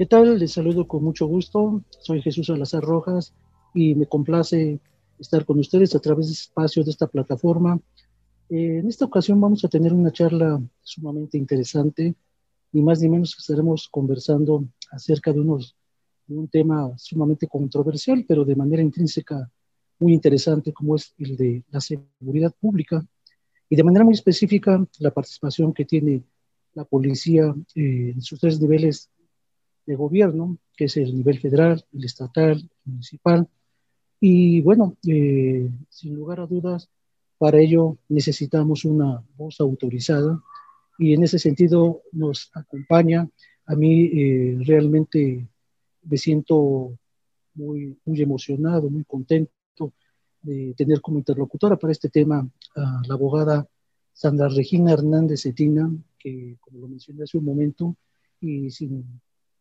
¿Qué 0.00 0.06
tal? 0.06 0.38
Les 0.38 0.52
saludo 0.52 0.88
con 0.88 1.04
mucho 1.04 1.26
gusto. 1.26 1.84
Soy 1.90 2.22
Jesús 2.22 2.46
Salazar 2.46 2.82
Rojas 2.82 3.34
y 3.74 3.94
me 3.94 4.06
complace 4.06 4.80
estar 5.18 5.44
con 5.44 5.58
ustedes 5.58 5.94
a 5.94 5.98
través 6.00 6.28
de 6.28 6.32
este 6.32 6.44
espacio, 6.44 6.82
de 6.82 6.90
esta 6.90 7.06
plataforma. 7.06 7.78
Eh, 8.48 8.78
en 8.78 8.88
esta 8.88 9.04
ocasión 9.04 9.38
vamos 9.38 9.62
a 9.62 9.68
tener 9.68 9.92
una 9.92 10.10
charla 10.10 10.58
sumamente 10.80 11.36
interesante, 11.36 12.14
ni 12.72 12.80
más 12.80 13.02
ni 13.02 13.10
menos 13.10 13.34
que 13.34 13.40
estaremos 13.40 13.90
conversando 13.90 14.64
acerca 14.90 15.34
de, 15.34 15.40
unos, 15.40 15.76
de 16.26 16.34
un 16.34 16.48
tema 16.48 16.96
sumamente 16.96 17.46
controversial, 17.46 18.24
pero 18.26 18.46
de 18.46 18.56
manera 18.56 18.80
intrínseca 18.80 19.50
muy 19.98 20.14
interesante, 20.14 20.72
como 20.72 20.96
es 20.96 21.12
el 21.18 21.36
de 21.36 21.62
la 21.68 21.80
seguridad 21.82 22.54
pública 22.58 23.06
y 23.68 23.76
de 23.76 23.84
manera 23.84 24.06
muy 24.06 24.14
específica 24.14 24.82
la 24.98 25.10
participación 25.10 25.74
que 25.74 25.84
tiene 25.84 26.22
la 26.72 26.86
policía 26.86 27.54
eh, 27.74 28.12
en 28.14 28.22
sus 28.22 28.40
tres 28.40 28.58
niveles 28.58 29.10
de 29.90 29.96
gobierno, 29.96 30.56
que 30.76 30.84
es 30.84 30.96
el 30.96 31.16
nivel 31.16 31.40
federal, 31.40 31.84
el 31.92 32.04
estatal, 32.04 32.58
el 32.58 32.70
municipal. 32.84 33.48
Y 34.20 34.60
bueno, 34.60 34.96
eh, 35.06 35.68
sin 35.88 36.14
lugar 36.14 36.38
a 36.40 36.46
dudas, 36.46 36.88
para 37.38 37.58
ello 37.58 37.98
necesitamos 38.08 38.84
una 38.84 39.24
voz 39.36 39.60
autorizada 39.60 40.40
y 40.96 41.14
en 41.14 41.24
ese 41.24 41.38
sentido 41.40 42.02
nos 42.12 42.50
acompaña. 42.54 43.28
A 43.66 43.74
mí 43.74 44.04
eh, 44.04 44.58
realmente 44.64 45.48
me 46.02 46.16
siento 46.16 46.96
muy, 47.54 47.98
muy 48.04 48.22
emocionado, 48.22 48.88
muy 48.90 49.04
contento 49.04 49.92
de 50.42 50.72
tener 50.76 51.00
como 51.00 51.18
interlocutora 51.18 51.76
para 51.76 51.92
este 51.92 52.10
tema 52.10 52.48
a 52.76 53.02
la 53.08 53.14
abogada 53.14 53.66
Sandra 54.12 54.48
Regina 54.48 54.92
Hernández 54.92 55.42
Cetina, 55.42 55.90
que 56.16 56.58
como 56.60 56.78
lo 56.78 56.88
mencioné 56.88 57.24
hace 57.24 57.38
un 57.38 57.44
momento, 57.44 57.96
y 58.40 58.70
sin 58.70 59.20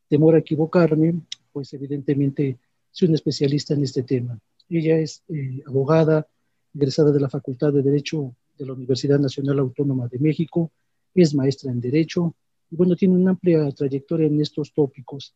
temor 0.09 0.35
a 0.35 0.39
equivocarme, 0.39 1.21
pues 1.53 1.71
evidentemente 1.73 2.57
soy 2.91 3.07
un 3.09 3.15
especialista 3.15 3.73
en 3.75 3.83
este 3.83 4.03
tema. 4.03 4.37
Ella 4.69 4.97
es 4.97 5.23
eh, 5.29 5.61
abogada, 5.65 6.27
egresada 6.73 7.11
de 7.11 7.19
la 7.19 7.29
Facultad 7.29 7.71
de 7.71 7.83
Derecho 7.83 8.35
de 8.57 8.65
la 8.65 8.73
Universidad 8.73 9.19
Nacional 9.19 9.59
Autónoma 9.59 10.07
de 10.07 10.19
México, 10.19 10.71
es 11.13 11.33
maestra 11.33 11.71
en 11.71 11.79
Derecho 11.79 12.35
y 12.69 12.75
bueno, 12.75 12.95
tiene 12.95 13.15
una 13.15 13.31
amplia 13.31 13.71
trayectoria 13.71 14.27
en 14.27 14.41
estos 14.41 14.73
tópicos. 14.73 15.33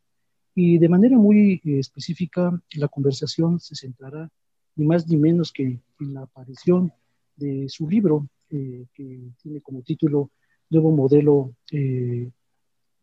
Y 0.55 0.77
de 0.77 0.89
manera 0.89 1.17
muy 1.17 1.61
eh, 1.63 1.79
específica, 1.79 2.61
la 2.75 2.87
conversación 2.87 3.59
se 3.59 3.75
centrará 3.75 4.29
ni 4.75 4.85
más 4.85 5.07
ni 5.07 5.17
menos 5.17 5.51
que 5.51 5.79
en 5.99 6.13
la 6.13 6.21
aparición 6.21 6.91
de 7.35 7.69
su 7.69 7.87
libro, 7.87 8.27
eh, 8.49 8.85
que 8.93 9.19
tiene 9.41 9.61
como 9.61 9.81
título 9.81 10.31
Nuevo 10.69 10.91
Modelo, 10.91 11.55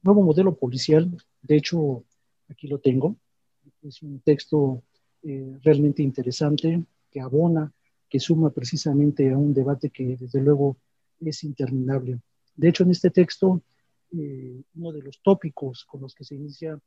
Nuevo 0.02 0.22
Modelo 0.22 0.54
Policial 0.54 1.10
de 1.42 1.56
hecho, 1.56 2.04
aquí 2.48 2.68
lo 2.68 2.78
tengo. 2.78 3.16
Es 3.82 4.02
un 4.02 4.20
texto 4.20 4.82
eh, 5.22 5.58
realmente 5.62 6.02
interesante 6.02 6.84
que 7.10 7.20
abona, 7.20 7.72
que 8.08 8.20
suma 8.20 8.50
precisamente 8.50 9.30
a 9.30 9.38
un 9.38 9.54
debate 9.54 9.90
que 9.90 10.16
desde 10.16 10.40
luego 10.40 10.76
es 11.20 11.44
interminable. 11.44 12.20
De 12.54 12.68
hecho, 12.68 12.84
en 12.84 12.90
este 12.90 13.10
texto, 13.10 13.62
eh, 14.12 14.62
uno 14.74 14.92
de 14.92 15.02
los 15.02 15.20
tópicos 15.22 15.84
con 15.84 16.02
los 16.02 16.14
que 16.14 16.24
se 16.24 16.34
inicia 16.34 16.78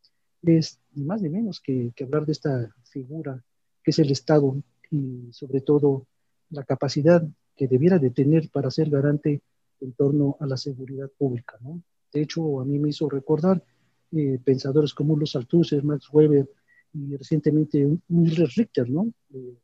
es 0.41 0.80
ni 0.94 1.03
más 1.03 1.22
ni 1.22 1.30
menos 1.30 1.61
que, 1.61 1.91
que 1.95 2.03
hablar 2.03 2.25
de 2.25 2.34
esta 2.34 2.75
figura 2.84 3.41
que 3.81 3.91
es 3.91 4.00
el 4.00 4.11
Estado 4.11 4.56
y 4.91 5.31
sobre 5.31 5.61
todo 5.61 6.06
la 6.50 6.64
capacidad 6.64 7.25
que 7.56 7.67
debiera 7.67 7.97
de 7.97 8.11
tener 8.11 8.50
para 8.50 8.72
ser 8.72 8.89
garante 8.89 9.41
en 9.80 9.94
torno 9.94 10.38
a 10.39 10.45
la 10.45 10.58
seguridad 10.58 11.09
pública. 11.17 11.58
¿no? 11.61 11.81
De 12.14 12.22
hecho, 12.22 12.61
a 12.61 12.66
mí 12.66 12.78
me 12.80 12.89
hizo 12.89 13.09
recordar 13.09 13.64
eh, 14.11 14.39
pensadores 14.44 14.94
como 14.94 15.17
los 15.17 15.36
Althusser, 15.36 15.83
Max 15.83 16.08
Weber 16.11 16.47
y 16.94 17.16
recientemente 17.16 17.97
Miller 18.09 18.47
Richter, 18.56 18.88
¿no? 18.88 19.11
Eh, 19.33 19.58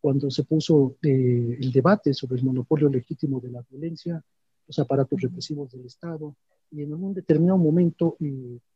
cuando 0.00 0.30
se 0.30 0.42
puso 0.42 0.96
eh, 1.00 1.56
el 1.60 1.70
debate 1.70 2.12
sobre 2.12 2.38
el 2.38 2.44
monopolio 2.44 2.88
legítimo 2.88 3.40
de 3.40 3.50
la 3.50 3.64
violencia, 3.70 4.20
los 4.66 4.78
aparatos 4.80 5.20
represivos 5.20 5.70
del 5.70 5.86
Estado, 5.86 6.34
y 6.72 6.82
en 6.82 6.92
un 6.92 7.14
determinado 7.14 7.56
momento 7.56 8.16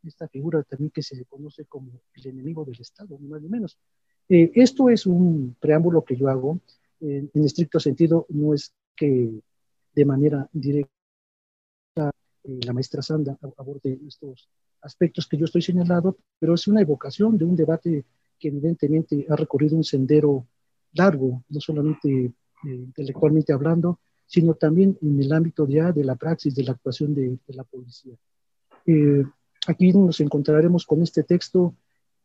esta 0.04 0.28
figura 0.28 0.62
también 0.62 0.90
que 0.90 1.02
se 1.02 1.24
conoce 1.24 1.64
como 1.64 2.00
el 2.14 2.26
enemigo 2.28 2.64
del 2.64 2.80
Estado, 2.80 3.18
ni 3.20 3.26
más 3.26 3.42
ni 3.42 3.48
menos. 3.48 3.76
esto 4.28 4.88
es 4.88 5.04
un 5.04 5.56
preámbulo 5.58 6.04
que 6.04 6.14
yo 6.14 6.28
hago, 6.28 6.60
en 7.00 7.30
estricto 7.34 7.80
sentido, 7.80 8.26
no 8.28 8.54
es 8.54 8.72
que 8.94 9.42
de 9.94 10.04
manera 10.04 10.48
directa 10.52 10.97
la 12.62 12.72
maestra 12.72 13.02
Sanda 13.02 13.38
aborde 13.56 13.98
estos 14.06 14.48
aspectos 14.82 15.26
que 15.26 15.36
yo 15.36 15.44
estoy 15.44 15.62
señalando, 15.62 16.16
pero 16.38 16.54
es 16.54 16.66
una 16.66 16.80
evocación 16.80 17.36
de 17.36 17.44
un 17.44 17.56
debate 17.56 18.04
que 18.38 18.48
evidentemente 18.48 19.26
ha 19.28 19.36
recorrido 19.36 19.76
un 19.76 19.84
sendero 19.84 20.46
largo, 20.94 21.42
no 21.48 21.60
solamente 21.60 22.08
eh, 22.08 22.32
intelectualmente 22.64 23.52
hablando, 23.52 24.00
sino 24.26 24.54
también 24.54 24.96
en 25.02 25.20
el 25.20 25.32
ámbito 25.32 25.66
ya 25.66 25.92
de 25.92 26.04
la 26.04 26.16
praxis, 26.16 26.54
de 26.54 26.64
la 26.64 26.72
actuación 26.72 27.14
de, 27.14 27.38
la 27.48 27.64
policía. 27.64 28.14
Eh, 28.86 29.24
aquí 29.66 29.92
nos 29.92 30.20
encontraremos 30.20 30.86
con 30.86 31.02
este 31.02 31.24
texto, 31.24 31.74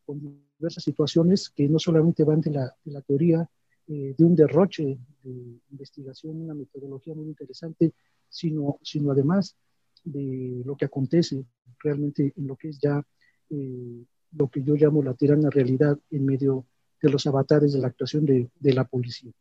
con 0.04 0.20
diversas 0.58 0.84
situaciones 0.84 1.50
que 1.50 1.68
no 1.68 1.78
solamente 1.78 2.24
van 2.24 2.40
de 2.40 2.50
la, 2.50 2.74
de 2.84 2.92
la 2.92 3.00
teoría, 3.00 3.48
eh, 3.86 4.14
de 4.16 4.24
un 4.24 4.34
derroche 4.34 4.98
de 5.22 5.60
investigación, 5.70 6.40
una 6.40 6.54
metodología 6.54 7.14
muy 7.14 7.26
interesante, 7.26 7.92
sino, 8.28 8.78
sino 8.82 9.10
además 9.10 9.56
de 10.04 10.62
lo 10.64 10.76
que 10.76 10.84
acontece 10.84 11.44
realmente 11.82 12.32
en 12.36 12.46
lo 12.46 12.56
que 12.56 12.68
es 12.68 12.78
ya 12.78 13.04
eh, 13.50 14.04
lo 14.32 14.48
que 14.48 14.62
yo 14.62 14.74
llamo 14.74 15.02
la 15.02 15.14
tirana 15.14 15.50
realidad 15.50 15.98
en 16.10 16.24
medio 16.24 16.66
de 17.00 17.10
los 17.10 17.26
avatares 17.26 17.72
de 17.72 17.80
la 17.80 17.88
actuación 17.88 18.24
de, 18.24 18.50
de 18.58 18.72
la 18.72 18.84
policía. 18.84 19.32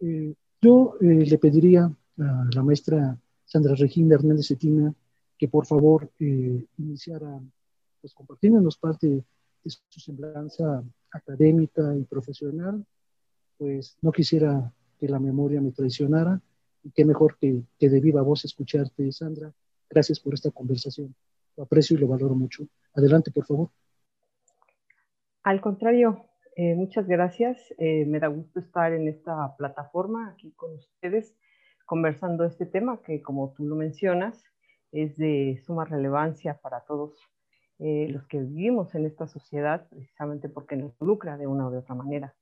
Eh, 0.00 0.34
yo 0.60 0.96
eh, 1.00 1.04
le 1.04 1.38
pediría 1.38 1.84
a 2.18 2.48
la 2.52 2.62
maestra 2.62 3.18
Sandra 3.44 3.74
Regina 3.74 4.16
Hernández 4.16 4.48
Cetina 4.48 4.92
que 5.38 5.48
por 5.48 5.66
favor 5.66 6.10
iniciara 6.18 7.40
pues, 8.00 8.12
compartiéndonos 8.12 8.76
parte 8.76 9.06
de 9.08 9.70
su 9.70 10.00
semblanza 10.00 10.82
académica 11.12 11.96
y 11.96 12.02
profesional, 12.02 12.84
pues 13.56 13.96
no 14.02 14.10
quisiera 14.10 14.72
que 14.98 15.08
la 15.08 15.20
memoria 15.20 15.60
me 15.60 15.70
traicionara 15.70 16.40
y 16.82 16.90
qué 16.90 17.04
mejor 17.04 17.38
que, 17.38 17.62
que 17.78 17.88
de 17.88 18.00
viva 18.00 18.22
voz 18.22 18.44
escucharte, 18.44 19.12
Sandra, 19.12 19.52
Gracias 19.90 20.20
por 20.20 20.34
esta 20.34 20.50
conversación. 20.50 21.14
Lo 21.56 21.64
aprecio 21.64 21.96
y 21.96 22.00
lo 22.00 22.08
valoro 22.08 22.34
mucho. 22.34 22.64
Adelante, 22.94 23.30
por 23.30 23.46
favor. 23.46 23.70
Al 25.42 25.60
contrario, 25.60 26.26
eh, 26.56 26.74
muchas 26.74 27.06
gracias. 27.06 27.56
Eh, 27.78 28.04
me 28.04 28.18
da 28.18 28.26
gusto 28.26 28.60
estar 28.60 28.92
en 28.92 29.08
esta 29.08 29.56
plataforma 29.56 30.30
aquí 30.30 30.52
con 30.52 30.74
ustedes 30.74 31.36
conversando 31.86 32.44
este 32.44 32.66
tema 32.66 33.00
que, 33.02 33.22
como 33.22 33.54
tú 33.54 33.64
lo 33.64 33.74
mencionas, 33.76 34.44
es 34.92 35.16
de 35.16 35.62
suma 35.64 35.84
relevancia 35.84 36.58
para 36.60 36.80
todos 36.80 37.16
eh, 37.78 38.08
los 38.10 38.26
que 38.26 38.40
vivimos 38.40 38.94
en 38.94 39.06
esta 39.06 39.26
sociedad, 39.26 39.88
precisamente 39.88 40.48
porque 40.48 40.76
nos 40.76 40.92
involucra 40.92 41.36
de 41.38 41.46
una 41.46 41.68
u 41.68 41.78
otra 41.78 41.94
manera. 41.94 42.34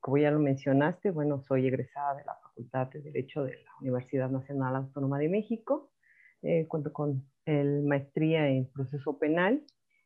como 0.00 0.16
ya 0.16 0.30
lo 0.30 0.38
mencionaste, 0.38 1.10
bueno, 1.10 1.42
soy 1.42 1.66
egresada 1.66 2.14
de 2.16 2.24
la 2.24 2.34
Facultad 2.58 2.88
de 2.88 3.00
Derecho 3.02 3.44
de 3.44 3.52
la 3.52 3.70
Universidad 3.80 4.30
Nacional 4.30 4.74
Autónoma 4.74 5.18
de 5.18 5.28
México. 5.28 5.92
Eh, 6.42 6.66
cuento 6.66 6.92
con 6.92 7.24
el 7.44 7.82
maestría 7.84 8.48
en 8.48 8.68
proceso 8.70 9.16
penal. 9.16 9.62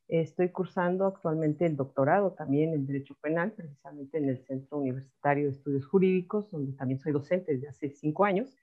Estoy 0.06 0.50
cursando 0.50 1.06
actualmente 1.06 1.64
el 1.64 1.76
doctorado 1.76 2.32
también 2.32 2.74
en 2.74 2.86
Derecho 2.86 3.14
Penal, 3.22 3.52
precisamente 3.52 4.18
en 4.18 4.28
el 4.28 4.44
Centro 4.44 4.78
Universitario 4.78 5.46
de 5.46 5.52
Estudios 5.52 5.86
Jurídicos, 5.86 6.50
donde 6.50 6.74
también 6.74 7.00
soy 7.00 7.12
docente 7.12 7.54
desde 7.54 7.68
hace 7.68 7.90
cinco 7.90 8.26
años. 8.26 8.54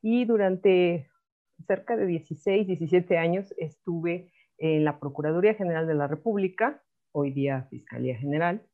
Y 0.00 0.24
durante 0.26 1.08
cerca 1.66 1.96
de 1.96 2.06
16, 2.06 2.68
17 2.68 3.18
años 3.18 3.52
estuve 3.58 4.30
en 4.58 4.84
la 4.84 5.00
Procuraduría 5.00 5.54
General 5.54 5.88
de 5.88 5.94
la 5.94 6.06
República, 6.06 6.84
hoy 7.10 7.32
día 7.32 7.66
Fiscalía 7.68 8.16
General, 8.16 8.64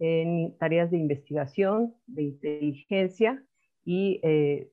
en 0.00 0.56
tareas 0.58 0.90
de 0.90 0.96
investigación, 0.96 1.94
de 2.06 2.22
inteligencia 2.22 3.44
y 3.84 4.20
eh, 4.22 4.72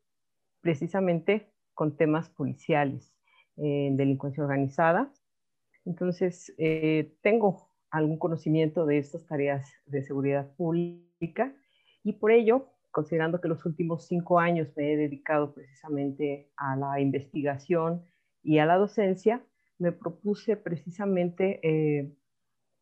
precisamente 0.61 1.51
con 1.73 1.95
temas 1.95 2.29
policiales, 2.29 3.13
en 3.55 3.97
delincuencia 3.97 4.43
organizada. 4.43 5.11
Entonces, 5.85 6.53
eh, 6.57 7.15
tengo 7.21 7.69
algún 7.89 8.19
conocimiento 8.19 8.85
de 8.85 8.97
estas 8.97 9.25
tareas 9.25 9.71
de 9.85 10.03
seguridad 10.03 10.53
pública 10.55 11.55
y 12.03 12.13
por 12.13 12.31
ello, 12.31 12.69
considerando 12.91 13.39
que 13.41 13.47
los 13.47 13.65
últimos 13.65 14.07
cinco 14.07 14.39
años 14.39 14.69
me 14.75 14.93
he 14.93 14.97
dedicado 14.97 15.53
precisamente 15.53 16.51
a 16.57 16.75
la 16.75 16.99
investigación 16.99 18.05
y 18.43 18.59
a 18.59 18.65
la 18.65 18.77
docencia, 18.77 19.45
me 19.79 19.91
propuse 19.91 20.57
precisamente 20.57 21.59
eh, 21.63 22.13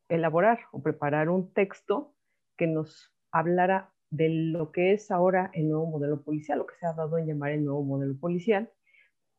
elaborar 0.10 0.60
o 0.72 0.82
preparar 0.82 1.30
un 1.30 1.54
texto 1.54 2.14
que 2.58 2.68
nos 2.68 3.14
hablara 3.32 3.94
de 4.10 4.30
lo 4.30 4.72
que 4.72 4.94
es 4.94 5.12
ahora 5.12 5.52
el 5.54 5.70
nuevo 5.70 5.86
modelo 5.88 6.22
policial, 6.24 6.60
lo 6.60 6.66
que 6.66 6.76
se 6.76 6.86
ha 6.86 6.94
dado 6.94 7.18
en 7.18 7.28
llamar 7.28 7.52
el 7.52 7.66
nuevo 7.66 7.84
modelo 7.84 8.18
policial, 8.18 8.72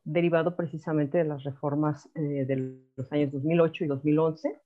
derivado 0.04 0.56
precisamente 0.56 1.18
de 1.18 1.24
las 1.24 1.42
reformas 1.44 2.08
eh, 2.14 2.44
de 2.46 2.80
los 2.94 3.12
años 3.12 3.32
2008 3.32 3.84
y 3.84 3.86
2011, 3.88 4.60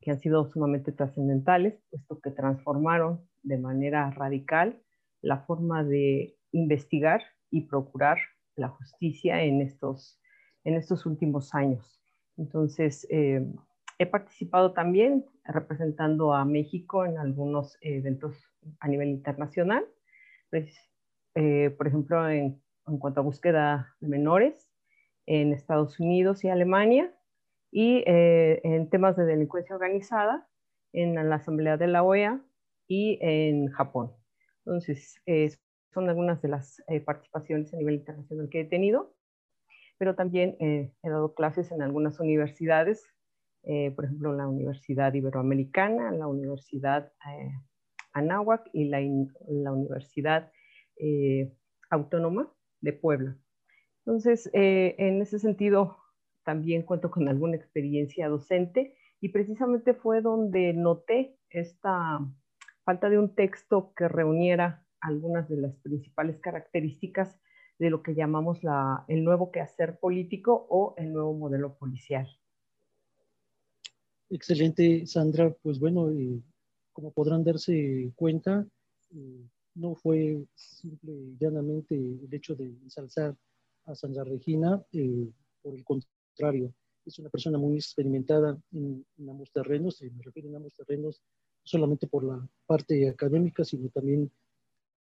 que 0.00 0.10
han 0.10 0.20
sido 0.20 0.46
sumamente 0.46 0.92
trascendentales, 0.92 1.82
puesto 1.90 2.20
que 2.20 2.30
transformaron 2.30 3.20
de 3.42 3.58
manera 3.58 4.10
radical 4.10 4.80
la 5.20 5.40
forma 5.40 5.84
de 5.84 6.36
investigar 6.52 7.22
y 7.50 7.62
procurar 7.62 8.18
la 8.56 8.68
justicia 8.68 9.42
en 9.42 9.60
estos, 9.60 10.20
en 10.64 10.74
estos 10.74 11.04
últimos 11.04 11.54
años. 11.54 12.02
Entonces, 12.36 13.06
eh, 13.10 13.46
he 13.98 14.06
participado 14.06 14.72
también 14.72 15.26
representando 15.44 16.32
a 16.32 16.44
México 16.46 17.04
en 17.04 17.18
algunos 17.18 17.76
eventos 17.82 18.49
a 18.80 18.88
nivel 18.88 19.08
internacional, 19.08 19.84
pues, 20.50 20.74
eh, 21.34 21.70
por 21.76 21.86
ejemplo, 21.86 22.28
en, 22.28 22.62
en, 22.86 22.98
cuanto 22.98 23.20
a 23.20 23.24
búsqueda 23.24 23.94
de 24.00 24.08
menores 24.08 24.70
en 25.26 25.52
Estados 25.52 26.00
Unidos 26.00 26.44
y 26.44 26.48
Alemania, 26.48 27.14
y 27.72 28.02
eh, 28.06 28.60
en 28.64 28.90
temas 28.90 29.16
de 29.16 29.24
delincuencia 29.24 29.76
organizada 29.76 30.48
en 30.92 31.14
la 31.14 31.36
Asamblea 31.36 31.76
de 31.76 31.86
la 31.86 32.02
OEA 32.02 32.40
y 32.88 33.18
en 33.20 33.68
Japón. 33.68 34.12
Entonces, 34.64 35.22
son 35.92 36.08
algunas 36.08 36.40
de 36.42 36.48
las 36.48 36.82
eh, 36.88 37.00
participaciones 37.00 37.72
a 37.74 37.76
nivel 37.76 37.96
internacional 37.96 38.48
que 38.48 38.60
he 38.60 38.64
tenido, 38.64 39.14
pero 39.98 40.14
también 40.14 40.56
eh, 40.60 40.92
he 41.02 41.10
dado 41.10 41.34
clases 41.34 41.72
en 41.72 41.82
algunas 41.82 42.20
universidades, 42.20 43.06
eh, 43.64 43.90
por 43.90 44.04
ejemplo, 44.04 44.32
la 44.32 44.48
Universidad 44.48 45.12
Iberoamericana, 45.12 46.12
la 46.12 46.26
Universidad 46.26 47.12
Anáhuac 48.12 48.68
y 48.72 48.84
la, 48.84 49.00
la 49.48 49.72
Universidad 49.72 50.52
Autónoma 51.90 52.52
de 52.80 52.92
Puebla. 52.92 53.36
Entonces, 54.04 54.50
en 54.52 55.22
ese 55.22 55.38
sentido, 55.38 55.96
también 56.44 56.82
cuento 56.82 57.10
con 57.10 57.28
alguna 57.28 57.56
experiencia 57.56 58.28
docente 58.28 58.96
y 59.20 59.28
precisamente 59.28 59.94
fue 59.94 60.20
donde 60.20 60.72
noté 60.72 61.38
esta 61.50 62.20
falta 62.84 63.08
de 63.08 63.18
un 63.18 63.34
texto 63.34 63.92
que 63.94 64.08
reuniera 64.08 64.84
algunas 65.00 65.48
de 65.48 65.56
las 65.58 65.76
principales 65.76 66.38
características 66.40 67.38
de 67.78 67.90
lo 67.90 68.02
que 68.02 68.14
llamamos 68.14 68.62
la, 68.62 69.04
el 69.08 69.24
nuevo 69.24 69.50
quehacer 69.50 69.98
político 69.98 70.66
o 70.68 70.94
el 70.98 71.12
nuevo 71.12 71.32
modelo 71.34 71.76
policial. 71.76 72.28
Excelente, 74.28 75.06
Sandra. 75.06 75.50
Pues 75.62 75.78
bueno, 75.80 76.10
eh, 76.10 76.42
como 77.00 77.12
podrán 77.12 77.42
darse 77.42 78.12
cuenta, 78.14 78.66
eh, 79.14 79.48
no 79.74 79.94
fue 79.94 80.44
simple 80.54 81.12
y 81.12 81.36
llanamente 81.40 81.94
el 81.94 82.28
hecho 82.30 82.54
de 82.54 82.66
ensalzar 82.66 83.34
a 83.86 83.94
Sandra 83.94 84.22
Regina, 84.22 84.84
eh, 84.92 85.30
por 85.62 85.74
el 85.74 85.82
contrario, 85.82 86.74
es 87.06 87.18
una 87.18 87.30
persona 87.30 87.56
muy 87.56 87.76
experimentada 87.76 88.60
en, 88.72 89.06
en 89.16 89.30
ambos 89.30 89.50
terrenos, 89.50 90.02
me 90.02 90.22
refiero 90.22 90.52
a 90.52 90.58
ambos 90.58 90.74
terrenos, 90.74 91.22
no 91.22 91.64
solamente 91.64 92.06
por 92.06 92.22
la 92.22 92.46
parte 92.66 93.08
académica, 93.08 93.64
sino 93.64 93.88
también 93.88 94.30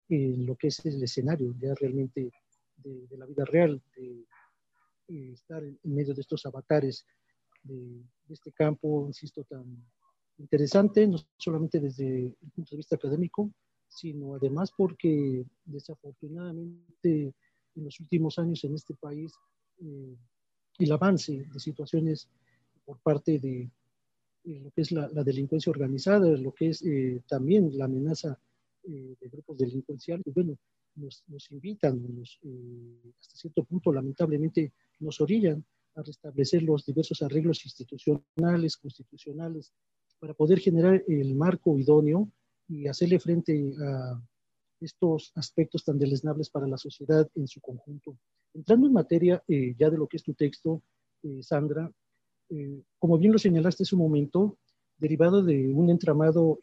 en 0.08 0.46
lo 0.46 0.54
que 0.54 0.68
es 0.68 0.86
el 0.86 1.02
escenario 1.02 1.56
ya 1.60 1.74
realmente 1.74 2.30
de, 2.76 3.16
la 3.18 3.26
vida 3.26 3.44
real, 3.44 3.82
de, 3.96 4.24
eh, 5.08 5.32
estar 5.32 5.64
en 5.64 5.78
medio 5.82 6.14
de 6.14 6.20
estos 6.20 6.46
avatares 6.46 7.04
de, 7.64 8.00
este 8.28 8.52
campo, 8.52 9.06
insisto, 9.08 9.42
tan 9.42 9.84
interesante, 10.40 11.06
no 11.06 11.18
solamente 11.36 11.80
desde 11.80 12.26
el 12.26 12.50
punto 12.54 12.70
de 12.70 12.76
vista 12.78 12.96
académico, 12.96 13.50
sino 13.88 14.34
además 14.34 14.72
porque 14.76 15.44
desafortunadamente 15.64 17.34
en 17.74 17.84
los 17.84 18.00
últimos 18.00 18.38
años 18.38 18.64
en 18.64 18.74
este 18.74 18.94
país 18.94 19.32
eh, 19.78 20.16
el 20.78 20.92
avance 20.92 21.44
de 21.52 21.60
situaciones 21.60 22.28
por 22.84 22.98
parte 23.00 23.38
de, 23.38 23.70
lo 24.44 24.70
que 24.70 24.80
es 24.82 24.92
la, 24.92 25.08
delincuencia 25.22 25.70
organizada, 25.70 26.26
lo 26.36 26.52
que 26.52 26.70
es 26.70 26.82
eh, 26.82 27.22
también 27.28 27.76
la 27.76 27.84
amenaza 27.84 28.38
eh, 28.84 29.14
de 29.20 29.28
grupos 29.28 29.58
delincuenciales, 29.58 30.24
bueno, 30.34 30.56
nos, 30.94 31.22
nos 31.28 31.50
invitan, 31.50 32.02
nos, 32.16 32.38
eh, 32.42 33.12
hasta 33.20 33.36
cierto 33.36 33.64
punto 33.64 33.92
lamentablemente 33.92 34.72
nos 35.00 35.20
orillan 35.20 35.64
a 35.94 36.02
restablecer 36.02 36.62
los 36.62 36.84
diversos 36.84 37.22
arreglos 37.22 37.64
institucionales, 37.64 38.76
constitucionales, 38.76 39.72
para 40.20 40.34
poder 40.34 40.60
generar 40.60 41.02
el 41.08 41.34
marco 41.34 41.78
idóneo 41.78 42.30
y 42.68 42.86
hacerle 42.86 43.18
frente 43.18 43.74
a 43.82 44.22
estos 44.80 45.32
aspectos 45.34 45.84
tan 45.84 45.98
deleznables 45.98 46.50
para 46.50 46.68
la 46.68 46.78
sociedad 46.78 47.28
en 47.34 47.48
su 47.48 47.60
conjunto. 47.60 48.16
Entrando 48.54 48.86
en 48.86 48.92
materia 48.92 49.42
eh, 49.48 49.74
ya 49.76 49.90
de 49.90 49.98
lo 49.98 50.06
que 50.06 50.18
es 50.18 50.22
tu 50.22 50.34
texto, 50.34 50.82
Sandra, 51.42 51.90
como 52.98 53.18
bien 53.18 53.32
lo 53.32 53.38
señalaste 53.38 53.82
hace 53.82 53.94
un 53.94 54.00
momento, 54.00 54.56
derivado 54.96 55.42
de 55.42 55.68
un 55.68 55.90
entramado 55.90 56.58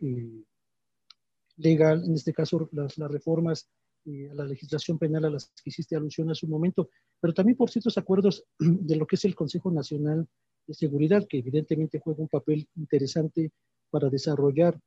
legal, 1.58 2.04
en 2.06 2.14
este 2.14 2.34
caso 2.34 2.70
las, 2.72 2.98
reformas 2.98 3.70
eh, 4.06 4.30
a 4.30 4.36
la 4.36 4.46
legislación 4.46 4.98
penal 4.98 5.26
a 5.26 5.30
las 5.30 5.52
que 5.64 5.70
hiciste 5.70 5.96
alusión 5.96 6.30
hace 6.30 6.46
un 6.46 6.52
momento, 6.52 6.90
pero 7.20 7.34
también 7.34 7.58
por 7.58 7.70
ciertos 7.70 7.98
acuerdos 7.98 8.46
de 8.60 8.96
lo 8.96 9.06
que 9.06 9.16
es 9.16 9.26
el 9.26 9.36
Consejo 9.36 9.72
Nacional 9.72 10.28
de 10.68 10.74
Seguridad, 10.74 11.26
que 11.28 11.40
evidentemente 11.40 12.00
juega 12.00 12.22
un 12.22 12.28
papel 12.28 12.68
interesante 12.76 13.52
para 13.90 14.10
desarrollar 14.10 14.80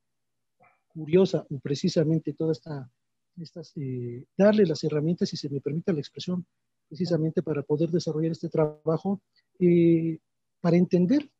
curiosa 0.88 1.46
o 1.48 1.58
precisamente 1.58 2.34
toda 2.34 2.52
esta, 2.52 2.90
estas, 3.38 3.72
eh, 3.76 4.24
darle 4.36 4.66
las 4.66 4.84
herramientas, 4.84 5.30
si 5.30 5.36
se 5.36 5.48
me 5.48 5.60
permite 5.60 5.92
la 5.92 6.00
expresión, 6.00 6.44
precisamente 6.88 7.42
para 7.42 7.62
poder 7.62 7.90
desarrollar 7.90 8.32
este 8.32 8.48
trabajo, 8.48 9.22
eh, 9.58 10.18
para 10.60 10.76
entender 10.76 11.30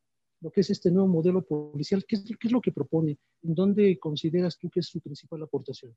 lo 0.40 0.50
que 0.50 0.62
es 0.62 0.70
este 0.70 0.90
nuevo 0.90 1.08
modelo 1.08 1.43
policial, 1.43 2.04
¿qué 2.06 2.16
es, 2.16 2.52
lo 2.52 2.60
que 2.60 2.72
propone? 2.72 3.19
¿En 3.43 3.54
dónde 3.54 3.98
consideras 3.98 4.56
tú 4.56 4.70
que 4.70 4.81
es 4.81 4.86
su 4.86 5.00
principal 5.00 5.43
aportación? 5.43 5.94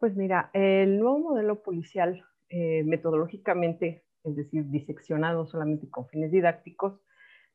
Pues 0.00 0.16
mira, 0.16 0.50
el 0.52 0.98
nuevo 0.98 1.18
modelo 1.18 1.62
policial 1.62 2.24
eh, 2.48 2.82
metodológicamente, 2.84 4.04
es 4.26 4.36
decir, 4.36 4.66
diseccionado 4.66 5.46
solamente 5.46 5.88
con 5.88 6.08
fines 6.08 6.30
didácticos, 6.30 7.00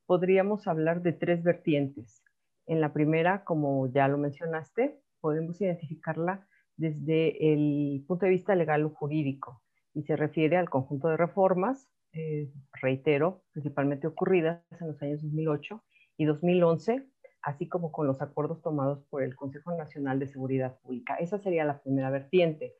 podríamos 0.06 0.68
hablar 0.68 1.01
de 1.01 1.13
tres 1.13 1.44
vertientes. 1.44 2.23
En 2.65 2.81
la 2.81 2.94
primera, 2.94 3.44
como 3.44 3.91
ya 3.91 4.07
lo 4.07 4.18
mencionaste, 4.18 5.00
podemos 5.19 5.59
identificarla 5.62 6.47
desde 6.77 7.53
el 7.53 8.03
punto 8.07 8.25
de 8.25 8.31
vista 8.31 8.56
legal 8.56 8.85
o 8.85 8.89
jurídico 8.89 9.62
y 9.94 10.03
se 10.03 10.15
refiere 10.15 10.57
al 10.57 10.69
conjunto 10.69 11.09
de 11.09 11.18
reformas 11.18 11.89
eh, 12.13 12.51
reitero, 12.81 13.44
principalmente 13.51 14.07
ocurridas 14.07 14.63
en 14.79 14.88
los 14.88 15.01
años 15.01 15.21
2008 15.21 15.83
y 16.17 16.25
2011, 16.25 17.07
así 17.41 17.67
como 17.67 17.91
con 17.91 18.07
los 18.07 18.22
acuerdos 18.22 18.62
tomados 18.62 19.03
por 19.10 19.24
el 19.24 19.36
Consejo 19.36 19.75
Nacional 19.75 20.19
de 20.19 20.27
Seguridad 20.27 20.77
Pública. 20.79 21.15
Esa 21.15 21.39
sería 21.39 21.63
la 21.65 21.81
primera 21.81 22.10
vertiente. 22.10 22.75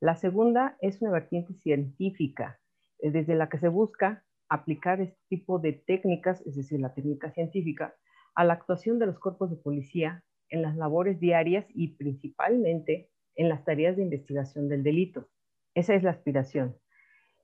La 0.00 0.14
segunda 0.16 0.76
es 0.80 1.02
una 1.02 1.10
vertiente 1.10 1.54
científica, 1.54 2.60
desde 2.98 3.34
la 3.34 3.48
que 3.48 3.58
se 3.58 3.68
busca 3.68 4.24
aplicar 4.48 5.00
este 5.00 5.18
tipo 5.28 5.58
de 5.58 5.72
técnicas, 5.72 6.40
es 6.46 6.56
decir, 6.56 6.80
la 6.80 6.94
técnica 6.94 7.30
científica, 7.30 7.94
a 8.34 8.44
la 8.44 8.54
actuación 8.54 8.98
de 8.98 9.06
los 9.06 9.18
cuerpos 9.18 9.50
de 9.50 9.56
policía 9.56 10.22
en 10.48 10.62
las 10.62 10.76
labores 10.76 11.18
diarias 11.18 11.66
y 11.70 11.96
principalmente 11.96 13.10
en 13.34 13.48
las 13.48 13.64
tareas 13.64 13.96
de 13.96 14.02
investigación 14.02 14.68
del 14.68 14.82
delito. 14.82 15.28
Esa 15.74 15.94
es 15.94 16.02
la 16.02 16.10
aspiración. 16.10 16.76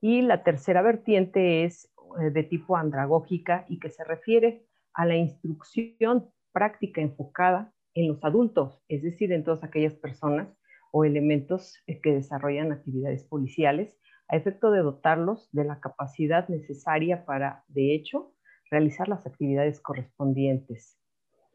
Y 0.01 0.21
la 0.21 0.43
tercera 0.43 0.81
vertiente 0.81 1.65
es 1.65 1.91
eh, 2.19 2.29
de 2.29 2.43
tipo 2.43 2.77
andragógica 2.77 3.65
y 3.69 3.79
que 3.79 3.89
se 3.89 4.03
refiere 4.03 4.65
a 4.93 5.05
la 5.05 5.15
instrucción 5.15 6.29
práctica 6.51 7.01
enfocada 7.01 7.73
en 7.95 8.07
los 8.07 8.23
adultos, 8.23 8.81
es 8.87 9.03
decir, 9.03 9.31
en 9.31 9.43
todas 9.43 9.63
aquellas 9.63 9.95
personas 9.95 10.55
o 10.91 11.05
elementos 11.05 11.77
eh, 11.87 12.01
que 12.01 12.13
desarrollan 12.13 12.71
actividades 12.71 13.23
policiales, 13.23 13.97
a 14.33 14.35
efecto 14.35 14.71
de 14.71 14.81
dotarlos 14.81 15.47
de 15.51 15.63
la 15.63 15.79
capacidad 15.79 16.49
necesaria 16.49 17.23
para, 17.23 17.63
de 17.67 17.93
hecho, 17.93 18.33
realizar 18.71 19.07
las 19.07 19.27
actividades 19.27 19.79
correspondientes. 19.79 20.97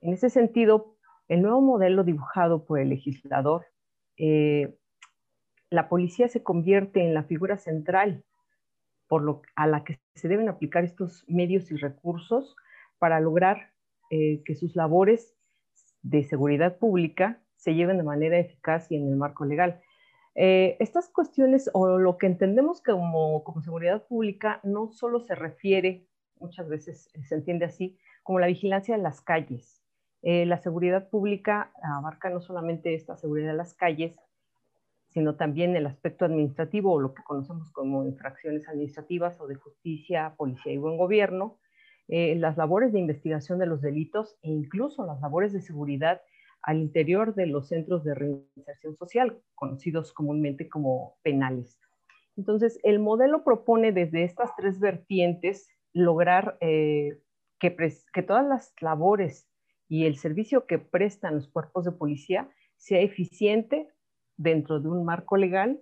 En 0.00 0.12
ese 0.12 0.30
sentido, 0.30 0.94
el 1.26 1.42
nuevo 1.42 1.60
modelo 1.60 2.04
dibujado 2.04 2.64
por 2.64 2.78
el 2.78 2.90
legislador, 2.90 3.66
eh, 4.16 4.78
la 5.70 5.88
policía 5.88 6.28
se 6.28 6.44
convierte 6.44 7.04
en 7.04 7.14
la 7.14 7.24
figura 7.24 7.58
central 7.58 8.24
a 9.56 9.66
la 9.66 9.82
que 9.82 9.98
se 10.14 10.28
deben 10.28 10.48
aplicar 10.48 10.84
estos 10.84 11.24
medios 11.26 11.72
y 11.72 11.76
recursos 11.76 12.54
para 12.98 13.18
lograr 13.18 13.72
eh, 14.10 14.42
que 14.44 14.54
sus 14.54 14.76
labores 14.76 15.34
de 16.02 16.22
seguridad 16.22 16.78
pública 16.78 17.42
se 17.56 17.74
lleven 17.74 17.96
de 17.96 18.04
manera 18.04 18.38
eficaz 18.38 18.88
y 18.92 18.96
en 18.96 19.08
el 19.08 19.16
marco 19.16 19.44
legal. 19.44 19.80
Eh, 20.34 20.76
estas 20.78 21.08
cuestiones 21.08 21.70
o 21.72 21.98
lo 21.98 22.16
que 22.18 22.26
entendemos 22.26 22.80
como, 22.80 23.42
como 23.44 23.62
seguridad 23.62 24.06
pública 24.06 24.60
no 24.62 24.92
solo 24.92 25.20
se 25.20 25.34
refiere, 25.34 26.06
muchas 26.38 26.68
veces 26.68 27.10
se 27.22 27.34
entiende 27.34 27.64
así, 27.64 27.98
como 28.22 28.38
la 28.38 28.46
vigilancia 28.46 28.96
de 28.96 29.02
las 29.02 29.20
calles. 29.20 29.82
Eh, 30.22 30.46
la 30.46 30.58
seguridad 30.58 31.08
pública 31.08 31.72
abarca 31.82 32.28
no 32.30 32.40
solamente 32.40 32.94
esta 32.94 33.16
seguridad 33.16 33.52
de 33.52 33.56
las 33.56 33.74
calles, 33.74 34.16
sino 35.08 35.36
también 35.36 35.74
el 35.76 35.86
aspecto 35.86 36.24
administrativo 36.24 36.92
o 36.92 37.00
lo 37.00 37.14
que 37.14 37.22
conocemos 37.22 37.70
como 37.72 38.04
infracciones 38.04 38.68
administrativas 38.68 39.40
o 39.40 39.46
de 39.46 39.54
justicia, 39.54 40.34
policía 40.36 40.72
y 40.72 40.78
buen 40.78 40.96
gobierno, 40.96 41.58
eh, 42.08 42.34
las 42.36 42.56
labores 42.56 42.92
de 42.92 43.00
investigación 43.00 43.58
de 43.58 43.66
los 43.66 43.80
delitos 43.80 44.36
e 44.42 44.50
incluso 44.50 45.06
las 45.06 45.20
labores 45.20 45.52
de 45.52 45.60
seguridad 45.60 46.20
al 46.68 46.80
interior 46.80 47.34
de 47.34 47.46
los 47.46 47.68
centros 47.68 48.04
de 48.04 48.14
reinserción 48.14 48.94
social, 48.98 49.40
conocidos 49.54 50.12
comúnmente 50.12 50.68
como 50.68 51.16
penales. 51.22 51.80
Entonces, 52.36 52.78
el 52.82 52.98
modelo 52.98 53.42
propone 53.42 53.90
desde 53.90 54.22
estas 54.24 54.54
tres 54.54 54.78
vertientes 54.78 55.70
lograr 55.94 56.58
eh, 56.60 57.22
que, 57.58 57.74
que 58.12 58.22
todas 58.22 58.46
las 58.46 58.74
labores 58.82 59.48
y 59.88 60.04
el 60.04 60.18
servicio 60.18 60.66
que 60.66 60.78
prestan 60.78 61.36
los 61.36 61.48
cuerpos 61.48 61.86
de 61.86 61.92
policía 61.92 62.50
sea 62.76 63.00
eficiente 63.00 63.88
dentro 64.36 64.78
de 64.78 64.90
un 64.90 65.06
marco 65.06 65.38
legal 65.38 65.80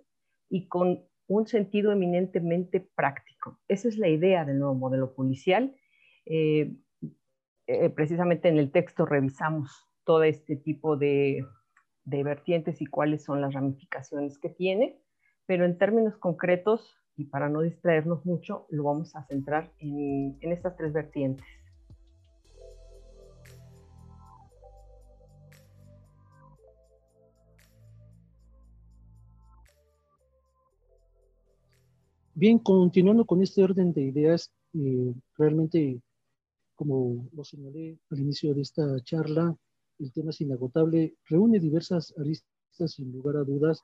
y 0.48 0.68
con 0.68 1.02
un 1.26 1.48
sentido 1.48 1.90
eminentemente 1.90 2.78
práctico. 2.94 3.58
Esa 3.66 3.88
es 3.88 3.98
la 3.98 4.08
idea 4.08 4.44
del 4.44 4.60
nuevo 4.60 4.76
modelo 4.76 5.16
policial. 5.16 5.74
Eh, 6.26 6.76
eh, 7.66 7.90
precisamente 7.90 8.48
en 8.48 8.58
el 8.58 8.70
texto 8.70 9.04
revisamos 9.04 9.82
todo 10.06 10.22
este 10.22 10.56
tipo 10.56 10.96
de, 10.96 11.44
vertientes 12.04 12.80
y 12.80 12.86
cuáles 12.86 13.24
son 13.24 13.40
las 13.40 13.52
ramificaciones 13.52 14.38
que 14.38 14.48
tiene, 14.48 14.98
pero 15.44 15.66
en 15.66 15.76
términos 15.76 16.16
concretos, 16.16 16.96
y 17.16 17.24
para 17.24 17.48
no 17.48 17.60
distraernos 17.60 18.24
mucho, 18.24 18.66
lo 18.70 18.84
vamos 18.84 19.14
a 19.16 19.26
centrar 19.26 19.72
en 19.80 20.38
estas 20.40 20.76
tres 20.76 20.92
vertientes. 20.92 21.44
Bien, 32.38 32.58
continuando 32.58 33.24
con 33.24 33.42
este 33.42 33.64
orden 33.64 33.94
de 33.94 34.02
ideas, 34.02 34.52
eh, 34.74 35.14
realmente, 35.38 36.02
como 36.74 37.26
lo 37.32 37.42
señalé 37.44 37.98
al 38.10 38.20
inicio 38.20 38.52
de 38.52 38.60
esta 38.60 39.00
charla, 39.02 39.56
el 39.98 40.12
tema 40.12 40.30
es 40.30 40.40
inagotable, 40.40 41.16
reúne 41.28 41.58
diversas 41.58 42.14
aristas 42.18 42.92
sin 42.92 43.12
lugar 43.12 43.36
a 43.36 43.44
dudas, 43.44 43.82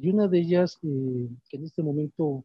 y 0.00 0.10
una 0.10 0.28
de 0.28 0.38
ellas, 0.38 0.78
eh, 0.82 1.28
que 1.48 1.56
en 1.56 1.64
este 1.64 1.82
momento 1.82 2.44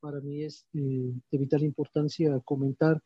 para 0.00 0.20
mí 0.20 0.42
es 0.42 0.66
eh, 0.74 1.12
de 1.30 1.38
vital 1.38 1.62
importancia 1.62 2.38
comentar, 2.44 3.02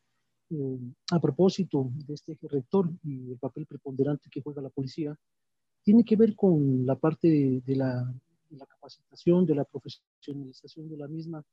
a 1.09 1.19
propósito 1.19 1.89
de 2.05 2.13
este 2.13 2.33
eje 2.33 2.47
rector 2.47 2.87
y 3.03 3.31
el 3.31 3.39
papel 3.39 3.65
preponderante 3.65 4.29
que 4.29 4.41
juega 4.41 4.61
la 4.61 4.69
policía, 4.69 5.17
tiene 5.81 6.05
que 6.05 6.15
ver 6.15 6.35
con 6.35 6.85
la 6.85 6.95
parte 6.95 7.61
de 7.65 7.75
la 7.75 8.05
la 8.57 8.65
capacitación, 8.65 9.45
de 9.45 9.55
la 9.55 9.65
profesionalización 9.65 10.89
de 10.89 10.97
la 10.97 11.07
misma, 11.07 11.43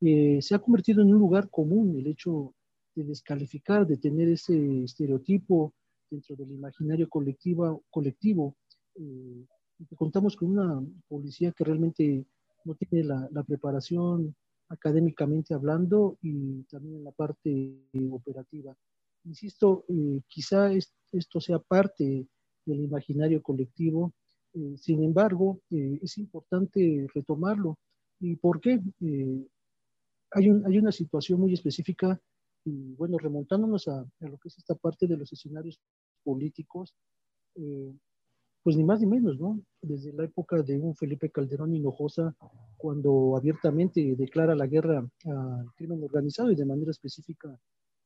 eh, 0.00 0.38
se 0.40 0.54
ha 0.54 0.58
convertido 0.58 1.02
en 1.02 1.12
un 1.12 1.18
lugar 1.18 1.48
común 1.50 1.96
el 1.96 2.06
hecho 2.06 2.54
de 2.94 3.04
descalificar, 3.04 3.86
de 3.86 3.96
tener 3.96 4.28
ese 4.28 4.84
estereotipo 4.84 5.72
dentro 6.12 6.36
del 6.36 6.50
imaginario 6.52 7.08
colectivo. 7.08 7.82
colectivo 7.90 8.56
eh, 8.94 9.44
contamos 9.96 10.36
con 10.36 10.50
una 10.50 10.80
policía 11.08 11.52
que 11.52 11.64
realmente 11.64 12.24
no 12.64 12.74
tiene 12.74 13.04
la, 13.04 13.42
preparación 13.42 14.34
académicamente 14.68 15.54
hablando 15.54 16.18
y 16.22 16.62
también 16.64 16.96
en 16.96 17.04
la 17.04 17.12
parte 17.12 17.88
operativa. 18.10 18.76
Insisto, 19.24 19.84
eh, 19.88 20.20
quizá 20.28 20.70
esto 20.72 21.40
sea 21.40 21.58
parte 21.58 22.26
del 22.64 22.80
imaginario 22.80 23.42
colectivo 23.42 24.12
eh, 24.54 24.76
sin 24.76 25.02
embargo, 25.02 25.60
eh, 25.70 25.98
es 26.02 26.18
importante 26.18 27.06
retomarlo. 27.14 27.78
¿Y 28.20 28.36
por 28.36 28.60
qué? 28.60 28.80
Eh, 29.00 29.46
hay, 30.30 30.48
hay, 30.48 30.78
una 30.78 30.92
situación 30.92 31.40
muy 31.40 31.54
específica 31.54 32.20
y 32.64 32.94
bueno, 32.94 33.18
remontándonos 33.18 33.88
a, 33.88 34.06
lo 34.20 34.38
que 34.38 34.48
es 34.48 34.58
esta 34.58 34.74
parte 34.74 35.06
de 35.06 35.16
los 35.16 35.32
escenarios 35.32 35.80
políticos, 36.22 36.94
pues 38.62 38.76
ni 38.76 38.84
más 38.84 39.00
ni 39.00 39.06
menos, 39.06 39.38
¿no? 39.38 39.60
Desde 39.80 40.12
la 40.12 40.24
época 40.24 40.62
de 40.62 40.78
un 40.78 40.94
Felipe 40.94 41.30
Calderón 41.30 41.74
Hinojosa, 41.74 42.34
cuando 42.76 43.36
abiertamente 43.36 44.14
declara 44.16 44.54
la 44.54 44.66
guerra 44.66 45.06
al 45.24 45.72
crimen 45.74 46.02
organizado 46.02 46.50
y 46.50 46.56
de 46.56 46.64
manera 46.64 46.90
específica 46.90 47.58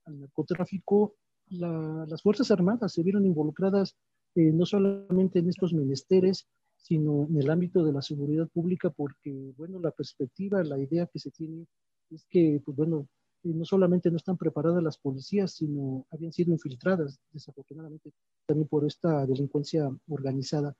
al 0.06 0.20
narcotráfico, 0.20 1.14
las 1.48 2.22
Fuerzas 2.22 2.50
Armadas 2.50 2.92
se 2.92 3.02
vieron 3.02 3.24
involucradas 3.24 3.96
eh, 4.34 4.52
no 4.52 4.66
solamente 4.66 5.38
en 5.38 5.48
estos 5.48 5.72
menesteres, 5.72 6.46
sino 6.76 7.26
en 7.30 7.40
el 7.40 7.50
ámbito 7.50 7.84
de 7.84 7.92
la 7.92 8.02
seguridad 8.02 8.48
pública, 8.48 8.90
porque, 8.90 9.52
bueno, 9.56 9.80
la 9.80 9.90
perspectiva, 9.90 10.62
la 10.62 10.78
idea 10.78 11.06
que 11.06 11.18
se 11.18 11.30
tiene 11.30 11.66
es 12.10 12.26
que, 12.28 12.60
pues 12.64 12.76
bueno, 12.76 12.98
eh, 12.98 13.08
no 13.54 13.64
solamente 13.64 14.10
no 14.10 14.16
están 14.16 14.36
preparadas 14.36 14.82
las 14.82 14.98
policías, 14.98 15.52
sino 15.52 16.06
habían 16.10 16.32
sido 16.32 16.52
infiltradas, 16.52 17.20
desafortunadamente, 17.32 18.12
también 18.46 18.68
por 18.68 18.84
esta 18.84 19.26
delincuencia 19.26 19.90
organizada. 20.08 20.74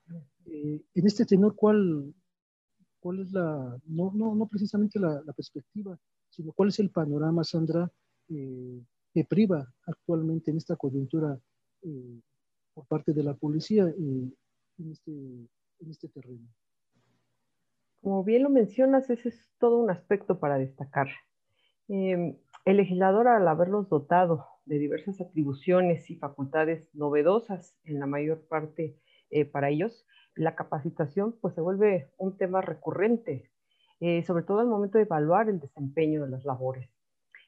Eh, 0.46 0.82
en 0.94 1.06
este 1.06 1.25
tenor, 1.25 1.54
¿cuál, 1.54 2.14
cuál 3.00 3.20
es 3.20 3.32
la, 3.32 3.78
no, 3.87 4.12
no, 4.14 4.35
no 4.35 4.46
precisamente 4.46 4.99
la, 4.99 5.23
la, 5.25 5.32
perspectiva, 5.32 5.99
sino 6.30 6.52
cuál 6.52 6.70
es 6.70 6.78
el 6.78 6.90
panorama, 6.90 7.44
Sandra, 7.44 7.90
que 8.28 9.25
priva 9.25 9.73
actualmente 9.87 10.50
en 10.50 10.56
esta 10.56 10.76
coyuntura 10.76 11.38
por 12.75 12.87
parte 12.87 13.12
de 13.14 13.23
la 13.23 13.35
policía 13.35 13.85
en, 13.85 14.37
este, 14.90 15.11
en 15.11 15.90
este 15.90 16.08
terreno. 16.08 16.46
Como 18.02 18.23
bien 18.23 18.42
lo 18.42 18.50
mencionas, 18.50 19.08
ese 19.08 19.30
es 19.30 19.50
todo 19.58 19.78
un 19.78 19.90
aspecto 19.90 20.38
para 20.38 20.58
destacar. 20.58 21.08
Em, 21.88 22.37
el 22.64 22.76
legislador, 22.78 23.28
al 23.28 23.47
haberlos 23.47 23.88
dotado 23.88 24.47
de 24.64 24.78
diversas 24.78 25.21
atribuciones 25.21 26.11
y 26.11 26.16
facultades 26.16 26.88
novedosas 26.95 27.76
en 27.85 28.00
la 28.00 28.07
mayor 28.07 28.47
parte 28.49 28.97
eh, 29.31 29.45
para 29.45 29.71
ellos, 29.71 30.05
la 30.35 30.57
capacitación 30.57 31.37
pues 31.40 31.55
se 31.55 31.61
vuelve 31.61 32.11
un 32.19 32.37
tema 32.37 32.61
recurrente, 32.61 33.50
eh, 34.00 34.25
sobre 34.25 34.43
todo 34.43 34.61
al 34.61 34.66
momento 34.66 34.99
de 34.99 35.05
evaluar 35.05 35.49
el 35.49 35.61
desempeño 35.61 36.25
de 36.25 36.31
las 36.31 36.45
labores. 36.45 36.90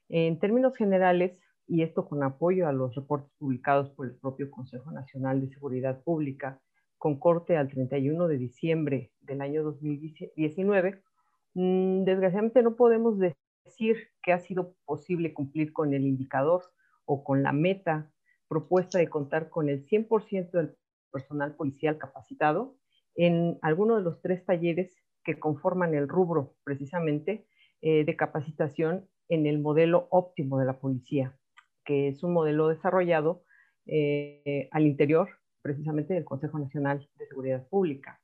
En 0.08 0.38
términos 0.38 0.76
generales, 0.76 1.38
y 1.66 1.82
esto 1.82 2.08
con 2.08 2.22
apoyo 2.22 2.68
a 2.68 2.72
los 2.72 2.94
reportes 2.94 3.30
publicados 3.38 3.90
por 3.90 4.06
el 4.06 4.14
propio 4.16 4.50
Consejo 4.50 4.90
Nacional 4.92 5.40
de 5.40 5.52
Seguridad 5.52 6.02
Pública, 6.02 6.60
con 6.96 7.18
corte 7.18 7.56
al 7.56 7.68
31 7.68 8.28
de 8.28 8.38
diciembre 8.38 9.12
del 9.20 9.40
año 9.40 9.62
2019, 9.64 11.02
mm, 11.54 12.04
desgraciadamente 12.04 12.62
no 12.62 12.76
podemos 12.76 13.18
decir 13.78 14.08
que 14.22 14.32
ha 14.32 14.38
sido 14.40 14.74
posible 14.84 15.32
cumplir 15.32 15.72
con 15.72 15.94
el 15.94 16.04
indicador 16.04 16.62
o 17.04 17.22
con 17.22 17.42
la 17.42 17.52
meta 17.52 18.10
propuesta 18.48 18.98
de 18.98 19.08
contar 19.08 19.50
con 19.50 19.68
el 19.68 19.86
100% 19.86 20.50
del 20.50 20.76
personal 21.12 21.54
policial 21.54 21.98
capacitado 21.98 22.76
en 23.14 23.58
alguno 23.62 23.96
de 23.96 24.02
los 24.02 24.20
tres 24.20 24.44
talleres 24.44 24.94
que 25.24 25.38
conforman 25.38 25.94
el 25.94 26.08
rubro 26.08 26.56
precisamente 26.64 27.46
eh, 27.80 28.04
de 28.04 28.16
capacitación 28.16 29.08
en 29.28 29.46
el 29.46 29.58
modelo 29.58 30.08
óptimo 30.10 30.58
de 30.58 30.66
la 30.66 30.78
policía 30.78 31.38
que 31.84 32.08
es 32.08 32.22
un 32.22 32.34
modelo 32.34 32.68
desarrollado 32.68 33.44
eh, 33.86 34.68
al 34.72 34.86
interior 34.86 35.30
precisamente 35.62 36.12
del 36.12 36.24
Consejo 36.24 36.58
Nacional 36.58 37.08
de 37.16 37.26
Seguridad 37.26 37.66
Pública. 37.66 38.20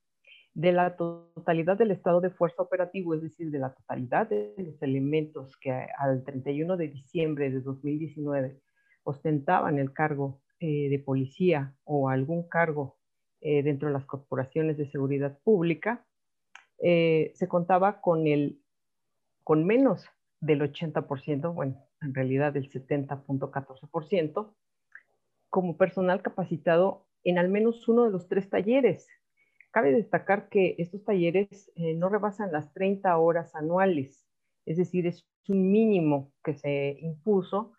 De 0.54 0.72
la 0.72 0.96
totalidad 0.96 1.76
del 1.76 1.90
estado 1.90 2.20
de 2.20 2.30
fuerza 2.30 2.62
operativo, 2.62 3.14
es 3.14 3.22
decir, 3.22 3.50
de 3.50 3.58
la 3.58 3.74
totalidad 3.74 4.28
de 4.28 4.54
los 4.58 4.80
elementos 4.82 5.56
que 5.56 5.72
al 5.98 6.22
31 6.24 6.76
de 6.76 6.88
diciembre 6.88 7.50
de 7.50 7.60
2019 7.60 8.60
ostentaban 9.02 9.78
el 9.78 9.92
cargo 9.92 10.40
eh, 10.60 10.88
de 10.88 10.98
policía 11.00 11.74
o 11.82 12.08
algún 12.08 12.48
cargo 12.48 12.96
eh, 13.40 13.62
dentro 13.62 13.88
de 13.88 13.94
las 13.94 14.06
corporaciones 14.06 14.76
de 14.76 14.90
seguridad 14.90 15.38
pública, 15.42 16.06
se 16.76 17.48
contaba 17.48 18.02
con, 18.02 18.26
el, 18.26 18.60
con 19.42 19.64
menos 19.64 20.06
del 20.40 20.60
80%, 20.60 21.54
bueno, 21.54 21.82
en 22.02 22.14
realidad 22.14 22.52
del 22.52 22.70
70.14%, 22.70 24.54
como 25.48 25.76
personal 25.76 26.20
capacitado 26.22 27.06
en 27.22 27.38
al 27.38 27.48
menos 27.48 27.88
uno 27.88 28.04
de 28.04 28.10
los 28.10 28.28
tres 28.28 28.50
talleres. 28.50 29.08
Cabe 29.74 29.90
destacar 29.90 30.48
que 30.48 30.76
estos 30.78 31.02
talleres 31.02 31.68
eh, 31.74 31.94
no 31.94 32.08
rebasan 32.08 32.52
las 32.52 32.72
30 32.74 33.18
horas 33.18 33.56
anuales, 33.56 34.24
es 34.66 34.76
decir, 34.76 35.04
es 35.08 35.26
un 35.48 35.72
mínimo 35.72 36.32
que 36.44 36.54
se 36.54 36.96
impuso 37.00 37.72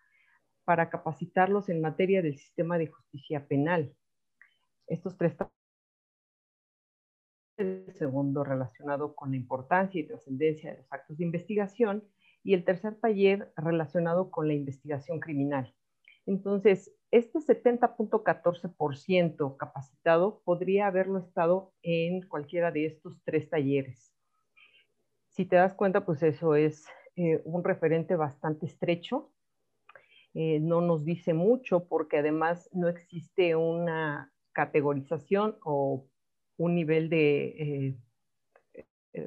para 0.66 0.90
capacitarlos 0.90 1.70
en 1.70 1.80
materia 1.80 2.20
del 2.20 2.36
sistema 2.36 2.76
de 2.76 2.88
justicia 2.88 3.48
penal. 3.48 3.96
Estos 4.86 5.16
tres 5.16 5.38
talleres, 5.38 5.54
el 7.56 7.94
segundo 7.94 8.44
relacionado 8.44 9.14
con 9.14 9.30
la 9.30 9.38
importancia 9.38 9.98
y 9.98 10.06
trascendencia 10.06 10.72
de 10.72 10.76
los 10.76 10.92
actos 10.92 11.16
de 11.16 11.24
investigación, 11.24 12.06
y 12.42 12.52
el 12.52 12.66
tercer 12.66 12.96
taller 12.96 13.54
relacionado 13.56 14.30
con 14.30 14.48
la 14.48 14.52
investigación 14.54 15.18
criminal. 15.18 15.74
Entonces, 16.26 16.92
este 17.12 17.38
70.14% 17.38 19.56
capacitado 19.56 20.42
podría 20.44 20.88
haberlo 20.88 21.20
estado 21.20 21.72
en 21.82 22.26
cualquiera 22.28 22.72
de 22.72 22.86
estos 22.86 23.22
tres 23.24 23.48
talleres. 23.48 24.12
si 25.30 25.44
te 25.44 25.54
das 25.56 25.74
cuenta, 25.74 26.04
pues 26.04 26.22
eso 26.22 26.56
es 26.56 26.86
eh, 27.14 27.40
un 27.44 27.62
referente 27.62 28.16
bastante 28.16 28.66
estrecho. 28.66 29.30
Eh, 30.34 30.58
no 30.60 30.80
nos 30.80 31.04
dice 31.04 31.34
mucho 31.34 31.86
porque 31.88 32.18
además 32.18 32.68
no 32.72 32.88
existe 32.88 33.54
una 33.54 34.32
categorización 34.52 35.56
o 35.64 36.08
un 36.56 36.74
nivel 36.74 37.08
de 37.10 37.96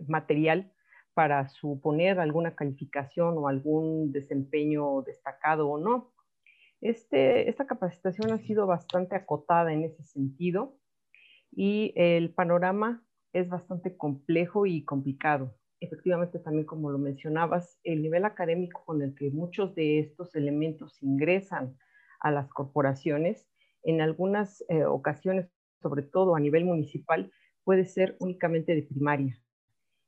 material 0.07 0.71
para 1.13 1.47
suponer 1.49 2.19
alguna 2.19 2.55
calificación 2.55 3.37
o 3.37 3.47
algún 3.47 4.11
desempeño 4.11 5.01
destacado 5.01 5.69
o 5.69 5.77
no. 5.77 6.11
Este, 6.81 7.49
esta 7.49 7.67
capacitación 7.67 8.31
ha 8.31 8.37
sido 8.37 8.65
bastante 8.65 9.15
acotada 9.15 9.73
en 9.73 9.83
ese 9.83 10.03
sentido 10.03 10.77
y 11.51 11.93
el 11.95 12.33
panorama 12.33 13.03
es 13.33 13.49
bastante 13.49 13.97
complejo 13.97 14.65
y 14.65 14.83
complicado. 14.85 15.55
Efectivamente, 15.81 16.39
también 16.39 16.65
como 16.65 16.91
lo 16.91 16.97
mencionabas, 16.97 17.79
el 17.83 18.01
nivel 18.01 18.25
académico 18.25 18.83
con 18.85 19.01
el 19.01 19.15
que 19.15 19.29
muchos 19.31 19.75
de 19.75 19.99
estos 19.99 20.35
elementos 20.35 21.01
ingresan 21.01 21.77
a 22.19 22.31
las 22.31 22.49
corporaciones, 22.49 23.47
en 23.83 24.01
algunas 24.01 24.63
eh, 24.67 24.83
ocasiones, 24.83 25.49
sobre 25.81 26.03
todo 26.03 26.35
a 26.35 26.39
nivel 26.39 26.65
municipal, 26.65 27.31
puede 27.63 27.85
ser 27.85 28.17
únicamente 28.19 28.75
de 28.75 28.83
primaria. 28.83 29.39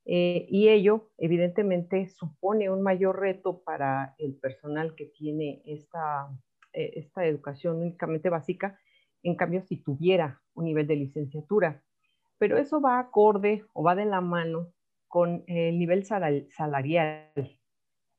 Eh, 0.05 0.45
y 0.49 0.69
ello, 0.69 1.09
evidentemente, 1.17 2.09
supone 2.09 2.69
un 2.69 2.81
mayor 2.81 3.19
reto 3.19 3.61
para 3.63 4.15
el 4.17 4.35
personal 4.35 4.95
que 4.95 5.05
tiene 5.05 5.61
esta, 5.65 6.27
eh, 6.73 6.93
esta 6.95 7.25
educación 7.25 7.77
únicamente 7.77 8.29
básica, 8.29 8.79
en 9.23 9.35
cambio, 9.35 9.61
si 9.61 9.77
tuviera 9.77 10.41
un 10.53 10.65
nivel 10.65 10.87
de 10.87 10.95
licenciatura. 10.95 11.83
Pero 12.37 12.57
eso 12.57 12.81
va 12.81 12.99
acorde 12.99 13.65
o 13.73 13.83
va 13.83 13.95
de 13.95 14.05
la 14.05 14.21
mano 14.21 14.73
con 15.07 15.43
el 15.47 15.77
nivel 15.77 16.05
salarial. 16.05 17.31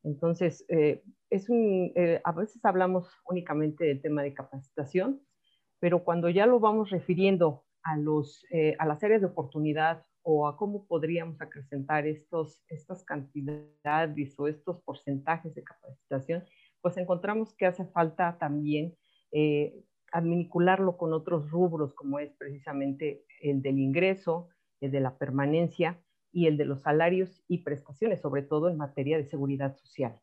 Entonces, 0.05 0.65
eh, 0.69 1.03
es 1.31 1.49
un, 1.49 1.93
a 2.23 2.33
veces 2.33 2.65
hablamos 2.65 3.09
únicamente 3.29 3.85
del 3.85 4.03
tema 4.03 4.23
de 4.23 4.35
capacitación, 4.35 5.21
pero 5.81 6.05
cuando 6.05 6.29
ya 6.29 6.47
lo 6.47 6.61
vamos 6.61 6.91
refiriendo 6.91 7.65
a, 7.83 7.97
los, 7.97 8.45
a 8.79 8.87
las 8.87 9.03
áreas 9.03 9.23
de 9.23 9.29
oportunidad 9.29 10.05
o 10.23 10.47
a 10.47 10.57
cómo 10.57 10.87
podríamos 10.87 11.41
acrecentar 11.41 12.07
estos, 12.07 12.63
estas 12.69 13.05
cantidades 13.05 14.39
o 14.39 14.49
estos 14.49 14.81
porcentajes 14.83 15.55
de 15.55 15.65
capacitación, 15.65 16.45
pues 16.83 16.97
encontramos 16.97 17.55
que 17.55 17.67
hace 17.67 17.87
falta 17.87 18.37
también 18.39 18.95
eh, 19.31 19.75
adminicularlo 20.13 20.99
con 20.99 21.15
otros 21.15 21.51
rubros, 21.51 21.95
como 21.95 22.19
es 22.19 22.35
precisamente 22.35 23.25
el 23.41 23.63
del 23.63 23.79
ingreso, 23.79 24.49
el 24.81 24.91
de 24.91 25.01
la 25.01 25.17
permanencia 25.17 26.03
y 26.33 26.47
el 26.47 26.57
de 26.57 26.67
los 26.67 26.83
salarios 26.83 27.43
y 27.49 27.59
prestaciones, 27.59 28.21
sobre 28.21 28.43
todo 28.43 28.69
en 28.69 28.77
materia 28.77 29.17
de 29.17 29.25
seguridad 29.25 29.75
social. 29.77 30.21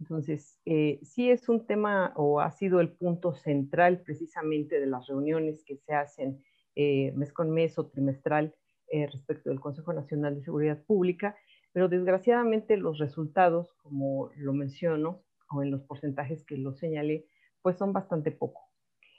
Entonces, 0.00 0.60
eh, 0.64 1.00
sí 1.02 1.30
es 1.30 1.48
un 1.48 1.66
tema 1.66 2.12
o 2.16 2.40
ha 2.40 2.50
sido 2.50 2.80
el 2.80 2.90
punto 2.90 3.32
central 3.32 4.02
precisamente 4.02 4.80
de 4.80 4.86
las 4.86 5.06
reuniones 5.06 5.64
que 5.64 5.76
se 5.76 5.94
hacen 5.94 6.42
eh, 6.74 7.12
mes 7.12 7.32
con 7.32 7.50
mes 7.50 7.78
o 7.78 7.86
trimestral 7.86 8.54
eh, 8.88 9.06
respecto 9.06 9.50
del 9.50 9.60
Consejo 9.60 9.92
Nacional 9.92 10.34
de 10.34 10.42
Seguridad 10.42 10.82
Pública, 10.84 11.36
pero 11.72 11.88
desgraciadamente 11.88 12.76
los 12.76 12.98
resultados, 12.98 13.72
como 13.74 14.30
lo 14.36 14.52
menciono, 14.52 15.22
o 15.54 15.62
en 15.62 15.70
los 15.70 15.82
porcentajes 15.82 16.44
que 16.44 16.56
lo 16.56 16.74
señalé, 16.74 17.26
pues 17.62 17.76
son 17.76 17.92
bastante 17.92 18.30
poco. 18.30 18.62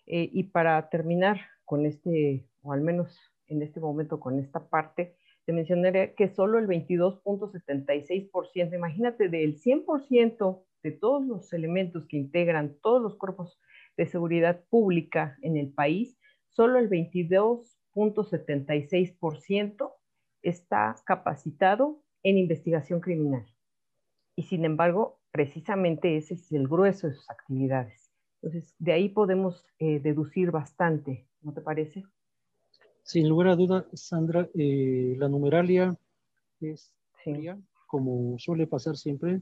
Eh, 0.06 0.30
y 0.32 0.44
para 0.44 0.89
terminar 0.89 1.39
con 1.63 1.86
este, 1.86 2.48
o 2.62 2.74
al 2.74 2.82
menos 2.82 3.20
en 3.48 3.62
este 3.62 3.80
momento 3.80 4.20
con 4.20 4.39
esta 4.39 4.70
parte, 4.70 5.15
te 5.46 5.54
mencionaré 5.54 6.15
que 6.15 6.27
solo 6.27 6.60
el 6.60 6.68
22.76%, 6.68 8.75
imagínate, 8.75 9.30
del 9.30 9.60
100% 9.60 10.63
de 10.84 10.92
todos 10.92 11.25
los 11.25 11.54
elementos 11.54 12.06
que 12.08 12.18
integran 12.18 12.75
todos 12.82 13.01
los 13.01 13.15
cuerpos 13.15 13.60
de 13.98 14.06
seguridad 14.06 14.63
pública 14.70 15.38
en 15.42 15.58
el 15.58 15.72
país, 15.72 16.20
solo 16.50 16.80
el 16.80 16.88
22 16.88 17.75
.76% 17.96 19.94
está 20.42 20.96
capacitado 21.05 22.01
en 22.24 22.38
investigación 22.38 23.00
criminal. 23.00 23.46
Y 24.36 24.44
sin 24.44 24.66
embargo, 24.66 25.22
precisamente 25.35 26.15
ese 26.15 26.35
es 26.35 26.50
el 26.53 26.65
grueso 26.65 27.07
de 27.07 27.15
sus 27.15 27.29
actividades. 27.29 28.09
Entonces, 28.41 28.74
de 28.79 28.93
ahí 28.93 29.09
podemos 29.09 29.65
eh, 29.79 30.00
deducir 30.00 30.50
bastante, 30.50 31.27
¿no 31.41 31.51
te 31.51 31.59
parece? 31.59 32.05
Sin 33.03 33.27
lugar 33.27 33.50
a 33.50 33.55
duda, 33.57 33.85
Sandra, 33.91 34.48
eh, 34.53 35.13
la 35.17 35.27
numeralia 35.27 35.98
es 36.61 36.93
como 37.87 38.39
suele 38.39 38.65
pasar 38.65 38.95
siempre, 38.95 39.41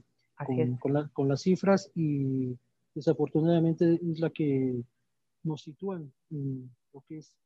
con, 0.80 1.08
con, 1.12 1.28
las 1.28 1.42
cifras 1.42 1.92
y 1.94 2.58
desafortunadamente 2.94 4.00
es 4.10 4.18
la 4.18 4.30
que 4.30 4.82
nos 5.44 5.62
sitúan 5.62 6.12
en 6.30 6.70
lo 6.92 7.04
que 7.06 7.18
es 7.18 7.36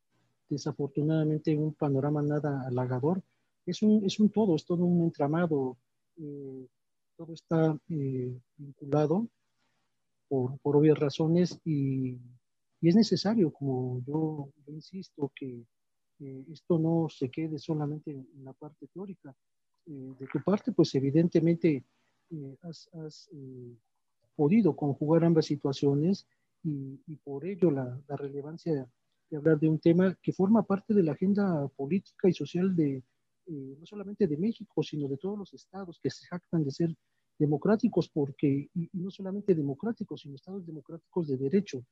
desafortunadamente 0.48 1.54
un 1.54 1.74
panorama 1.74 2.22
nada 2.22 2.66
halagador. 2.66 3.22
Es 3.66 3.82
un, 3.82 4.04
es 4.06 4.18
un 4.20 4.30
todo, 4.30 4.56
es 4.56 4.64
todo 4.64 4.84
un 4.84 5.04
entramado, 5.04 5.76
eh, 6.16 6.66
todo 7.18 7.34
está 7.34 7.76
eh, 7.90 8.32
vinculado 8.56 9.26
por, 10.28 10.56
por, 10.60 10.76
obvias 10.76 10.96
razones 10.96 11.58
y, 11.64 12.10
y, 12.80 12.88
es 12.88 12.94
necesario, 12.94 13.52
como 13.52 14.00
yo, 14.06 14.48
insisto, 14.68 15.32
que 15.34 15.64
esto 16.52 16.78
no 16.78 17.08
se 17.08 17.28
quede 17.28 17.58
solamente 17.58 18.12
en 18.12 18.44
la 18.44 18.52
parte 18.52 18.86
teórica. 18.86 19.34
Eh, 19.86 20.14
de 20.18 20.26
tu 20.32 20.40
parte, 20.44 20.70
pues 20.70 20.94
evidentemente 20.94 21.84
has, 22.62 22.88
has 22.94 23.28
podido 24.36 24.76
conjugar 24.76 25.24
ambas 25.24 25.46
situaciones 25.46 26.26
y, 26.62 27.00
y 27.06 27.16
por 27.16 27.44
ello 27.44 27.70
la, 27.70 28.00
la 28.06 28.16
relevancia 28.16 28.88
de 29.30 29.36
hablar 29.36 29.58
de 29.58 29.68
un 29.68 29.78
tema 29.80 30.16
que 30.22 30.32
forma 30.32 30.62
parte 30.62 30.94
de 30.94 31.02
la 31.02 31.12
agenda 31.12 31.66
política 31.68 32.28
y 32.28 32.32
social 32.32 32.76
de 32.76 33.02
eh, 33.48 33.76
no 33.78 33.86
solamente 33.86 34.26
de 34.26 34.36
México, 34.36 34.82
sino 34.82 35.08
de 35.08 35.16
todos 35.16 35.38
los 35.38 35.52
estados 35.54 35.98
que 36.02 36.10
se 36.10 36.26
jactan 36.26 36.64
de 36.64 36.70
ser 36.70 36.94
democráticos, 37.38 38.08
porque, 38.08 38.68
y, 38.74 38.90
no 38.92 39.10
solamente 39.10 39.54
democráticos, 39.54 40.22
sino 40.22 40.34
estados 40.34 40.66
democráticos 40.66 41.28
de 41.28 41.36
derecho, 41.36 41.84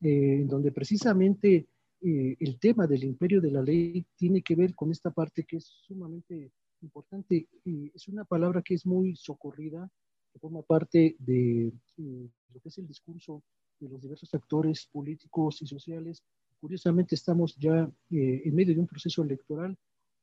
eh, 0.00 0.44
donde 0.46 0.72
precisamente 0.72 1.68
eh, 2.00 2.36
el 2.38 2.58
tema 2.58 2.86
del 2.86 3.04
imperio 3.04 3.40
de 3.40 3.50
la 3.50 3.62
ley 3.62 4.06
tiene 4.16 4.42
que 4.42 4.54
ver 4.54 4.74
con 4.74 4.90
esta 4.90 5.10
parte 5.10 5.44
que 5.44 5.56
es 5.56 5.66
sumamente 5.86 6.52
importante. 6.82 7.48
es 7.64 8.06
una 8.06 8.24
palabra 8.24 8.62
que 8.62 8.74
es 8.74 8.86
muy 8.86 9.16
socorrida, 9.16 9.90
que 10.32 10.38
forma 10.38 10.62
parte 10.62 11.16
de 11.18 11.72
lo 11.96 12.60
que 12.60 12.68
es 12.68 12.78
el 12.78 12.86
discurso 12.86 13.42
de 13.80 13.88
los 13.88 14.00
diversos 14.00 14.32
actores 14.34 14.88
políticos 14.92 15.62
y 15.62 15.66
sociales 15.66 16.22
Curiosamente 16.60 17.14
estamos 17.14 17.56
ya 17.56 17.88
eh, 18.10 18.42
en 18.44 18.54
medio 18.54 18.74
de 18.74 18.80
un 18.80 18.86
proceso 18.86 19.22
electoral 19.22 19.76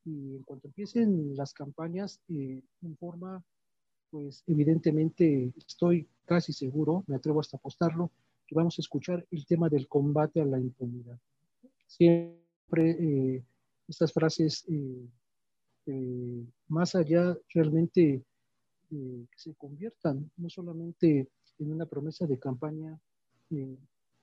y 0.06 0.36
en 0.36 0.44
cuanto 0.44 0.68
empiecen 0.68 1.36
las 1.36 1.54
campañas, 1.54 2.22
eh, 2.30 2.62
en 2.82 2.98
forma, 2.98 3.44
pues 4.10 4.44
evidentemente 4.48 5.52
estoy 5.58 6.08
casi 6.26 6.54
seguro, 6.54 7.04
me 7.08 7.16
atrevo 7.16 7.40
hasta 7.40 7.58
apostarlo, 7.58 8.12
que 8.48 8.56
vamos 8.56 8.78
a 8.78 8.82
escuchar 8.82 9.26
el 9.32 9.46
tema 9.46 9.70
del 9.70 9.88
combate 9.88 10.40
a 10.40 10.46
la 10.46 10.60
impunidad. 10.60 11.20
Siempre 11.88 12.92
eh, 12.92 13.44
estas 13.88 14.14
frases, 14.14 14.66
más 16.68 16.96
allá 16.96 17.38
realmente 17.54 18.24
que 18.90 19.38
se 19.38 19.54
conviertan 19.56 20.32
no 20.38 20.50
solamente 20.50 21.30
en 21.60 21.72
una 21.72 21.86
promesa 21.86 22.26
de 22.26 22.40
campaña 22.40 23.00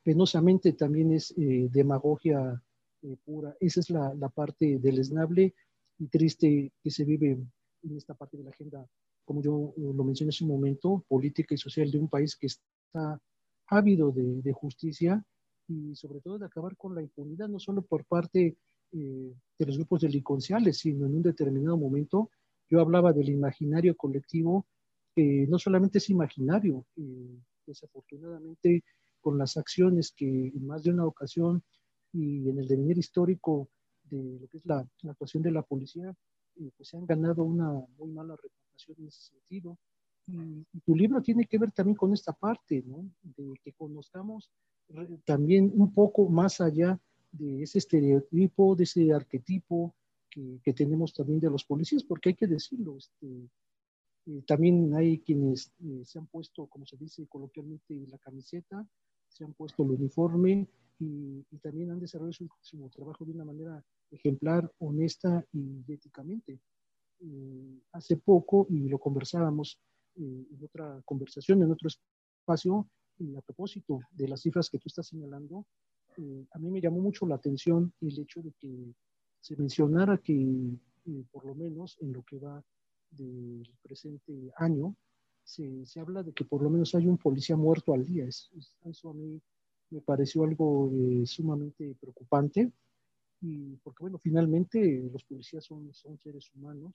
penosamente 0.03 0.73
también 0.73 1.13
es 1.13 1.33
eh, 1.37 1.69
demagogia 1.71 2.61
eh, 3.03 3.17
pura. 3.25 3.55
Esa 3.61 3.81
es 3.81 3.91
la, 3.91 4.15
la 4.15 4.29
parte 4.29 4.79
deleznable 4.79 5.55
y 6.03 6.09
triste 6.09 6.73
que 6.83 6.91
se 6.91 7.05
vive 7.05 7.39
en 7.83 7.97
esta 7.97 8.15
parte 8.15 8.37
de 8.37 8.43
la 8.43 8.51
agenda, 8.51 8.85
como 9.25 9.41
yo 9.41 9.73
eh, 9.77 9.93
lo 9.95 10.03
mencioné 10.03 10.31
hace 10.31 10.43
un 10.43 10.51
momento, 10.51 11.05
política 11.07 11.55
y 11.55 11.59
social 11.59 11.91
de 11.91 11.99
un 11.99 12.09
país 12.09 12.37
que 12.37 12.49
está 12.49 13.21
ávido 13.69 14.11
de, 14.11 14.43
de 14.43 14.53
justicia 14.53 15.25
y 15.69 15.95
sobre 15.95 16.21
todo 16.21 16.39
de 16.39 16.47
acabar 16.47 16.77
con 16.77 16.95
la 16.97 17.03
impunidad, 17.03 17.49
no 17.49 17.61
solo 17.61 17.83
por 17.83 18.05
parte 18.05 18.57
de 18.93 19.67
los 19.67 19.79
grupos 19.79 20.03
delincuenciales, 20.03 20.79
sino 20.79 21.07
en 21.07 21.15
un 21.15 21.23
determinado 21.23 21.79
momento. 21.79 22.31
Yo 22.69 22.79
hablaba 22.81 23.15
del 23.15 23.31
imaginario 23.31 23.97
colectivo, 23.97 24.67
que 25.15 25.47
no 25.49 25.59
solamente 25.59 25.97
es 25.97 26.11
imaginario, 26.11 26.85
desafortunadamente 27.67 28.85
con 29.23 29.39
las 29.39 29.57
acciones 29.57 30.13
que 30.13 30.49
en 30.49 30.67
más 30.67 30.83
de 30.83 30.91
una 30.91 31.07
ocasión 31.07 31.63
y 32.13 32.51
en 32.51 32.59
el 32.59 32.69
devenir 32.69 32.99
histórico 32.99 33.71
de 34.05 34.39
lo 34.41 34.49
que 34.49 34.59
es 34.59 34.67
la, 34.67 34.87
actuación 35.09 35.43
de 35.43 35.51
la 35.51 35.63
policía, 35.63 36.15
eh, 36.57 36.71
pues 36.77 36.89
se 36.89 36.97
han 36.97 37.07
ganado 37.07 37.45
una 37.45 37.73
muy 37.99 38.11
mala 38.11 38.37
reputación 38.37 38.97
en 39.01 39.09
ese 39.09 39.23
sentido. 39.23 39.79
Y, 40.27 40.65
tu 40.85 40.95
libro 40.95 41.21
tiene 41.21 41.47
que 41.47 41.59
ver 41.59 41.73
también 41.73 41.97
con 41.97 42.13
esta 42.13 42.33
parte, 42.33 42.83
¿no? 42.87 43.11
De 43.23 43.55
que 43.63 43.73
conozcamos 43.73 44.51
también 45.25 45.73
un 45.75 45.93
poco 45.93 46.29
más 46.29 46.61
allá 46.61 47.01
de 47.33 47.63
ese 47.63 47.79
estereotipo, 47.79 48.77
de 48.77 48.85
ese 48.85 49.13
arquetipo 49.13 49.95
que, 50.29 50.61
que 50.63 50.73
tenemos 50.73 51.15
también 51.15 51.41
de 51.41 51.51
los 51.51 51.65
policías, 51.65 52.05
porque 52.05 52.31
hay 52.31 52.35
que 52.35 52.47
decirlo, 52.47 52.97
este, 52.99 53.49
también 54.47 54.95
hay 54.95 55.19
quienes 55.19 55.73
se 56.05 56.19
han 56.19 56.27
puesto, 56.27 56.67
como 56.67 56.87
se 56.87 56.97
dice 56.97 57.27
coloquialmente, 57.27 58.07
la 58.09 58.19
camiseta, 58.19 58.87
se 59.29 59.45
han 59.45 59.53
puesto 59.55 59.83
el 59.83 59.91
uniforme 59.91 60.69
y, 61.03 61.59
también 61.59 61.91
han 61.91 62.01
desarrollado 62.01 62.33
su, 62.33 62.49
su, 62.61 62.89
trabajo 62.91 63.25
de 63.25 63.33
una 63.33 63.45
manera 63.45 63.85
ejemplar, 64.11 64.71
honesta 64.79 65.45
y 65.53 65.85
éticamente. 65.89 66.61
hace 67.93 68.17
poco, 68.17 68.67
y 68.69 68.89
lo 68.89 68.99
conversábamos 68.99 69.79
en 70.17 70.59
otra 70.63 71.01
conversación, 71.05 71.63
en 71.63 71.71
otro 71.71 71.89
espacio, 71.89 72.89
y 73.19 73.37
a 73.37 73.41
propósito 73.41 74.01
de 74.11 74.29
las 74.29 74.41
cifras 74.41 74.69
que 74.69 74.79
tú 74.79 74.85
estás 74.87 75.07
señalando, 75.07 75.67
eh, 76.19 76.47
a 76.53 76.59
mí 76.59 76.71
me 76.71 76.81
llamó 76.81 77.01
mucho 77.01 77.27
la 77.27 77.37
atención 77.37 77.93
el 78.01 78.19
hecho 78.19 78.43
de 78.43 78.53
que 78.53 78.95
se 79.41 79.57
mencionara 79.57 80.19
que 80.19 80.35
eh, 80.35 81.25
por 81.31 81.45
lo 81.45 81.55
menos 81.55 81.97
en 82.01 82.13
lo 82.13 82.23
que 82.23 82.39
va 82.39 82.63
del 83.11 83.69
presente 83.83 84.53
año, 84.57 84.97
se, 85.45 85.85
se, 85.87 86.01
habla 86.01 86.23
de 86.23 86.33
que 86.33 86.45
por 86.45 86.63
lo 86.63 86.71
menos 86.71 86.95
hay 86.95 87.07
un 87.07 87.19
policía 87.19 87.57
muerto 87.57 87.93
al 87.93 88.05
día. 88.05 88.25
Es, 88.27 88.51
eso 88.85 89.11
a 89.11 89.15
mí 89.15 89.41
me 89.93 90.01
pareció 90.01 90.45
algo 90.45 90.91
eh, 90.95 91.27
sumamente 91.27 91.95
preocupante, 92.01 92.73
y 93.43 93.77
porque 93.83 94.05
bueno, 94.05 94.19
finalmente 94.19 95.09
los 95.13 95.23
policías 95.25 95.65
son, 95.65 95.93
son 95.93 96.19
seres 96.19 96.51
humanos, 96.55 96.95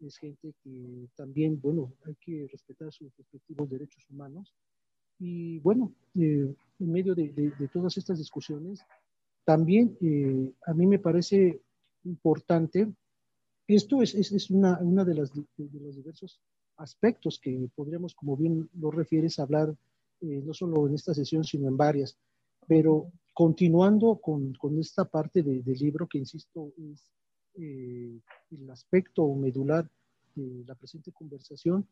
es 0.00 0.16
gente 0.16 0.52
que 0.62 1.08
también, 1.14 1.60
bueno, 1.60 1.92
hay 2.04 2.16
que 2.16 2.48
respetar 2.50 2.92
sus 2.92 3.16
respectivos 3.16 3.70
derechos 3.70 4.04
humanos. 4.10 4.52
Y 5.20 5.60
bueno, 5.60 5.92
eh, 6.18 6.52
en 6.80 6.92
medio 6.92 7.14
de, 7.14 7.54
todas 7.72 7.96
estas 7.96 8.18
discusiones, 8.18 8.80
también 9.44 9.96
eh, 10.00 10.52
a 10.66 10.74
mí 10.74 10.86
me 10.86 10.98
parece 10.98 11.60
importante, 12.04 12.92
esto 13.68 14.02
es, 14.02 14.14
es, 14.16 14.50
una, 14.50 14.78
una, 14.80 15.04
de, 15.04 15.14
las, 15.14 15.32
de, 15.32 15.80
los 15.80 15.94
diversos 15.94 16.40
aspectos 16.78 17.38
que 17.38 17.68
podríamos, 17.76 18.14
como 18.14 18.36
bien 18.36 18.68
lo 18.80 18.90
refieres, 18.90 19.38
hablar 19.38 19.76
no 20.20 20.54
solo 20.54 20.86
en 20.86 20.94
esta 20.94 21.14
sesión, 21.14 21.42
sino 21.42 21.68
en 21.68 21.76
varias, 21.76 22.16
pero 22.66 23.10
continuando 23.32 24.16
con, 24.16 24.52
con 24.54 24.78
esta 24.78 25.04
parte 25.04 25.42
del 25.42 25.64
libro 25.64 26.06
que, 26.06 26.18
insisto, 26.18 26.72
es 26.76 27.10
el 27.54 28.70
aspecto 28.70 29.34
medular 29.34 29.88
de 30.34 30.64
la 30.66 30.74
presente 30.74 31.12
conversación, 31.12 31.86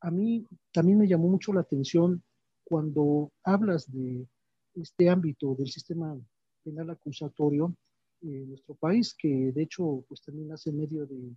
a 0.00 0.10
mí 0.10 0.46
también 0.72 0.98
me 0.98 1.08
llamó 1.08 1.28
mucho 1.28 1.52
la 1.52 1.60
atención 1.60 2.22
cuando 2.64 3.32
hablas 3.42 3.90
de 3.90 4.26
este 4.74 5.10
ámbito 5.10 5.54
del 5.54 5.68
sistema 5.68 6.16
penal 6.62 6.90
acusatorio 6.90 7.74
en 8.22 8.48
nuestro 8.50 8.74
país, 8.74 9.14
que 9.14 9.52
de 9.52 9.62
hecho 9.62 10.04
pues 10.08 10.22
también 10.22 10.52
hace 10.52 10.72
medio 10.72 11.06
de 11.06 11.34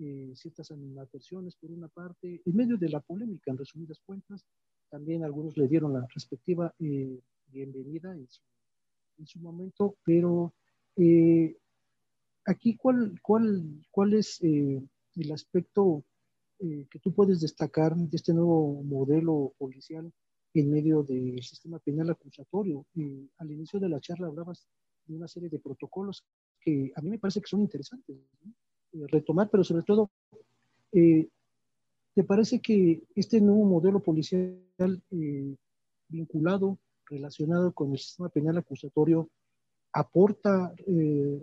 eh, 0.00 0.32
ciertas 0.34 0.70
animaciones 0.70 1.56
por 1.56 1.70
una 1.70 1.88
parte, 1.88 2.42
en 2.44 2.56
medio 2.56 2.76
de 2.76 2.88
la 2.88 3.00
polémica, 3.00 3.50
en 3.50 3.58
resumidas 3.58 4.00
cuentas, 4.04 4.44
también 4.90 5.24
algunos 5.24 5.56
le 5.56 5.68
dieron 5.68 5.92
la 5.92 6.06
respectiva 6.14 6.74
eh, 6.80 7.18
bienvenida 7.54 8.12
en 8.12 8.28
su, 8.28 8.42
en 9.18 9.26
su, 9.26 9.38
momento, 9.38 9.96
pero 10.04 10.52
eh, 10.96 11.56
aquí 12.44 12.76
cuál, 12.76 13.18
cuál, 13.22 13.86
cuál 13.90 14.14
es 14.14 14.42
el 14.42 15.32
aspecto 15.32 16.04
que 16.58 16.98
tú 17.00 17.12
puedes 17.12 17.40
destacar 17.40 17.94
de 17.94 18.16
este 18.16 18.32
nuevo 18.32 18.82
modelo 18.82 19.52
policial 19.58 20.10
en 20.54 20.70
medio 20.70 21.02
del 21.02 21.42
sistema 21.42 21.78
penal 21.78 22.10
acusatorio. 22.10 22.86
y 22.94 23.28
al 23.38 23.50
inicio 23.50 23.80
de 23.80 23.88
la 23.88 24.00
charla 24.00 24.28
hablabas 24.28 24.66
de 25.06 25.16
una 25.16 25.28
serie 25.28 25.48
de 25.48 25.58
protocolos 25.58 26.24
que 26.60 26.92
a 26.94 27.02
mí 27.02 27.10
me 27.10 27.18
parece 27.18 27.40
que 27.40 27.48
son 27.48 27.60
interesantes 27.60 28.16
eh, 28.92 29.06
retomar, 29.08 29.50
pero 29.50 29.64
sobre 29.64 29.82
todo, 29.82 30.10
eh, 30.92 31.28
¿te 32.14 32.24
parece 32.24 32.60
que 32.60 33.02
este 33.14 33.40
nuevo 33.40 33.64
modelo 33.64 34.00
policial 34.00 34.56
eh, 35.10 35.56
vinculado, 36.08 36.78
relacionado 37.06 37.72
con 37.72 37.92
el 37.92 37.98
sistema 37.98 38.28
penal 38.28 38.58
acusatorio, 38.58 39.30
aporta 39.92 40.74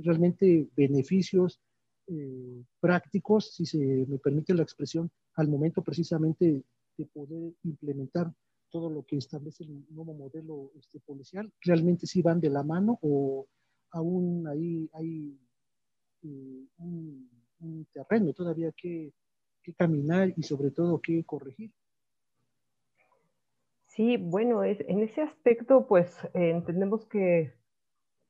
realmente 0.03 0.67
beneficios 0.75 1.61
prácticos, 2.79 3.53
si 3.53 3.65
se 3.65 3.77
me 3.77 4.17
permite 4.17 4.53
la 4.53 4.63
expresión, 4.63 5.09
al 5.35 5.47
momento 5.47 5.81
precisamente 5.81 6.63
de 6.97 7.05
poder 7.05 7.53
implementar 7.63 8.33
todo 8.71 8.89
lo 8.89 9.03
que 9.03 9.17
establece 9.17 9.63
el 9.63 9.85
nuevo 9.89 10.13
modelo 10.13 10.71
este, 10.75 10.99
policial, 11.01 11.51
realmente 11.61 12.07
sí 12.07 12.21
van 12.21 12.39
de 12.39 12.49
la 12.49 12.63
mano 12.63 12.97
o 13.01 13.45
aún 13.91 14.47
ahí 14.47 14.89
hay 14.93 15.37
eh, 16.23 16.65
un, 16.77 17.29
terreno 17.93 18.33
todavía 18.33 18.71
que, 18.71 19.13
caminar 19.77 20.33
y 20.35 20.41
sobre 20.41 20.71
todo 20.71 20.99
que 20.99 21.23
corregir. 21.23 21.71
Sí, 24.01 24.17
bueno, 24.17 24.63
es, 24.63 24.79
en 24.87 25.03
ese 25.03 25.21
aspecto 25.21 25.85
pues 25.85 26.17
eh, 26.33 26.49
entendemos 26.49 27.05
que 27.05 27.53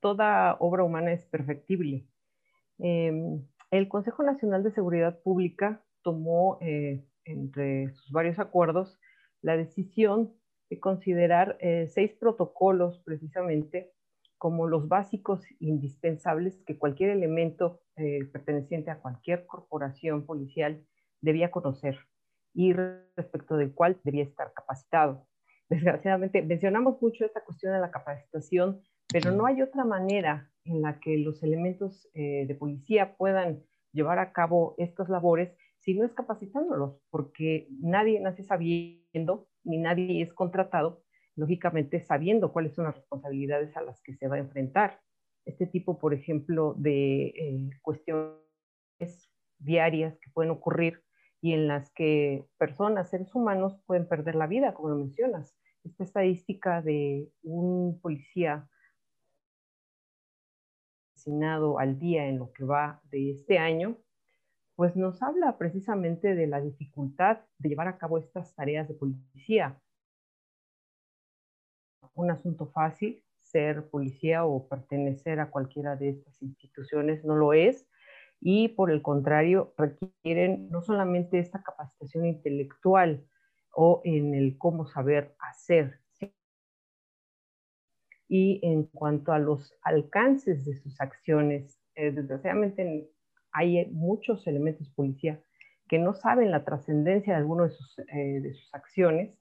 toda 0.02 0.58
obra 0.60 0.84
humana 0.84 1.14
es 1.14 1.24
perfectible. 1.28 2.06
Em, 2.78 3.48
el 3.70 3.88
Consejo 3.88 4.22
Nacional 4.22 4.64
de 4.64 4.74
Seguridad 4.74 5.22
Pública 5.22 5.82
tomó 6.02 6.58
eh, 6.60 7.06
entre 7.24 7.90
sus 7.94 8.12
varios 8.12 8.38
acuerdos 8.38 9.00
la 9.42 9.56
decisión 9.56 10.34
de 10.70 10.82
considerar 10.82 11.56
eh, 11.62 11.88
seis 11.88 12.12
protocolos 12.20 13.02
precisamente 13.06 13.94
como 14.38 14.68
los 14.68 14.90
básicos 14.90 15.46
indispensables 15.62 16.62
que 16.66 16.78
cualquier 16.78 17.12
elemento 17.12 17.80
perteneciente 18.34 18.92
a 18.92 19.00
cualquier 19.00 19.46
corporación 19.46 20.26
policial 20.26 20.86
debía 21.22 21.50
conocer 21.50 21.98
y 22.54 22.74
respecto 22.74 23.56
del 23.56 23.74
cual 23.74 24.02
debía 24.04 24.24
estar 24.24 24.52
capacitado. 24.54 25.31
Desgraciadamente, 25.72 26.42
mencionamos 26.42 27.02
mucho 27.02 27.24
esta 27.24 27.46
cuestión 27.46 27.72
de 27.72 27.80
la 27.80 27.92
capacitación, 27.92 28.82
pero 29.08 29.32
no 29.32 29.46
hay 29.46 29.62
otra 29.62 29.86
manera 29.86 30.52
en 30.66 30.82
la 30.82 31.00
que 31.00 31.18
los 31.18 31.42
elementos 31.44 32.10
eh, 32.14 32.46
de 32.46 32.56
policía 32.56 33.16
puedan 33.16 33.64
llevar 33.94 34.20
a 34.20 34.34
cabo 34.34 34.76
estas 34.78 35.08
labores 35.08 35.56
si 35.80 35.94
no 35.94 36.06
es 36.06 36.12
capacitándolos, 36.12 37.00
porque 37.10 37.70
nadie 37.80 38.20
nace 38.20 38.44
sabiendo 38.44 39.48
ni 39.64 39.78
nadie 39.78 40.22
es 40.22 40.34
contratado, 40.34 41.06
lógicamente 41.38 42.02
sabiendo 42.02 42.52
cuáles 42.52 42.74
son 42.76 42.84
las 42.84 42.96
responsabilidades 42.98 43.76
a 43.78 43.82
las 43.82 44.02
que 44.02 44.14
se 44.18 44.28
va 44.28 44.36
a 44.36 44.40
enfrentar. 44.40 45.00
Este 45.46 45.68
tipo, 45.68 45.98
por 45.98 46.14
ejemplo, 46.14 46.76
de 46.78 47.28
eh, 47.28 47.70
cuestiones 47.82 48.36
diarias 49.58 50.20
que 50.20 50.32
pueden 50.32 50.52
ocurrir 50.52 51.02
y 51.42 51.54
en 51.54 51.68
las 51.68 51.92
que 51.92 52.46
personas, 52.58 53.10
seres 53.10 53.34
humanos, 53.36 53.80
pueden 53.86 54.08
perder 54.08 54.36
la 54.36 54.48
vida, 54.48 54.74
como 54.74 54.90
lo 54.90 54.96
mencionas. 54.96 55.58
Esta 55.84 56.04
estadística 56.04 56.82
de 56.82 57.32
un 57.42 58.00
policía 58.00 58.70
asesinado 61.16 61.80
al 61.80 62.00
día 62.00 62.28
en 62.28 62.40
lo 62.40 62.52
que 62.54 62.64
va 62.64 63.02
de 63.06 63.32
este 63.32 63.58
año 63.58 63.98
pues 64.82 64.96
nos 64.96 65.22
habla 65.22 65.60
precisamente 65.60 66.34
de 66.34 66.48
la 66.48 66.60
dificultad 66.60 67.42
de 67.60 67.70
llevar 67.70 67.88
a 67.88 68.00
cabo 68.00 68.18
estas 68.18 68.56
tareas 68.56 68.88
de 68.88 68.96
policía. 68.96 69.80
Un 72.16 72.32
asunto 72.32 72.66
fácil, 72.66 73.24
ser 73.38 73.88
policía 73.92 74.44
o 74.44 74.68
pertenecer 74.68 75.40
a 75.40 75.52
cualquiera 75.52 75.96
de 75.96 76.10
estas 76.10 76.42
instituciones 76.42 77.24
no 77.24 77.36
lo 77.36 77.54
es 77.54 77.88
y 78.42 78.70
por 78.70 78.92
el 78.92 79.02
contrario 79.02 79.74
requieren 79.78 80.70
no 80.70 80.82
solamente 80.82 81.40
esta 81.40 81.64
capacitación 81.64 82.26
intelectual 82.26 83.26
o 83.74 84.02
en 84.04 84.34
el 84.34 84.58
cómo 84.58 84.86
saber 84.88 85.36
hacer 85.40 86.02
y 88.34 88.62
en 88.64 88.84
cuanto 88.84 89.34
a 89.34 89.40
los 89.40 89.78
alcances 89.84 90.64
de 90.64 90.74
sus 90.78 91.02
acciones, 91.02 91.78
eh, 91.96 92.12
desgraciadamente 92.12 93.12
hay 93.52 93.86
muchos 93.88 94.48
elementos 94.48 94.90
policía 94.92 95.44
que 95.90 96.00
no 96.00 96.14
saben 96.14 96.50
la 96.50 96.64
trascendencia 96.64 97.34
de 97.34 97.40
alguno 97.40 97.66
de 97.66 97.72
sus, 97.72 98.00
eh, 98.00 98.40
de 98.42 98.54
sus 98.54 98.74
acciones, 98.74 99.38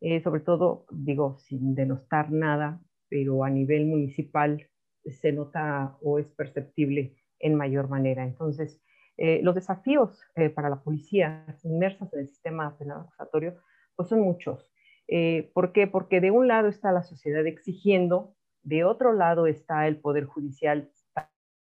eh, 0.00 0.22
sobre 0.22 0.40
todo, 0.42 0.86
digo, 0.92 1.40
sin 1.40 1.74
denostar 1.74 2.30
nada, 2.30 2.80
pero 3.08 3.42
a 3.42 3.50
nivel 3.50 3.86
municipal 3.86 4.68
se 5.04 5.32
nota 5.32 5.98
o 6.00 6.20
es 6.20 6.28
perceptible 6.28 7.16
en 7.40 7.54
mayor 7.54 7.88
manera. 7.88 8.24
Entonces, 8.24 8.80
eh, 9.16 9.40
los 9.42 9.54
desafíos 9.54 10.20
para 10.54 10.70
la 10.70 10.82
policía 10.82 11.44
inmersas 11.64 12.12
en 12.12 12.20
el 12.20 12.28
sistema 12.28 12.76
penal 12.78 13.00
acusatorio, 13.00 13.56
pues 13.96 14.08
son 14.08 14.20
muchos. 14.20 14.70
¿Por 15.54 15.72
qué? 15.72 15.86
Porque 15.86 16.20
de 16.20 16.30
un 16.30 16.48
lado 16.48 16.68
está 16.68 16.92
la 16.92 17.02
sociedad 17.02 17.46
exigiendo, 17.46 18.36
de 18.62 18.84
otro 18.84 19.14
lado 19.14 19.46
está 19.46 19.88
el 19.88 19.96
Poder 19.96 20.26
Judicial 20.26 20.90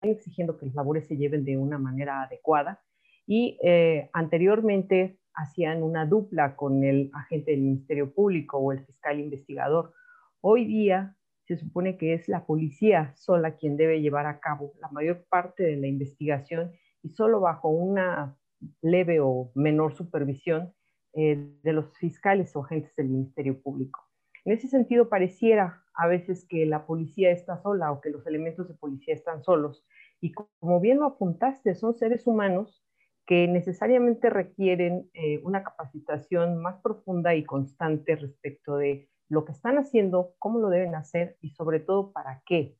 exigiendo 0.02 0.58
que 0.58 0.68
las 0.68 0.76
labores 0.76 1.08
se 1.08 1.18
lleven 1.18 1.44
de 1.44 1.58
una 1.58 1.78
manera 1.78 2.24
adecuada 2.24 2.82
y 3.26 3.58
eh, 3.64 4.10
anteriormente 4.14 5.20
hacían 5.34 5.84
una 5.84 6.06
dupla 6.06 6.56
con 6.56 6.84
el 6.84 7.12
agente 7.14 7.52
del 7.52 7.62
Ministerio 7.62 8.14
Público 8.14 8.58
o 8.58 8.72
el 8.72 8.86
fiscal 8.86 9.20
investigador. 9.20 9.94
Hoy 10.42 10.66
día 10.66 11.17
se 11.48 11.58
supone 11.58 11.98
que 11.98 12.14
es 12.14 12.28
la 12.28 12.46
policía 12.46 13.14
sola 13.16 13.56
quien 13.56 13.78
debe 13.78 14.02
llevar 14.02 14.26
a 14.26 14.40
cabo 14.40 14.74
la 14.82 14.90
mayor 14.90 15.26
parte 15.30 15.64
de 15.64 15.78
la 15.78 15.88
investigación 15.88 16.74
y 17.02 17.10
solo 17.10 17.40
bajo 17.40 17.70
una 17.70 18.38
leve 18.82 19.20
o 19.22 19.52
menor 19.56 19.96
supervisión 19.96 20.74
eh, 21.14 21.52
de 21.64 21.74
los 21.74 21.98
fiscales 21.98 22.56
o 22.56 22.64
agentes 22.64 22.96
del 22.96 23.10
Ministerio 23.10 23.62
Público. 23.62 24.02
En 24.44 24.54
ese 24.54 24.68
sentido, 24.68 25.10
pareciera 25.10 25.84
a 25.94 26.08
veces 26.08 26.46
que 26.48 26.66
la 26.66 26.86
policía 26.86 27.32
está 27.32 27.62
sola 27.62 27.92
o 27.92 28.02
que 28.02 28.10
los 28.10 28.26
elementos 28.28 28.68
de 28.68 28.76
policía 28.76 29.14
están 29.14 29.44
solos. 29.44 29.86
Y 30.22 30.32
como 30.32 30.80
bien 30.80 31.00
lo 31.00 31.06
apuntaste, 31.06 31.76
son 31.76 31.96
seres 31.96 32.28
humanos 32.28 32.84
que 33.26 33.48
necesariamente 33.48 34.30
requieren 34.30 35.10
eh, 35.14 35.40
una 35.44 35.64
capacitación 35.64 36.62
más 36.62 36.82
profunda 36.82 37.36
y 37.36 37.44
constante 37.44 38.16
respecto 38.16 38.78
de 38.78 39.10
lo 39.30 39.46
que 39.46 39.52
están 39.52 39.78
haciendo, 39.78 40.34
cómo 40.40 40.60
lo 40.60 40.70
deben 40.70 40.96
hacer 40.96 41.38
y 41.42 41.50
sobre 41.52 41.80
todo 41.80 42.12
para 42.12 42.42
qué. 42.46 42.78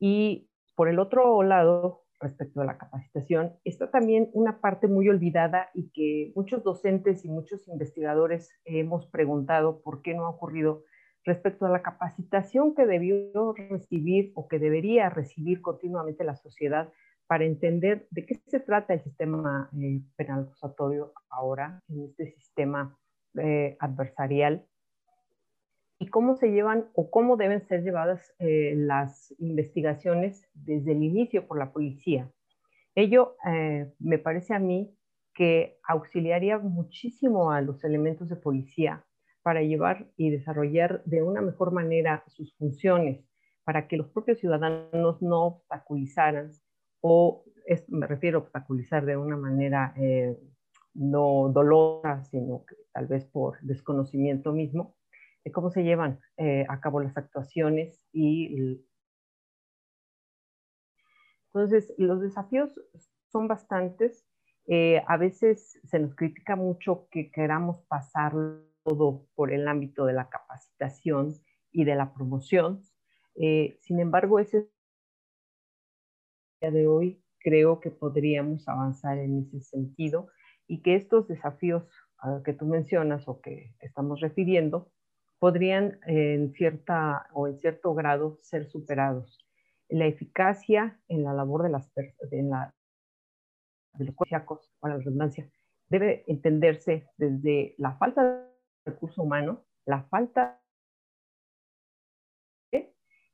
Y 0.00 0.48
por 0.74 0.88
el 0.88 0.98
otro 0.98 1.42
lado, 1.42 2.02
respecto 2.20 2.60
a 2.60 2.64
la 2.64 2.78
capacitación, 2.78 3.52
está 3.64 3.90
también 3.90 4.30
una 4.32 4.60
parte 4.60 4.88
muy 4.88 5.08
olvidada 5.08 5.70
y 5.74 5.90
que 5.90 6.32
muchos 6.34 6.62
docentes 6.62 7.24
y 7.24 7.28
muchos 7.28 7.68
investigadores 7.68 8.50
hemos 8.64 9.06
preguntado 9.06 9.82
por 9.82 10.02
qué 10.02 10.14
no 10.14 10.26
ha 10.26 10.30
ocurrido 10.30 10.84
respecto 11.24 11.66
a 11.66 11.70
la 11.70 11.82
capacitación 11.82 12.74
que 12.74 12.86
debió 12.86 13.52
recibir 13.52 14.32
o 14.34 14.48
que 14.48 14.58
debería 14.58 15.08
recibir 15.08 15.60
continuamente 15.60 16.24
la 16.24 16.36
sociedad 16.36 16.92
para 17.26 17.44
entender 17.44 18.06
de 18.10 18.26
qué 18.26 18.34
se 18.46 18.60
trata 18.60 18.94
el 18.94 19.00
sistema 19.00 19.70
eh, 19.80 20.00
penal 20.16 20.40
acusatorio 20.40 21.12
ahora, 21.30 21.80
en 21.88 22.04
este 22.04 22.26
sistema 22.32 22.96
eh, 23.38 23.76
adversarial, 23.80 24.66
y 26.02 26.08
cómo 26.08 26.34
se 26.34 26.50
llevan 26.50 26.86
o 26.94 27.10
cómo 27.12 27.36
deben 27.36 27.64
ser 27.68 27.84
llevadas 27.84 28.34
eh, 28.40 28.74
las 28.76 29.32
investigaciones 29.38 30.48
desde 30.52 30.90
el 30.90 31.04
inicio 31.04 31.46
por 31.46 31.60
la 31.60 31.72
policía. 31.72 32.28
Ello 32.96 33.36
me 34.00 34.18
parece 34.18 34.52
a 34.52 34.58
mí 34.58 34.92
que 35.32 35.78
auxiliaría 35.88 36.58
muchísimo 36.58 37.52
a 37.52 37.60
los 37.60 37.84
elementos 37.84 38.28
de 38.28 38.34
policía 38.34 39.06
para 39.42 39.62
llevar 39.62 40.08
y 40.16 40.30
desarrollar 40.30 41.04
de 41.04 41.22
una 41.22 41.40
mejor 41.40 41.70
manera 41.70 42.24
sus 42.26 42.52
funciones, 42.56 43.24
para 43.64 43.86
que 43.86 43.96
los 43.96 44.08
propios 44.08 44.40
ciudadanos 44.40 45.22
no 45.22 45.46
obstaculizaran 45.46 46.50
o 47.00 47.44
me 47.86 48.08
refiero 48.08 48.40
obstaculizar 48.40 49.06
de 49.06 49.16
una 49.16 49.36
manera 49.36 49.94
eh, 49.96 50.36
no 50.94 51.48
dolorosa, 51.54 52.24
sino 52.24 52.64
que 52.66 52.74
tal 52.92 53.06
vez 53.06 53.24
por 53.24 53.60
desconocimiento 53.62 54.52
mismo, 54.52 54.96
de 55.44 55.52
cómo 55.52 55.70
se 55.70 55.82
llevan 55.82 56.20
eh, 56.36 56.64
a 56.68 56.80
cabo 56.80 57.00
las 57.00 57.16
actuaciones 57.16 58.06
y 58.12 58.80
entonces 61.46 61.92
los 61.98 62.20
desafíos 62.20 62.80
son 63.30 63.48
bastantes. 63.48 64.26
Eh, 64.66 65.02
a 65.06 65.16
veces 65.16 65.80
se 65.84 65.98
nos 65.98 66.14
critica 66.14 66.56
mucho 66.56 67.08
que 67.10 67.30
queramos 67.30 67.80
pasar 67.88 68.32
todo 68.84 69.26
por 69.34 69.52
el 69.52 69.68
ámbito 69.68 70.06
de 70.06 70.12
la 70.12 70.28
capacitación 70.28 71.34
y 71.72 71.84
de 71.84 71.96
la 71.96 72.12
promoción. 72.14 72.82
sin 73.34 74.00
embargo, 74.00 74.38
ese 74.38 74.68
de 76.60 76.86
hoy 76.86 77.22
creo 77.40 77.80
que 77.80 77.90
podríamos 77.90 78.68
avanzar 78.68 79.18
en 79.18 79.40
ese 79.40 79.60
sentido 79.60 80.28
y 80.68 80.80
que 80.82 80.94
estos 80.94 81.26
desafíos 81.26 81.88
que 82.44 82.52
tú 82.52 82.66
mencionas 82.66 83.26
o 83.26 83.40
que 83.40 83.74
estamos 83.80 84.20
refiriendo 84.20 84.91
podrían 85.42 85.98
en 86.06 86.52
cierta 86.52 87.26
o 87.32 87.48
en 87.48 87.58
cierto 87.58 87.94
grado 87.94 88.38
ser 88.42 88.70
superados. 88.70 89.44
La 89.88 90.06
eficacia 90.06 91.00
en 91.08 91.24
la 91.24 91.34
labor 91.34 91.64
de 91.64 91.68
las 91.68 91.92
de 91.96 92.70
los 93.98 94.14
o 94.78 94.86
la 94.86 94.98
redundancia 94.98 95.50
debe 95.88 96.22
entenderse 96.28 97.08
desde 97.16 97.74
la 97.76 97.96
falta 97.96 98.22
de 98.22 98.46
recurso 98.86 99.24
humano, 99.24 99.64
la 99.84 100.04
falta 100.04 100.62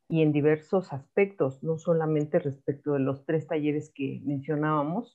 y 0.08 0.22
en 0.22 0.32
diversos 0.32 0.94
aspectos, 0.94 1.62
no 1.62 1.76
solamente 1.76 2.38
respecto 2.38 2.94
de 2.94 3.00
los 3.00 3.26
tres 3.26 3.46
talleres 3.46 3.92
que 3.94 4.22
mencionábamos, 4.24 5.14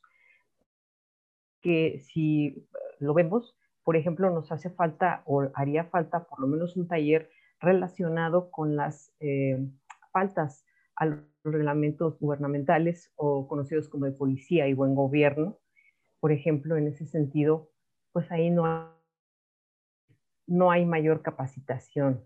que 1.59 2.01
si 2.01 2.67
lo 2.99 3.15
vemos, 3.15 3.57
por 3.83 3.97
ejemplo, 3.97 4.29
nos 4.29 4.51
hace 4.51 4.69
falta 4.69 5.23
o 5.25 5.49
haría 5.55 5.85
falta 5.85 6.25
por 6.25 6.39
lo 6.39 6.47
menos 6.47 6.77
un 6.77 6.87
taller 6.87 7.29
relacionado 7.59 8.51
con 8.51 8.75
las 8.75 9.13
eh, 9.19 9.59
faltas 10.11 10.65
a 10.95 11.05
los 11.05 11.19
reglamentos 11.43 12.19
gubernamentales 12.19 13.11
o 13.15 13.47
conocidos 13.47 13.89
como 13.89 14.05
de 14.05 14.11
policía 14.11 14.67
y 14.67 14.73
buen 14.73 14.95
gobierno. 14.95 15.59
Por 16.19 16.31
ejemplo, 16.31 16.77
en 16.77 16.87
ese 16.87 17.05
sentido, 17.05 17.71
pues 18.11 18.31
ahí 18.31 18.49
no 18.49 18.93
no 20.47 20.71
hay 20.71 20.85
mayor 20.85 21.21
capacitación. 21.21 22.23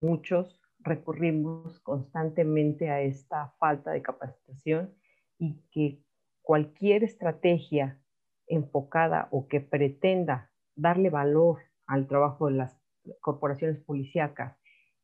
Muchos 0.00 0.60
recurrimos 0.80 1.80
constantemente 1.80 2.90
a 2.90 3.00
esta 3.00 3.54
falta 3.58 3.90
de 3.90 4.02
capacitación 4.02 4.94
y 5.38 5.62
que 5.70 6.02
cualquier 6.42 7.04
estrategia 7.04 7.98
enfocada 8.46 9.28
o 9.30 9.48
que 9.48 9.60
pretenda 9.60 10.50
darle 10.76 11.10
valor 11.10 11.60
al 11.86 12.06
trabajo 12.06 12.46
de 12.46 12.54
las 12.54 12.76
corporaciones 13.20 13.80
policíacas 13.80 14.56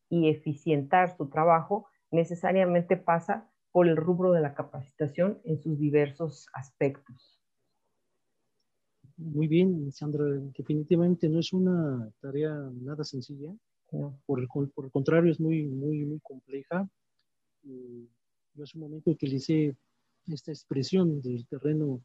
y 0.08 0.28
eficientar 0.28 1.16
su 1.16 1.28
trabajo, 1.28 1.86
necesariamente 2.10 2.96
pasa 2.96 3.50
por 3.72 3.86
el 3.86 3.96
rubro 3.96 4.32
de 4.32 4.40
la 4.40 4.54
capacitación 4.54 5.40
en 5.44 5.60
sus 5.60 5.78
diversos 5.78 6.48
aspectos. 6.52 7.40
Muy 9.16 9.46
bien, 9.46 9.92
Sandra, 9.92 10.24
definitivamente 10.56 11.28
no 11.28 11.40
es 11.40 11.52
una 11.52 12.10
tarea 12.20 12.52
nada 12.80 13.04
sencilla 13.04 13.52
por, 14.26 14.40
el, 14.40 14.48
por 14.48 14.84
el 14.84 14.90
contrario, 14.90 15.30
es 15.30 15.40
muy, 15.40 15.66
muy, 15.66 16.04
muy 16.04 16.20
compleja. 16.20 16.88
Eh, 17.64 18.06
yo 18.54 18.64
hace 18.64 18.78
un 18.78 18.84
momento 18.84 19.10
utilicé 19.10 19.76
esta 20.26 20.52
expresión 20.52 21.20
del 21.20 21.46
terreno 21.46 22.00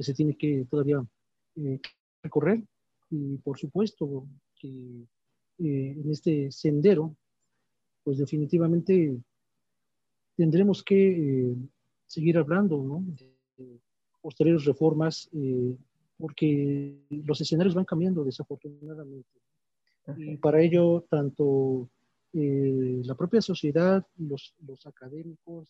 que 0.00 0.04
se 0.04 0.14
tiene 0.14 0.34
que 0.34 0.64
todavía 0.64 1.04
eh, 1.56 1.78
recorrer 2.22 2.64
y 3.10 3.36
por 3.36 3.58
supuesto 3.58 4.26
que 4.58 5.04
eh, 5.58 5.94
en 5.98 6.10
este 6.10 6.50
sendero, 6.50 7.14
pues 8.02 8.16
definitivamente 8.16 9.20
tendremos 10.34 10.82
que 10.82 11.54
seguir 12.06 12.38
hablando 12.38 12.82
¿no? 12.82 13.04
de 13.58 13.78
posteriores 14.22 14.64
reformas 14.64 15.28
porque 16.16 17.04
los 17.10 17.38
escenarios 17.42 17.74
van 17.74 17.84
cambiando 17.84 18.24
desafortunadamente. 18.24 19.38
Y 20.16 20.38
para 20.38 20.62
ello, 20.62 21.04
tanto 21.10 21.90
eh, 22.32 23.02
la 23.04 23.14
propia 23.14 23.42
sociedad, 23.42 24.06
los, 24.16 24.54
los 24.66 24.86
académicos, 24.86 25.68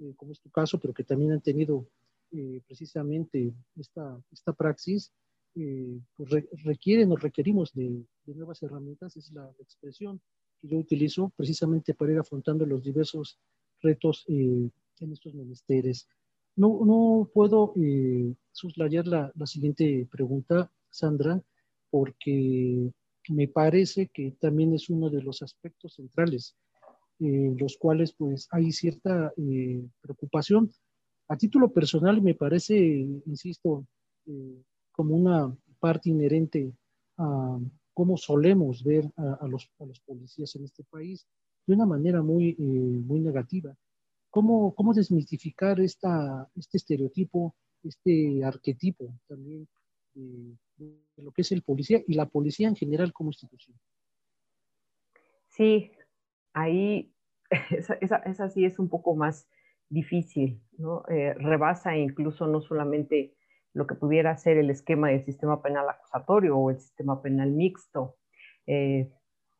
eh, 0.00 0.14
como 0.16 0.32
es 0.32 0.40
tu 0.40 0.50
caso, 0.50 0.80
pero 0.80 0.92
que 0.92 1.04
también 1.04 1.30
han 1.30 1.42
tenido 1.42 1.86
eh, 2.32 2.60
precisamente 2.66 3.52
esta, 3.76 4.20
esta 4.30 4.52
praxis, 4.52 5.12
pues 6.14 6.30
requieren 6.62 7.10
o 7.10 7.16
requerimos 7.16 7.72
de, 7.72 8.04
nuevas 8.26 8.62
herramientas, 8.62 9.16
es 9.16 9.32
la, 9.32 9.50
expresión 9.58 10.20
que 10.60 10.68
yo 10.68 10.78
utilizo 10.78 11.32
precisamente 11.36 11.94
para 11.94 12.12
ir 12.12 12.18
afrontando 12.18 12.64
los 12.64 12.84
diversos 12.84 13.40
retos 13.80 14.24
en 14.28 14.72
estos 15.12 15.34
menesteres. 15.34 16.06
No, 16.54 16.84
no 16.84 17.28
puedo 17.34 17.74
suslayar 18.52 19.08
la, 19.08 19.32
la 19.34 19.46
siguiente 19.46 20.06
pregunta, 20.08 20.70
Sandra, 20.90 21.42
porque 21.90 22.92
me 23.28 23.48
parece 23.48 24.08
que 24.08 24.32
también 24.40 24.74
es 24.74 24.88
uno 24.88 25.10
de 25.10 25.22
los 25.22 25.42
aspectos 25.42 25.94
centrales, 25.94 26.56
en 27.18 27.56
los 27.58 27.76
cuales 27.76 28.12
pues 28.12 28.48
hay 28.50 28.72
cierta 28.72 29.32
eh, 29.36 29.82
preocupación. 30.00 30.70
A 31.28 31.36
título 31.36 31.70
personal 31.72 32.20
me 32.22 32.34
parece, 32.34 32.76
insisto, 32.76 33.86
eh, 34.26 34.62
como 34.92 35.14
una 35.14 35.54
parte 35.78 36.10
inherente 36.10 36.72
a 37.18 37.58
cómo 37.92 38.16
solemos 38.16 38.82
ver 38.82 39.10
a, 39.16 39.46
los, 39.48 39.68
policías 40.06 40.54
en 40.56 40.64
este 40.64 40.84
país 40.84 41.26
de 41.66 41.74
una 41.74 41.84
manera 41.84 42.22
muy, 42.22 42.50
eh, 42.50 42.54
muy 42.58 43.20
negativa. 43.20 43.74
¿Cómo, 44.30 44.74
¿Cómo 44.74 44.94
desmitificar 44.94 45.80
esta, 45.80 46.48
este 46.54 46.78
estereotipo, 46.78 47.54
este 47.82 48.44
arquetipo 48.44 49.14
también 49.26 49.68
de, 50.14 50.56
lo 51.16 51.32
que 51.32 51.42
es 51.42 51.52
el 51.52 51.62
policía 51.62 52.02
y 52.06 52.14
la 52.14 52.26
policía 52.26 52.68
en 52.68 52.76
general 52.76 53.12
como 53.12 53.30
institución. 53.30 53.78
Sí, 55.48 55.92
ahí 56.52 57.12
esa, 57.70 58.50
sí 58.50 58.64
es 58.64 58.78
un 58.78 58.88
poco 58.88 59.14
más 59.14 59.48
difícil, 59.90 60.62
¿no? 60.76 61.04
Eh, 61.08 61.34
rebasa 61.34 61.96
incluso 61.96 62.46
no 62.46 62.60
solamente 62.60 63.34
lo 63.74 63.86
que 63.86 63.94
pudiera 63.94 64.36
ser 64.36 64.56
el 64.58 64.70
esquema 64.70 65.08
del 65.08 65.24
sistema 65.24 65.62
penal 65.62 65.88
acusatorio 65.88 66.56
o 66.56 66.70
el 66.70 66.80
sistema 66.80 67.22
penal 67.22 67.50
mixto. 67.50 68.16
Eh, 68.66 69.10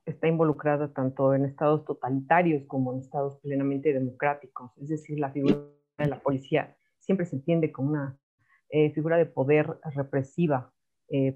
está 0.04 0.28
involucrada 0.28 0.92
tanto 0.92 1.34
en 1.34 1.44
estados 1.44 1.84
totalitarios 1.84 2.64
como 2.66 2.92
en 2.92 3.00
estados 3.00 3.38
plenamente 3.40 3.92
democráticos. 3.92 4.76
Es 4.78 4.88
decir, 4.88 5.18
la 5.18 5.30
figura 5.30 5.56
de 5.98 6.06
la 6.06 6.20
policía 6.20 6.76
siempre 6.98 7.26
se 7.26 7.36
entiende 7.36 7.70
como 7.72 7.90
una 7.90 8.18
eh, 8.70 8.90
figura 8.92 9.16
de 9.16 9.26
poder 9.26 9.78
represiva 9.94 10.72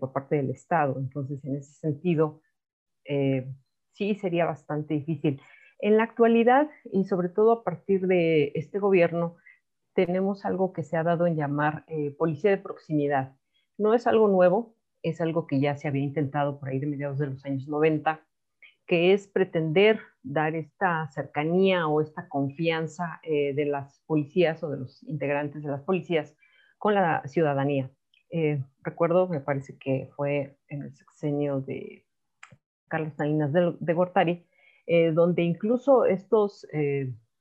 por 0.01 0.13
parte 0.13 0.37
del 0.37 0.51
Estado. 0.51 0.99
Entonces, 0.99 1.43
en 1.47 1.57
ese 1.57 1.73
sentido, 1.73 2.43
sí 3.93 4.15
sería 4.17 4.45
bastante 4.45 4.93
difícil. 4.93 5.41
En 5.83 5.99
la 5.99 6.05
actualidad, 6.05 6.71
y 6.91 7.05
sobre 7.05 7.29
todo 7.29 7.53
a 7.53 7.65
partir 7.65 8.07
de 8.07 8.53
este 8.55 8.79
gobierno, 8.79 9.37
tenemos 9.95 10.47
algo 10.47 10.73
que 10.73 10.83
se 10.83 10.97
ha 10.97 11.03
dado 11.03 11.27
en 11.27 11.37
llamar 11.37 11.85
policía 12.17 12.51
de 12.51 12.57
proximidad. 12.57 13.37
No 13.77 13.93
es 13.93 14.07
algo 14.07 14.29
nuevo, 14.29 14.75
es 15.03 15.21
algo 15.21 15.47
que 15.47 15.61
ya 15.61 15.77
se 15.77 15.89
había 15.89 16.03
intentado 16.03 16.59
por 16.59 16.71
ahí 16.71 16.79
de 16.79 16.87
mediados 16.87 17.19
de 17.19 17.27
los 17.27 17.45
años 17.45 17.69
90 17.69 18.25
que 18.87 19.13
es 19.13 19.27
pretender 19.27 20.01
dar 20.23 20.55
esta 20.55 21.09
cercanía 21.09 21.87
o 21.87 22.01
esta 22.01 22.29
confianza 22.29 23.21
eh, 23.23 23.55
de 23.55 23.65
las 23.67 24.01
policías 24.07 24.63
o 24.63 24.71
de 24.71 24.79
los 24.79 25.03
integrantes 25.05 25.63
de 25.63 25.71
las 25.71 25.83
policías 25.83 26.37
con 26.79 26.95
la 26.95 27.23
ciudadanía. 27.27 27.91
Eh, 28.31 28.63
recuerdo, 28.83 29.29
me 29.29 29.41
parece 29.41 29.77
que 29.79 30.11
fue 30.17 30.57
en 30.69 30.83
el 30.83 30.95
sexenio 30.95 31.61
de 31.61 32.05
Carlos 32.89 33.15
Salinas 33.15 33.53
de, 33.53 33.95
Gortari, 33.95 34.47
eh, 34.87 35.13
donde 35.13 35.43
incluso 35.43 36.05
estos 36.05 36.67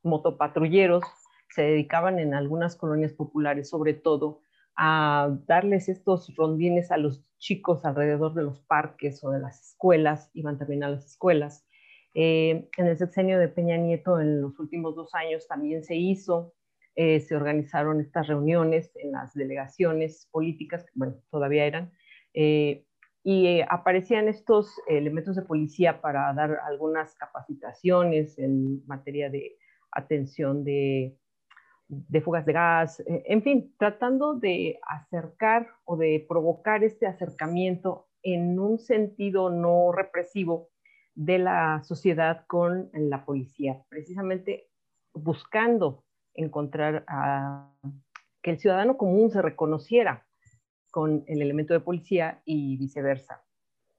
motopatrulleros 0.04 1.04
se 1.50 1.64
dedicaban 1.64 2.20
en 2.20 2.34
algunas 2.34 2.76
colonias 2.76 3.14
populares, 3.14 3.70
sobre 3.70 3.94
todo, 3.94 4.42
a 4.78 5.38
darles 5.48 5.90
estos 5.90 6.34
rondines 6.36 6.92
a 6.92 6.98
los 6.98 7.24
chicos 7.38 7.84
alrededor 7.86 8.34
de 8.34 8.44
los 8.44 8.62
parques 8.62 9.24
o 9.24 9.32
de 9.32 9.40
las 9.40 9.70
escuelas, 9.70 10.30
iban 10.34 10.58
también 10.58 10.84
a 10.84 10.90
las 10.90 11.06
escuelas. 11.06 11.68
Eh, 12.14 12.70
en 12.78 12.88
el 12.88 12.98
sexenio 12.98 13.40
de 13.40 13.48
Peña 13.48 13.78
Nieto, 13.78 14.20
en 14.20 14.42
los 14.42 14.60
últimos 14.60 14.96
dos 14.96 15.14
años, 15.14 15.48
también 15.48 15.84
se 15.84 15.96
hizo, 15.96 16.54
eh, 16.96 17.20
se 17.20 17.36
organizaron 17.36 18.02
estas 18.02 18.28
reuniones 18.28 18.92
en 18.96 19.12
las 19.14 19.34
delegaciones 19.34 20.28
políticas, 20.32 20.86
bueno, 20.94 21.16
todavía 21.30 21.66
eran, 21.66 21.92
eh, 22.34 22.86
y 23.24 23.62
aparecían 23.62 24.28
estos 24.28 24.74
elementos 24.88 25.36
de 25.36 25.44
policía 25.44 26.02
para 26.02 26.34
dar 26.34 26.60
algunas 26.66 27.14
capacitaciones 27.16 28.38
en 28.40 28.86
materia 28.88 29.30
de 29.30 29.58
atención 29.92 30.64
de 30.64 31.18
fugas 32.24 32.46
de 32.46 32.54
gas, 32.54 33.00
eh, 33.02 33.24
en 33.28 33.44
fin, 33.44 33.76
tratando 33.78 34.36
de 34.36 34.80
acercar 34.88 35.68
o 35.84 35.98
de 35.98 36.26
provocar 36.28 36.84
este 36.84 37.06
acercamiento 37.06 38.08
en 38.24 38.60
un 38.60 38.80
sentido 38.80 39.50
no 39.50 39.92
represivo 39.92 40.70
de 41.16 41.40
la 41.40 41.84
sociedad 41.84 42.46
con 42.48 42.90
la 42.94 43.26
policía, 43.26 43.84
precisamente 43.90 44.70
buscando 45.14 46.06
encontrar 46.34 47.06
que 48.42 48.52
el 48.52 48.60
ciudadano 48.60 48.98
común 48.98 49.30
se 49.30 49.42
reconociera 49.42 50.26
con 50.92 51.24
el 51.28 51.42
elemento 51.42 51.74
de 51.74 51.80
policía 51.80 52.42
y 52.46 52.78
viceversa. 52.78 53.44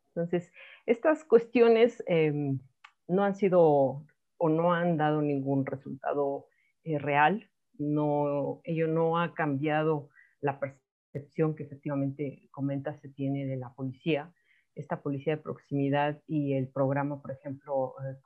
Entonces, 0.08 0.52
estas 0.86 1.24
cuestiones 1.24 2.02
em, 2.06 2.60
no 3.08 3.24
han 3.24 3.34
sido 3.34 4.04
o 4.36 4.48
no 4.48 4.74
han 4.74 4.96
dado 4.96 5.22
ningún 5.22 5.66
resultado 5.66 6.46
eh, 6.84 6.98
real 6.98 7.48
no, 7.78 8.60
ello 8.64 8.88
no 8.88 9.18
ha 9.18 9.34
cambiado 9.34 10.10
la 10.40 10.58
percepción 10.58 11.54
que 11.54 11.64
efectivamente 11.64 12.48
comenta 12.50 12.94
se 13.00 13.08
tiene 13.08 13.46
de 13.46 13.56
la 13.56 13.72
policía, 13.74 14.32
esta 14.74 15.02
policía 15.02 15.36
de 15.36 15.42
proximidad 15.42 16.22
y 16.26 16.54
el 16.54 16.68
programa, 16.68 17.20
por 17.20 17.32
ejemplo, 17.32 17.94
eh, 18.04 18.16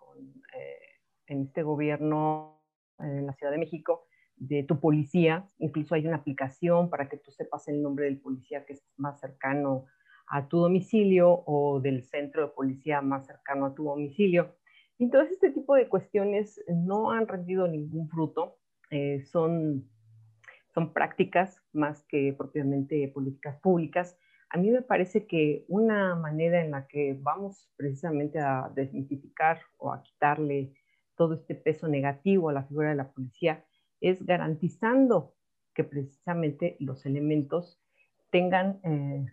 eh, 0.57 0.79
en 1.27 1.43
este 1.43 1.63
gobierno 1.63 2.63
en 2.99 3.27
la 3.27 3.35
Ciudad 3.35 3.53
de 3.53 3.59
México, 3.59 4.06
de 4.37 4.63
tu 4.63 4.79
policía, 4.81 5.47
incluso 5.59 5.95
hay 5.95 6.07
una 6.07 6.17
aplicación 6.17 6.91
para 6.91 7.09
que 7.09 7.17
tú 7.17 7.31
sepas 7.31 7.69
el 7.69 7.83
nombre 7.83 8.05
del 8.05 8.21
policía 8.21 8.65
que 8.65 8.75
es 8.75 8.85
más 8.97 9.19
cercano 9.19 9.87
a 10.29 10.49
tu 10.49 10.59
domicilio 10.59 11.43
o 11.47 11.81
del 11.81 12.03
centro 12.03 12.43
de 12.43 12.49
policía 12.49 13.01
más 13.01 13.27
cercano 13.27 13.67
a 13.67 13.75
tu 13.75 13.85
domicilio. 13.85 14.57
Y 14.99 15.11
todo 15.11 15.23
este 15.23 15.51
tipo 15.51 15.75
de 15.75 15.89
cuestiones 15.89 16.63
no 16.69 17.13
han 17.13 17.29
rendido 17.29 17.69
ningún 17.69 18.09
fruto. 18.09 18.59
Eh, 18.91 19.23
son, 19.25 19.89
son 20.75 20.93
prácticas 20.93 21.63
más 21.73 22.05
que 22.05 22.35
propiamente 22.37 23.09
políticas 23.09 23.59
públicas. 23.61 24.19
A 24.51 24.59
mí 24.59 24.71
me 24.71 24.83
parece 24.83 25.27
que 25.27 25.65
una 25.69 26.15
manera 26.15 26.65
en 26.65 26.71
la 26.71 26.87
que 26.87 27.19
vamos 27.21 27.71
precisamente 27.77 28.39
a 28.39 28.71
desmitificar 28.75 29.61
o 29.77 29.93
a 29.93 30.03
quitarle 30.03 30.73
todo 31.17 31.35
este 31.35 31.55
peso 31.55 31.89
negativo 31.89 32.49
a 32.49 32.53
la 32.53 32.65
figura 32.65 32.91
de 32.91 32.97
la 32.97 33.11
policía 33.11 33.65
es 34.01 34.25
garantizando 34.25 35.35
que 35.75 35.85
precisamente 35.85 36.77
los 36.81 37.05
elementos 37.07 37.81
tengan 38.31 38.81
eh, 38.83 39.27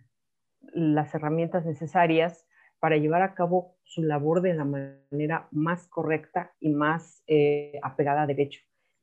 las 0.72 1.14
herramientas 1.14 1.64
necesarias 1.64 2.46
para 2.78 2.96
llevar 2.96 3.22
a 3.22 3.34
cabo 3.34 3.76
su 3.82 4.02
labor 4.02 4.42
de 4.42 4.54
la 4.54 4.64
manera 4.64 5.48
más 5.50 5.86
correcta 5.88 6.52
y 6.60 6.70
más 6.70 7.22
eh, 7.26 7.78
apegada 7.82 8.22
a 8.22 8.26
derecho. 8.26 8.60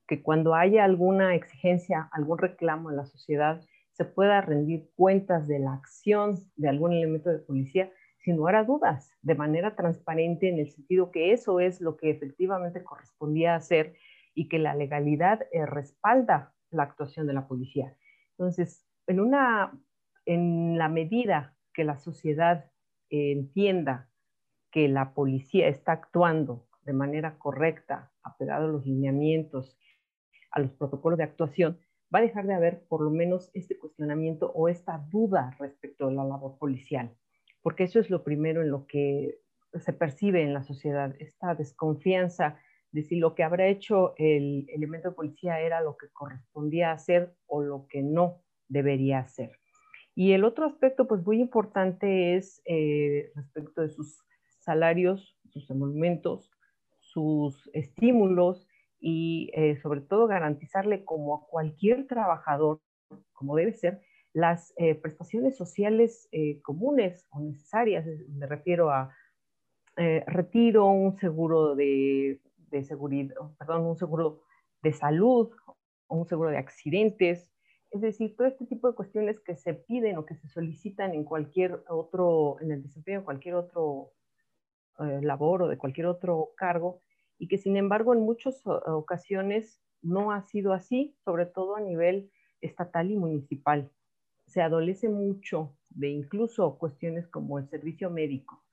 Que 0.08 0.22
cuando 0.22 0.54
haya 0.54 0.84
alguna 0.84 1.36
exigencia, 1.36 2.08
algún 2.12 2.38
reclamo 2.38 2.92
en 2.92 2.98
la 2.98 3.06
sociedad, 3.06 3.62
se 3.94 4.06
pueda 4.06 4.42
rendir 4.42 4.90
cuentas 4.96 5.48
de 5.48 5.60
la 5.60 5.74
acción 5.74 6.38
de 6.56 6.70
algún 6.70 6.94
elemento 6.94 7.30
de 7.30 7.40
policía 7.40 7.92
sin 8.24 8.36
lugar 8.38 8.56
a 8.56 8.64
dudas, 8.64 9.12
de 9.24 9.36
manera 9.36 9.76
transparente 9.76 10.48
en 10.48 10.60
el 10.60 10.70
sentido 10.70 11.12
que 11.12 11.34
eso 11.34 11.60
es 11.60 11.82
lo 11.82 11.98
que 11.98 12.12
efectivamente 12.12 12.84
correspondía 12.84 13.56
hacer 13.56 13.96
y 14.34 14.48
que 14.48 14.60
la 14.60 14.76
legalidad 14.76 15.42
eh, 15.52 15.66
respalda 15.66 16.54
la 16.70 16.84
actuación 16.84 17.28
de 17.28 17.34
la 17.34 17.48
policía. 17.48 17.96
Entonces, 18.32 18.86
en, 19.08 19.20
una, 19.20 19.78
en 20.26 20.78
la 20.78 20.90
medida 20.90 21.56
que 21.74 21.84
la 21.84 21.98
sociedad 21.98 22.72
eh, 23.10 23.32
entienda 23.32 24.10
que 24.72 24.88
la 24.88 25.14
policía 25.14 25.68
está 25.68 25.92
actuando 25.94 26.68
de 26.84 26.94
manera 26.94 27.38
correcta, 27.38 28.12
apegado 28.24 28.66
a 28.66 28.72
los 28.72 28.86
lineamientos 28.86 29.78
a 30.52 30.60
los 30.60 30.72
protocolos 30.72 31.18
de 31.18 31.24
actuación, 31.24 31.80
va 32.14 32.20
a 32.20 32.24
dejar 32.24 32.46
de 32.46 32.54
haber 32.54 32.86
por 32.88 33.02
lo 33.02 33.10
menos 33.10 33.50
este 33.54 33.78
cuestionamiento 33.78 34.52
o 34.54 34.68
esta 34.68 34.98
duda 35.10 35.56
respecto 35.60 36.08
a 36.08 36.12
la 36.12 36.26
labor 36.26 36.58
policial, 36.58 37.16
porque 37.62 37.86
eso 37.86 38.00
es 38.00 38.10
lo 38.10 38.24
primero 38.24 38.62
en 38.62 38.70
lo 38.70 38.86
que 38.86 39.40
se 39.74 39.94
percibe 39.94 40.44
en 40.44 40.54
la 40.54 40.64
sociedad, 40.64 41.16
esta 41.20 41.56
desconfianza 41.56 42.60
de 42.92 43.04
si 43.04 43.16
lo 43.16 43.36
que 43.36 43.44
habrá 43.44 43.68
hecho 43.68 44.14
el 44.18 44.66
elemento 44.70 45.10
de 45.10 45.16
policía 45.16 45.60
era 45.60 45.82
lo 45.82 45.96
que 45.98 46.08
correspondía 46.10 46.92
hacer 46.92 47.34
o 47.48 47.62
lo 47.62 47.88
que 47.90 48.02
no 48.02 48.42
debería 48.68 49.20
hacer. 49.20 49.52
Y 50.16 50.34
el 50.34 50.44
otro 50.44 50.66
aspecto, 50.66 51.08
pues 51.08 51.26
muy 51.26 51.40
importante, 51.40 52.36
es 52.36 52.62
eh, 52.66 53.32
respecto 53.36 53.82
de 53.82 53.90
sus 53.90 54.20
salarios, 54.60 55.38
sus 55.50 55.70
emolumentos, 55.70 56.52
sus 57.00 57.70
estímulos 57.74 58.68
y 59.00 59.52
eh, 59.54 59.78
sobre 59.78 60.02
todo 60.02 60.28
garantizarle 60.28 61.06
como 61.06 61.36
a 61.36 61.48
cualquier 61.48 62.08
trabajador, 62.08 62.82
como 63.34 63.56
debe 63.56 63.74
ser, 63.74 64.02
las 64.34 64.74
eh, 64.78 64.96
prestaciones 64.96 65.58
sociales 65.58 66.30
comunes 66.62 67.26
o 67.32 67.42
necesarias. 67.42 68.06
Me 68.30 68.48
refiero 68.48 68.90
a 68.90 69.14
retiro, 69.98 70.86
un 70.88 71.18
seguro 71.18 71.76
de, 71.76 72.40
de, 72.72 72.84
seguridad, 72.84 73.36
perdón, 73.58 73.86
un 73.86 73.98
seguro 73.98 74.42
de 74.82 74.94
salud, 74.94 75.52
un 76.08 76.26
seguro 76.26 76.50
de 76.50 76.58
accidentes, 76.58 77.52
es 77.92 78.02
decir, 78.02 78.36
todo 78.36 78.48
este 78.48 78.66
tipo 78.66 78.88
de 78.88 78.96
cuestiones 78.96 79.40
que 79.42 79.56
se 79.56 79.74
piden 79.74 80.18
o 80.18 80.26
que 80.26 80.36
se 80.36 80.48
solicitan 80.48 81.14
en 81.14 81.26
cualquier 81.26 81.84
otro, 81.90 82.58
en 82.62 82.72
el 82.72 82.82
desempeño 82.82 83.20
de 83.20 83.26
cualquier 83.26 83.56
otro 83.56 84.14
labor 84.98 85.64
o 85.64 85.68
de 85.68 85.78
cualquier 85.78 86.08
otro 86.08 86.52
cargo, 86.56 87.02
y 87.38 87.48
que 87.48 87.58
sin 87.58 87.76
embargo 87.76 88.14
en 88.14 88.22
muchas 88.22 88.62
ocasiones 88.66 89.82
no 90.02 90.32
ha 90.32 90.44
sido 90.44 90.74
así, 90.74 91.16
sobre 91.24 91.46
todo 91.46 91.76
a 91.76 91.82
nivel 91.82 92.32
estatal 92.62 93.12
y 93.12 93.18
municipal. 93.18 93.92
Se 94.46 94.62
adolece 94.62 95.10
mucho 95.10 95.76
de 95.90 96.10
incluso 96.10 96.78
cuestiones 96.78 97.28
como 97.28 97.60
el 97.60 97.68
servicio 97.70 98.10
médico. 98.10 98.64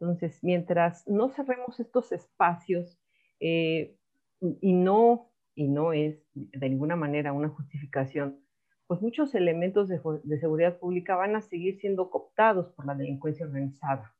Entonces, 0.00 0.42
mientras 0.42 1.06
no 1.06 1.30
cerremos 1.30 1.80
estos 1.80 2.12
espacios 2.12 2.98
eh, 3.40 3.96
y, 4.40 4.72
no, 4.72 5.30
y 5.54 5.68
no 5.68 5.92
es 5.92 6.22
de 6.34 6.68
ninguna 6.68 6.96
manera 6.96 7.32
una 7.32 7.48
justificación, 7.48 8.40
pues 8.86 9.00
muchos 9.02 9.34
elementos 9.34 9.88
de, 9.88 10.00
seguridad 10.38 10.78
pública 10.78 11.16
van 11.16 11.34
a 11.36 11.40
seguir 11.40 11.78
siendo 11.80 12.10
cooptados 12.10 12.68
por 12.72 12.86
la 12.86 12.94
delincuencia 12.94 13.46
organizada 13.46 14.16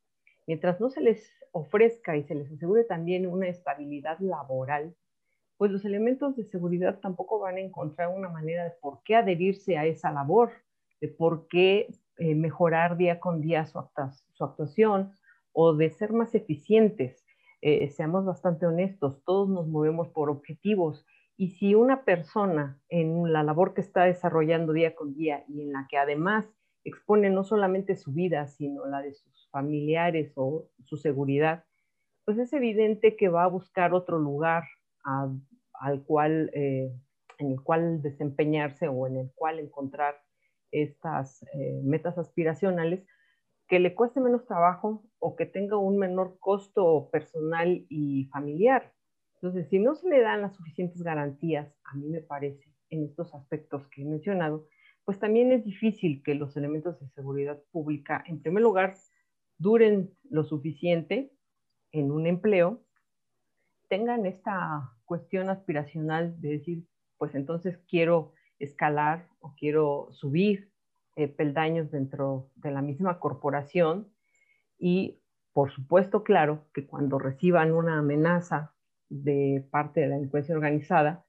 mientras 0.47 0.81
no 0.81 0.91
se 0.91 1.01
les 1.01 1.31
ofrezca 1.53 2.17
y 2.17 2.23
se 2.23 2.35
les 2.35 2.51
asegure 2.53 2.85
también 2.85 3.27
una 3.27 3.49
estabilidad 3.49 4.19
laboral, 4.21 4.95
pues 5.57 5.71
los 5.71 5.85
elementos 5.85 6.37
de 6.37 6.45
seguridad 6.45 7.01
tampoco 7.01 7.39
van 7.39 7.57
a 7.57 7.61
encontrar 7.61 8.09
una 8.09 8.29
manera 8.29 8.65
de 8.65 8.73
por 8.81 9.03
qué 9.03 9.17
adherirse 9.17 9.77
a 9.77 9.87
esa 9.87 10.13
labor, 10.13 10.53
de 11.01 11.09
por 11.09 11.49
qué 11.49 11.89
eh, 12.19 12.35
mejorar 12.35 12.97
día 12.97 13.21
con 13.21 13.41
día 13.41 13.67
su, 13.67 13.79
actuación 13.79 15.13
o 15.53 15.75
de 15.75 15.91
ser 15.91 16.13
más 16.13 16.35
eficientes. 16.35 17.26
Eh, 17.63 17.89
seamos 17.91 18.25
bastante 18.25 18.67
honestos, 18.67 19.23
todos 19.25 19.49
nos 19.49 19.67
movemos 19.67 20.09
por 20.11 20.31
objetivos 20.31 21.07
Y 21.39 21.51
si 21.51 21.75
una 21.75 22.05
persona 22.05 22.81
en 22.89 23.33
la 23.33 23.43
labor 23.43 23.75
que 23.75 23.81
está 23.83 24.05
desarrollando 24.05 24.73
día 24.73 24.95
con 24.95 25.15
día 25.15 25.45
y 25.49 25.63
en 25.63 25.73
la 25.73 25.87
que 25.91 25.99
además 25.99 26.47
expone 26.85 27.31
no 27.31 27.45
solamente 27.45 27.97
su 27.97 28.13
vida, 28.13 28.47
sino 28.49 28.87
la 28.87 29.03
de 29.03 29.15
sus 29.15 29.49
familiares 29.51 30.33
o 30.37 30.69
su 30.85 30.97
seguridad, 30.97 31.65
pues 32.25 32.39
es 32.39 32.53
evidente 32.53 33.17
que 33.17 33.29
va 33.29 33.45
a 33.45 33.49
buscar 33.49 33.95
otro 33.95 34.19
lugar 34.19 34.65
al 35.75 36.03
cual, 36.05 36.51
eh, 36.55 36.93
en 37.39 37.53
el 37.53 37.63
cual 37.63 38.03
desempeñarse 38.03 38.89
o 38.89 39.07
en 39.07 39.17
el 39.19 39.33
cual 39.35 39.59
encontrar 39.61 40.17
estas 40.73 41.43
eh, 41.55 41.81
metas 41.85 42.19
aspiracionales 42.19 43.07
que 43.69 43.81
le 43.81 43.95
cueste 43.95 44.21
menos 44.21 44.47
trabajo 44.47 45.05
o 45.19 45.35
que 45.37 45.47
tenga 45.47 45.77
un 45.77 45.99
menor 45.99 46.39
costo 46.39 47.09
personal 47.11 47.85
y 47.89 48.27
familiar. 48.27 48.93
Entonces, 49.35 49.69
si 49.69 49.79
no 49.79 49.95
se 49.95 50.09
le 50.09 50.21
dan 50.21 50.43
las 50.43 50.55
suficientes 50.55 51.03
garantías, 51.03 51.75
a 51.85 51.95
mí 51.97 52.09
me 52.09 52.21
parece, 52.21 52.73
en 52.91 53.05
estos 53.05 53.35
aspectos 53.35 53.87
que 53.89 54.03
he 54.03 54.05
mencionado, 54.05 54.67
pues 55.05 55.19
también 55.19 55.53
es 55.53 55.65
difícil 55.65 56.23
que 56.23 56.35
los 56.35 56.57
elementos 56.57 56.99
de 57.01 57.09
seguridad 57.11 57.61
pública, 57.71 58.25
en 58.27 58.41
primer 58.41 58.63
lugar, 58.63 58.95
duren 59.59 60.11
lo 60.31 60.45
suficiente 60.45 61.33
en 61.93 62.11
un 62.11 62.27
empleo, 62.27 62.83
tengan 63.89 64.27
esta 64.27 64.93
cuestión 65.05 65.49
aspiracional 65.49 66.41
de 66.41 66.51
decir, 66.51 66.85
pues 67.19 67.35
entonces 67.35 67.79
quiero 67.89 68.33
escalar 68.59 69.29
o 69.41 69.55
quiero 69.57 70.09
subir 70.11 70.73
eh, 71.17 71.29
peldaños 71.29 71.91
dentro 71.91 72.51
de 72.57 72.71
la 72.71 72.83
misma 72.83 73.19
corporación 73.19 74.09
y 74.79 75.21
por 75.53 75.73
supuesto, 75.73 76.23
claro, 76.23 76.67
que 76.75 76.87
cuando 76.87 77.19
reciban 77.19 77.73
una 77.73 77.99
amenaza 77.99 78.75
de 79.09 79.67
parte 79.71 80.01
de 80.01 80.09
la 80.09 80.17
delincuencia 80.17 80.55
organizada, 80.55 81.25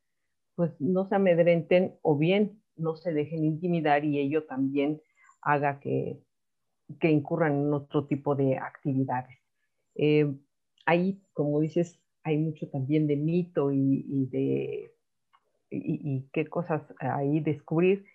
pues 0.55 0.71
no 0.81 1.07
se 1.07 1.15
amedrenten 1.15 1.95
o 2.01 2.17
bien 2.17 2.61
no 2.75 2.95
se 2.95 3.13
dejen 3.13 3.45
intimidar 3.45 4.03
y 4.03 4.19
ello 4.19 4.45
también 4.45 5.01
haga 5.41 5.79
que, 5.79 6.19
que 6.99 7.09
incurran 7.09 7.53
en 7.53 7.73
otro 7.73 8.05
tipo 8.05 8.35
de 8.35 8.57
actividades. 8.57 9.37
Eh, 9.95 10.35
ahí, 10.85 11.21
como 11.33 11.59
dices, 11.59 11.99
hay 12.23 12.37
mucho 12.37 12.67
también 12.69 13.07
de 13.07 13.15
mito 13.15 13.71
y, 13.71 14.27
de 14.29 14.91
y, 15.69 16.27
qué 16.33 16.47
cosas 16.47 16.81
ahí 16.99 17.39
descubrir. 17.39 18.05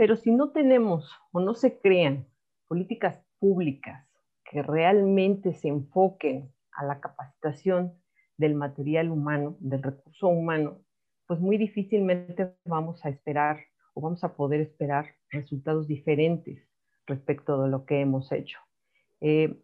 Pero 0.00 0.16
si 0.16 0.30
no 0.30 0.48
tenemos 0.48 1.14
o 1.30 1.40
no 1.40 1.52
se 1.52 1.78
crean 1.78 2.26
políticas 2.68 3.22
públicas 3.38 4.08
que 4.50 4.62
realmente 4.62 5.52
se 5.52 5.68
enfoquen 5.68 6.50
a 6.72 6.86
la 6.86 7.00
capacitación 7.00 7.92
del 8.38 8.54
material 8.54 9.10
humano, 9.10 9.58
del 9.60 9.82
recurso 9.82 10.28
humano, 10.28 10.78
pues 11.26 11.38
muy 11.38 11.58
difícilmente 11.58 12.50
vamos 12.64 13.04
a 13.04 13.10
esperar 13.10 13.60
o 13.92 14.00
vamos 14.00 14.24
a 14.24 14.34
poder 14.34 14.62
esperar 14.62 15.16
resultados 15.28 15.86
diferentes 15.86 16.66
respecto 17.06 17.62
de 17.62 17.68
lo 17.68 17.84
que 17.84 18.00
hemos 18.00 18.32
hecho. 18.32 18.58
Eh, 19.20 19.62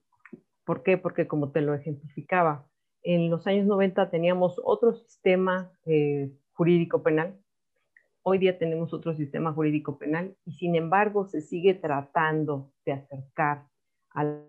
¿Por 0.66 0.82
qué? 0.82 0.98
Porque 0.98 1.26
como 1.26 1.50
te 1.50 1.62
lo 1.62 1.72
ejemplificaba, 1.72 2.68
en 3.02 3.30
los 3.30 3.46
años 3.46 3.64
90 3.64 4.10
teníamos 4.10 4.60
otro 4.62 4.92
sistema 4.96 5.72
eh, 5.86 6.30
jurídico 6.52 7.02
penal, 7.02 7.40
hoy 8.28 8.38
día 8.38 8.58
tenemos 8.58 8.92
otro 8.92 9.14
sistema 9.14 9.52
jurídico 9.52 9.98
penal 9.98 10.36
y 10.44 10.54
sin 10.54 10.74
embargo 10.74 11.26
se 11.26 11.40
sigue 11.40 11.74
tratando 11.74 12.72
de 12.84 12.90
acercar 12.90 13.68
a 14.10 14.24
la 14.24 14.42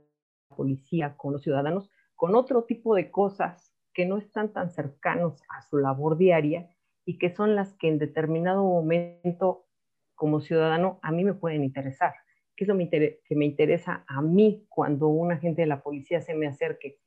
policía 0.55 1.15
con 1.15 1.33
los 1.33 1.43
ciudadanos 1.43 1.91
con 2.15 2.35
otro 2.35 2.63
tipo 2.63 2.95
de 2.95 3.11
cosas 3.11 3.71
que 3.93 4.07
no 4.07 4.17
están 4.17 4.51
tan 4.51 4.71
cercanos 4.71 5.43
a 5.55 5.61
su 5.61 5.77
labor 5.77 6.17
diaria 6.17 6.71
y 7.05 7.19
que 7.19 7.29
son 7.29 7.53
las 7.53 7.75
que 7.75 7.87
en 7.87 7.99
determinado 7.99 8.63
momento 8.63 9.67
como 10.15 10.41
ciudadano 10.41 10.99
a 11.03 11.11
mí 11.11 11.23
me 11.23 11.35
pueden 11.35 11.63
interesar. 11.63 12.15
¿Qué 12.55 12.63
es 12.63 12.67
lo 12.67 12.75
que 12.75 13.35
me 13.35 13.45
interesa 13.45 14.03
a 14.07 14.23
mí 14.23 14.65
cuando 14.69 15.07
un 15.07 15.31
agente 15.31 15.61
de 15.61 15.67
la 15.67 15.83
policía 15.83 16.21
se 16.21 16.33
me 16.33 16.47
acerque? 16.47 16.99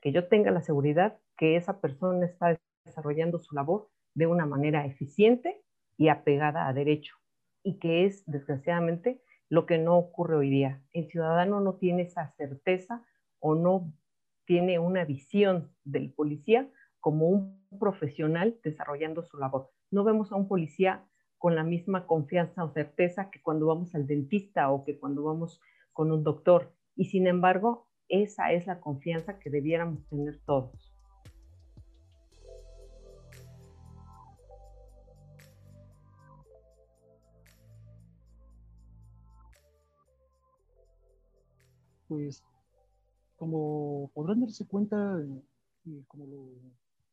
Que 0.00 0.12
yo 0.12 0.28
tenga 0.28 0.52
la 0.52 0.62
seguridad 0.62 1.18
que 1.36 1.56
esa 1.56 1.80
persona 1.80 2.24
está 2.24 2.56
desarrollando 2.84 3.40
su 3.40 3.56
labor 3.56 3.90
de 4.14 4.28
una 4.28 4.46
manera 4.46 4.86
eficiente 4.86 5.60
y 6.02 6.08
apegada 6.08 6.66
a 6.66 6.72
derecho. 6.72 7.14
Y 7.62 7.78
que 7.78 8.04
es, 8.06 8.24
desgraciadamente, 8.26 9.22
lo 9.48 9.66
que 9.66 9.78
no 9.78 9.96
ocurre 9.96 10.34
hoy 10.34 10.50
día. 10.50 10.82
El 10.92 11.06
ciudadano 11.06 11.60
no 11.60 11.74
tiene 11.74 12.02
esa 12.02 12.34
certeza 12.36 13.06
o 13.38 13.54
no 13.54 13.94
tiene 14.44 14.80
una 14.80 15.04
visión 15.04 15.70
del 15.84 16.12
policía 16.12 16.68
como 16.98 17.28
un 17.28 17.68
profesional 17.78 18.58
desarrollando 18.64 19.22
su 19.22 19.38
labor. 19.38 19.70
No 19.92 20.02
vemos 20.02 20.32
a 20.32 20.34
un 20.34 20.48
policía 20.48 21.06
con 21.38 21.54
la 21.54 21.62
misma 21.62 22.08
confianza 22.08 22.64
o 22.64 22.72
certeza 22.72 23.30
que 23.30 23.40
cuando 23.40 23.66
vamos 23.66 23.94
al 23.94 24.08
dentista 24.08 24.72
o 24.72 24.82
que 24.82 24.98
cuando 24.98 25.22
vamos 25.22 25.60
con 25.92 26.10
un 26.10 26.24
doctor. 26.24 26.74
Y 26.96 27.04
sin 27.04 27.28
embargo, 27.28 27.86
esa 28.08 28.50
es 28.50 28.66
la 28.66 28.80
confianza 28.80 29.38
que 29.38 29.50
debiéramos 29.50 30.04
tener 30.08 30.40
todos. 30.44 30.91
Pues 42.12 42.42
como 43.36 44.10
podrán 44.12 44.40
darse 44.40 44.66
cuenta, 44.66 45.18
y 45.86 46.02
como 46.02 46.26
lo 46.26 46.48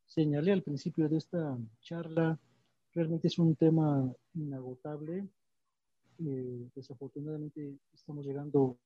señalé 0.06 0.52
al 0.52 0.62
principio 0.62 1.08
de 1.08 1.16
esta 1.16 1.58
charla, 1.80 2.38
realmente 2.94 3.30
es 3.30 3.40
un 3.40 3.56
tema 3.56 4.14
inagotable. 4.34 5.26
Eh, 6.20 6.70
desafortunadamente 6.76 7.78
estamos 7.94 8.26
llegando 8.26 8.78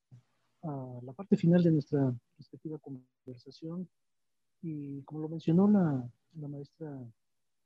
a 0.61 0.99
la 1.01 1.13
parte 1.13 1.35
final 1.35 1.63
de 1.63 1.71
nuestra 1.71 2.13
respectiva 2.37 2.77
conversación 2.77 3.89
y 4.61 5.01
como 5.01 5.21
lo 5.21 5.29
mencionó 5.29 5.67
la, 5.67 6.47
maestra 6.47 6.95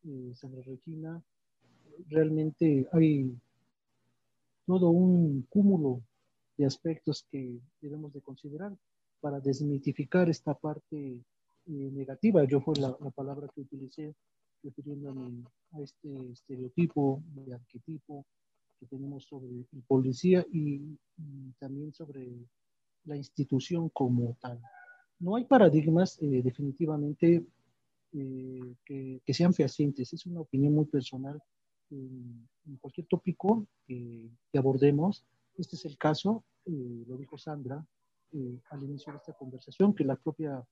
eh, 0.06 0.32
Sandra 0.36 0.62
Regina, 0.62 1.22
realmente 2.08 2.88
hay 2.94 3.30
todo 4.66 4.90
un 4.92 5.46
cúmulo 5.50 6.02
de 6.58 6.66
aspectos 6.66 7.26
que 7.30 7.60
debemos 7.82 8.14
de 8.14 8.22
considerar 8.22 8.76
para 9.20 9.40
desmitificar 9.40 10.30
esta 10.30 10.54
parte 10.54 10.98
eh, 10.98 11.22
negativa. 11.66 12.44
Yo 12.46 12.62
fue 12.62 12.76
la, 12.78 12.96
palabra 13.12 13.48
que 13.54 13.62
utilicé 13.62 14.16
refiriéndome 14.64 15.44
a 15.72 15.82
este 15.82 16.32
estereotipo 16.32 17.22
de 17.36 17.54
arquetipo 17.54 18.26
que 18.80 18.86
tenemos 18.88 19.26
sobre 19.26 19.48
el 19.48 19.84
policía 19.88 20.46
y, 20.52 20.98
también 21.60 21.94
sobre 21.94 22.32
la 23.06 23.18
institución 23.18 23.90
como 23.90 24.38
tal. 24.40 24.62
No 25.20 25.36
hay 25.36 25.46
paradigmas 25.46 26.22
eh, 26.22 26.42
definitivamente 26.44 27.46
eh, 28.14 28.76
que, 28.86 29.22
que, 29.26 29.34
sean 29.34 29.54
fehacientes. 29.54 30.14
Es 30.14 30.26
una 30.26 30.42
opinión 30.42 30.74
muy 30.74 30.86
personal 30.86 31.42
en, 31.90 32.48
cualquier 32.80 33.08
tópico 33.08 33.66
que 33.88 34.58
abordemos. 34.58 35.26
Este 35.58 35.76
es 35.76 35.86
el 35.86 35.98
caso, 35.98 36.46
lo 36.66 37.18
dijo 37.18 37.38
Sandra, 37.38 37.84
eh, 38.32 38.62
al 38.70 38.84
inicio 38.84 39.12
de 39.12 39.18
esta 39.18 39.34
conversación, 39.34 39.96
que 39.96 40.04
la 40.04 40.16
propia 40.16 40.64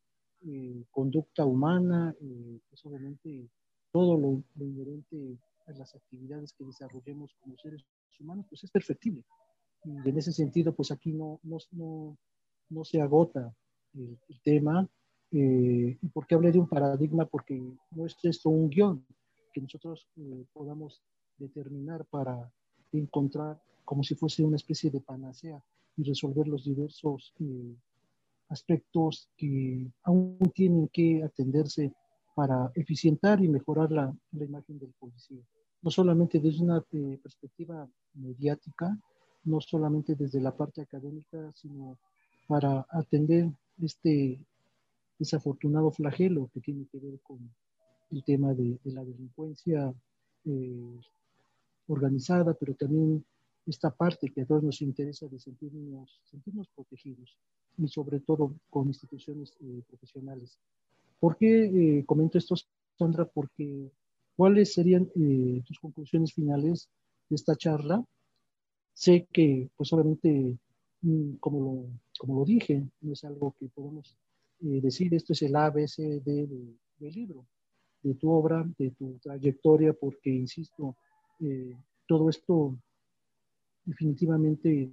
eh, 0.42 0.84
conducta 0.92 1.46
humana, 1.46 2.14
eh, 2.22 2.60
pues 2.70 2.86
obviamente 2.86 3.50
todo 3.92 4.18
lo, 4.18 4.44
inherente 4.64 5.40
a 5.66 5.72
las 5.72 5.96
actividades 5.96 6.54
que 6.54 6.66
desarrollemos 6.66 7.34
como 7.40 7.58
seres 7.58 7.84
humanos, 8.20 8.46
pues 8.50 8.64
es 8.64 8.72
perfectible. 8.72 9.24
Y 9.86 10.10
en 10.10 10.18
ese 10.18 10.32
sentido, 10.32 10.76
pues 10.76 10.92
aquí 10.92 11.14
no, 11.14 11.40
no, 11.44 11.58
no, 11.72 12.18
no 12.70 12.84
se 12.84 13.02
agota 13.02 13.56
el, 13.94 14.20
tema. 14.44 14.88
¿Y 15.32 15.96
por 16.10 16.28
qué 16.28 16.36
hablé 16.36 16.52
de 16.52 16.60
un 16.60 16.68
paradigma? 16.68 17.26
Porque 17.26 17.60
no 17.92 18.06
es 18.06 18.16
esto 18.24 18.50
un 18.50 18.70
guion 18.70 19.06
que 19.54 19.62
nosotros 19.62 20.08
podamos 20.54 21.02
determinar 21.38 22.06
para 22.06 22.52
encontrar 22.92 23.62
como 23.86 24.04
si 24.04 24.16
fuese 24.16 24.44
una 24.44 24.58
especie 24.58 24.90
de 24.90 25.00
panacea 25.00 25.64
y 25.98 26.04
resolver 26.04 26.48
los 26.48 26.66
diversos 26.66 27.34
eh, 27.40 27.76
aspectos 28.50 29.30
que 29.38 29.88
aún 30.04 30.38
tienen 30.54 30.90
que 30.90 31.24
atenderse 31.24 31.94
para 32.36 32.72
eficientar 32.76 33.42
y 33.42 33.48
mejorar 33.48 33.92
la, 33.92 34.14
la 34.34 34.44
imagen 34.44 34.78
del 34.78 34.92
policía. 35.00 35.42
No 35.82 35.90
solamente 35.90 36.40
desde 36.40 36.64
una 36.64 36.84
eh, 36.92 37.20
perspectiva 37.22 37.88
mediática, 38.16 38.98
no 39.46 39.62
solamente 39.62 40.16
desde 40.16 40.42
la 40.42 40.56
parte 40.56 40.82
académica, 40.82 41.52
sino 41.54 41.98
para 42.48 42.86
atender 42.90 43.50
este 43.82 44.40
desafortunado 45.18 45.92
flagelo 45.92 46.50
que 46.54 46.60
tiene 46.60 46.86
que 46.92 47.00
ver 47.00 47.20
con 47.22 47.40
el 48.12 48.24
tema 48.24 48.54
de, 48.54 48.80
de 48.84 48.92
la 48.92 49.04
delincuencia 49.04 49.94
eh, 50.46 51.00
organizada, 51.88 52.54
pero 52.54 52.74
también 52.76 53.24
esta 53.66 53.90
parte 53.92 54.32
que 54.32 54.42
a 54.42 54.46
todos 54.46 54.64
nos 54.64 54.82
interesa 54.82 55.28
de 55.28 55.40
sentirnos, 55.40 56.22
sentirnos 56.26 56.68
protegidos 56.70 57.38
y 57.78 57.88
sobre 57.88 58.20
todo 58.20 58.54
con 58.70 58.88
instituciones 58.88 59.54
eh, 59.62 59.82
profesionales. 59.88 60.58
¿Por 61.20 61.38
qué 61.38 61.66
eh, 61.66 62.06
comento 62.06 62.38
esto, 62.38 62.56
Sandra? 62.98 63.26
Porque 63.26 63.92
¿Cuáles 64.36 64.74
serían 64.74 65.10
eh, 65.16 65.64
tus 65.66 65.80
conclusiones 65.80 66.34
finales 66.34 66.90
de 67.30 67.36
esta 67.36 67.56
charla? 67.56 68.04
Sé 68.94 69.28
que, 69.32 69.70
pues 69.78 69.92
obviamente, 69.94 70.58
mm, 71.02 71.36
como 71.36 71.60
lo, 71.60 72.00
como 72.20 72.40
lo 72.40 72.46
dije, 72.46 72.86
no 73.02 73.14
es 73.14 73.24
algo 73.24 73.56
que 73.58 73.70
podemos 73.70 74.18
eh, 74.62 74.82
decir, 74.82 75.14
esto 75.14 75.34
es 75.34 75.42
el 75.42 75.56
ABC 75.56 76.22
del 76.24 76.78
libro, 77.00 77.46
de 78.04 78.14
tu 78.16 78.30
obra, 78.30 78.66
de 78.78 78.92
tu 78.92 79.18
trayectoria, 79.20 79.94
porque, 79.94 80.30
insisto, 80.32 80.98
eh, 81.40 81.78
todo 82.06 82.30
esto 82.30 82.78
definitivamente 83.86 84.92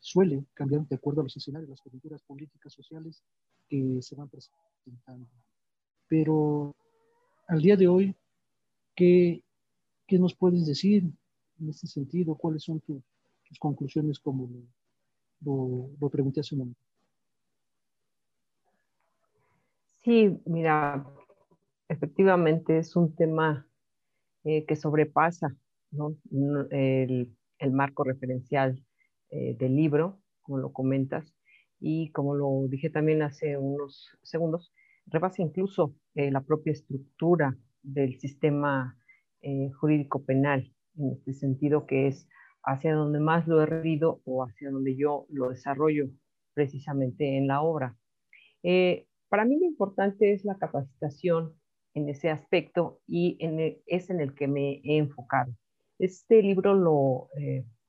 suele 0.00 0.44
cambiar 0.54 0.86
de 0.88 0.96
acuerdo 0.96 1.20
a 1.20 1.24
los 1.24 1.36
escenarios, 1.36 1.70
las 1.70 1.80
coyunturas 1.80 2.22
políticas, 2.22 2.72
sociales 2.72 3.22
que 3.68 4.00
se 4.02 4.16
van 4.16 4.28
presentando. 4.28 5.28
Pero 6.08 6.74
al 7.46 7.60
día 7.60 7.76
de 7.76 7.86
hoy, 7.86 8.16
¿qué, 8.96 9.44
qué 10.06 10.18
nos 10.18 10.34
puedes 10.34 10.66
decir 10.66 11.04
en 11.60 11.68
este 11.68 11.86
sentido? 11.86 12.34
¿Cuáles 12.34 12.64
son 12.64 12.80
tus 12.80 13.02
conclusiones 13.58 14.18
como 14.18 14.48
lo, 15.40 16.08
pregunté 16.10 16.40
hace 16.40 16.54
un 16.54 16.60
momento? 16.60 16.80
Sí, 20.02 20.40
mira, 20.46 21.06
efectivamente 21.88 22.78
es 22.78 22.96
un 22.96 23.14
tema 23.14 23.66
eh, 24.44 24.64
que 24.64 24.74
sobrepasa 24.74 25.54
¿no? 25.90 26.16
el, 26.70 27.30
el, 27.60 27.72
marco 27.72 28.04
referencial 28.04 28.84
eh, 29.30 29.56
del 29.58 29.76
libro, 29.76 30.20
como 30.42 30.58
lo 30.58 30.72
comentas, 30.72 31.34
y 31.78 32.10
como 32.10 32.34
lo 32.34 32.66
dije 32.68 32.90
también 32.90 33.22
hace 33.22 33.56
unos 33.56 34.10
segundos, 34.22 34.72
rebasa 35.06 35.42
incluso 35.42 35.94
eh, 36.14 36.30
la 36.30 36.42
propia 36.42 36.72
estructura 36.72 37.56
del 37.82 38.18
sistema 38.18 38.98
eh, 39.42 39.70
jurídico 39.72 40.24
penal, 40.24 40.72
en 40.96 41.12
este 41.12 41.32
sentido 41.32 41.86
que 41.86 42.08
es 42.08 42.28
hacia 42.62 42.94
donde 42.94 43.20
más 43.20 43.46
lo 43.46 43.62
he 43.62 43.66
reído 43.66 44.20
o 44.24 44.44
hacia 44.44 44.70
donde 44.70 44.96
yo 44.96 45.26
lo 45.30 45.48
desarrollo 45.48 46.10
precisamente 46.52 47.38
en 47.38 47.46
la 47.46 47.62
obra. 47.62 47.96
para 49.30 49.44
mí 49.44 49.58
lo 49.58 49.66
importante 49.66 50.32
es 50.32 50.44
la 50.44 50.58
capacitación 50.58 51.54
en 51.94 52.08
ese 52.08 52.30
aspecto 52.30 53.00
y 53.06 53.38
es 53.86 54.10
en 54.10 54.20
el 54.20 54.34
que 54.34 54.48
me 54.48 54.80
he 54.84 54.98
enfocado. 54.98 55.54
Este 56.00 56.42
libro 56.42 56.74
lo 56.74 57.28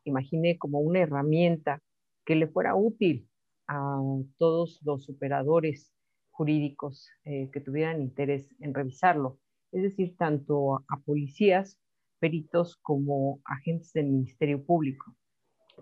imaginé 0.03 0.57
como 0.57 0.79
una 0.79 0.99
herramienta 0.99 1.81
que 2.25 2.35
le 2.35 2.47
fuera 2.47 2.75
útil 2.75 3.29
a 3.67 4.01
todos 4.37 4.81
los 4.83 5.09
operadores 5.09 5.93
jurídicos 6.29 7.09
eh, 7.23 7.49
que 7.53 7.61
tuvieran 7.61 8.01
interés 8.01 8.53
en 8.59 8.73
revisarlo, 8.73 9.39
es 9.71 9.83
decir, 9.83 10.17
tanto 10.17 10.83
a 10.89 10.99
policías, 11.05 11.79
peritos 12.19 12.75
como 12.81 13.39
agentes 13.45 13.93
del 13.93 14.07
Ministerio 14.07 14.61
Público. 14.65 15.15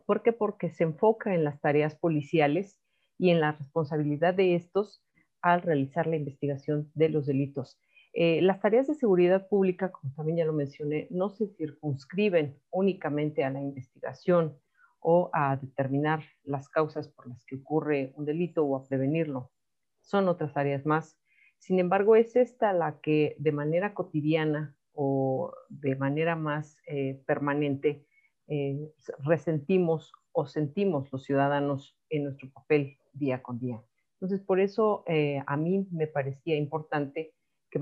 ¿Por 0.06 0.22
qué? 0.22 0.32
Porque 0.32 0.70
se 0.70 0.84
enfoca 0.84 1.34
en 1.34 1.44
las 1.44 1.60
tareas 1.60 1.96
policiales 1.96 2.80
y 3.18 3.32
en 3.32 3.42
la 3.42 3.54
responsabilidad 3.54 4.36
de 4.36 4.54
estos 4.54 5.04
al 5.42 5.64
realizar 5.64 6.06
la 6.06 6.18
investigación 6.18 6.92
de 6.94 7.10
los 7.10 7.26
delitos. 7.26 7.80
Eh, 8.22 8.42
las 8.42 8.60
tareas 8.60 8.86
de 8.86 8.96
seguridad 8.96 9.48
pública, 9.48 9.94
como 9.94 10.14
también 10.14 10.40
ya 10.40 10.46
lo 10.46 10.52
mencioné, 10.52 11.08
no 11.10 11.30
se 11.30 11.48
circunscriben 11.56 12.60
únicamente 12.70 13.46
a 13.46 13.50
la 13.50 13.62
investigación 13.62 14.60
o 15.00 15.30
a 15.32 15.56
determinar 15.56 16.22
las 16.44 16.68
causas 16.68 17.08
por 17.08 17.30
las 17.30 17.46
que 17.46 17.56
ocurre 17.56 18.12
un 18.18 18.26
delito 18.26 18.66
o 18.66 18.76
a 18.76 18.86
prevenirlo. 18.86 19.54
Son 20.02 20.28
otras 20.28 20.58
áreas 20.58 20.86
más. 20.86 21.18
Sin 21.60 21.80
embargo, 21.80 22.18
es 22.18 22.36
esta 22.36 22.74
la 22.74 23.00
que 23.00 23.38
de 23.40 23.54
manera 23.54 23.94
cotidiana 23.94 24.76
o 24.92 25.54
de 25.70 25.96
manera 25.96 26.36
más 26.36 26.76
eh, 26.88 27.24
permanente 27.26 28.06
eh, 28.48 28.92
resentimos 29.20 30.12
o 30.34 30.46
sentimos 30.46 31.10
los 31.14 31.24
ciudadanos 31.24 31.98
en 32.10 32.26
nuestro 32.26 32.52
papel 32.52 32.98
día 33.14 33.42
con 33.42 33.60
día. 33.60 33.82
Entonces, 34.16 34.42
por 34.42 34.60
eso 34.60 35.06
a 35.46 35.56
mí 35.56 35.88
me 35.92 36.08
parecía 36.08 36.58
importante 36.58 37.34
que 37.70 37.80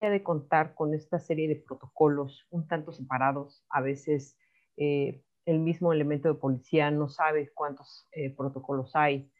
de 0.00 0.22
contar 0.22 0.74
con 0.74 0.94
esta 0.94 1.18
serie 1.18 1.48
de 1.48 1.56
protocolos 1.56 2.46
un 2.50 2.66
tanto 2.68 2.92
separados. 2.92 3.64
A 3.70 3.80
veces 3.80 4.36
eh, 4.76 5.22
el 5.44 5.58
mismo 5.58 5.92
elemento 5.92 6.28
de 6.28 6.34
policía 6.34 6.90
no 6.90 7.08
sabe 7.08 7.50
cuántos 7.54 8.06
eh, 8.12 8.30
protocolos 8.30 8.94
hay. 8.94 9.30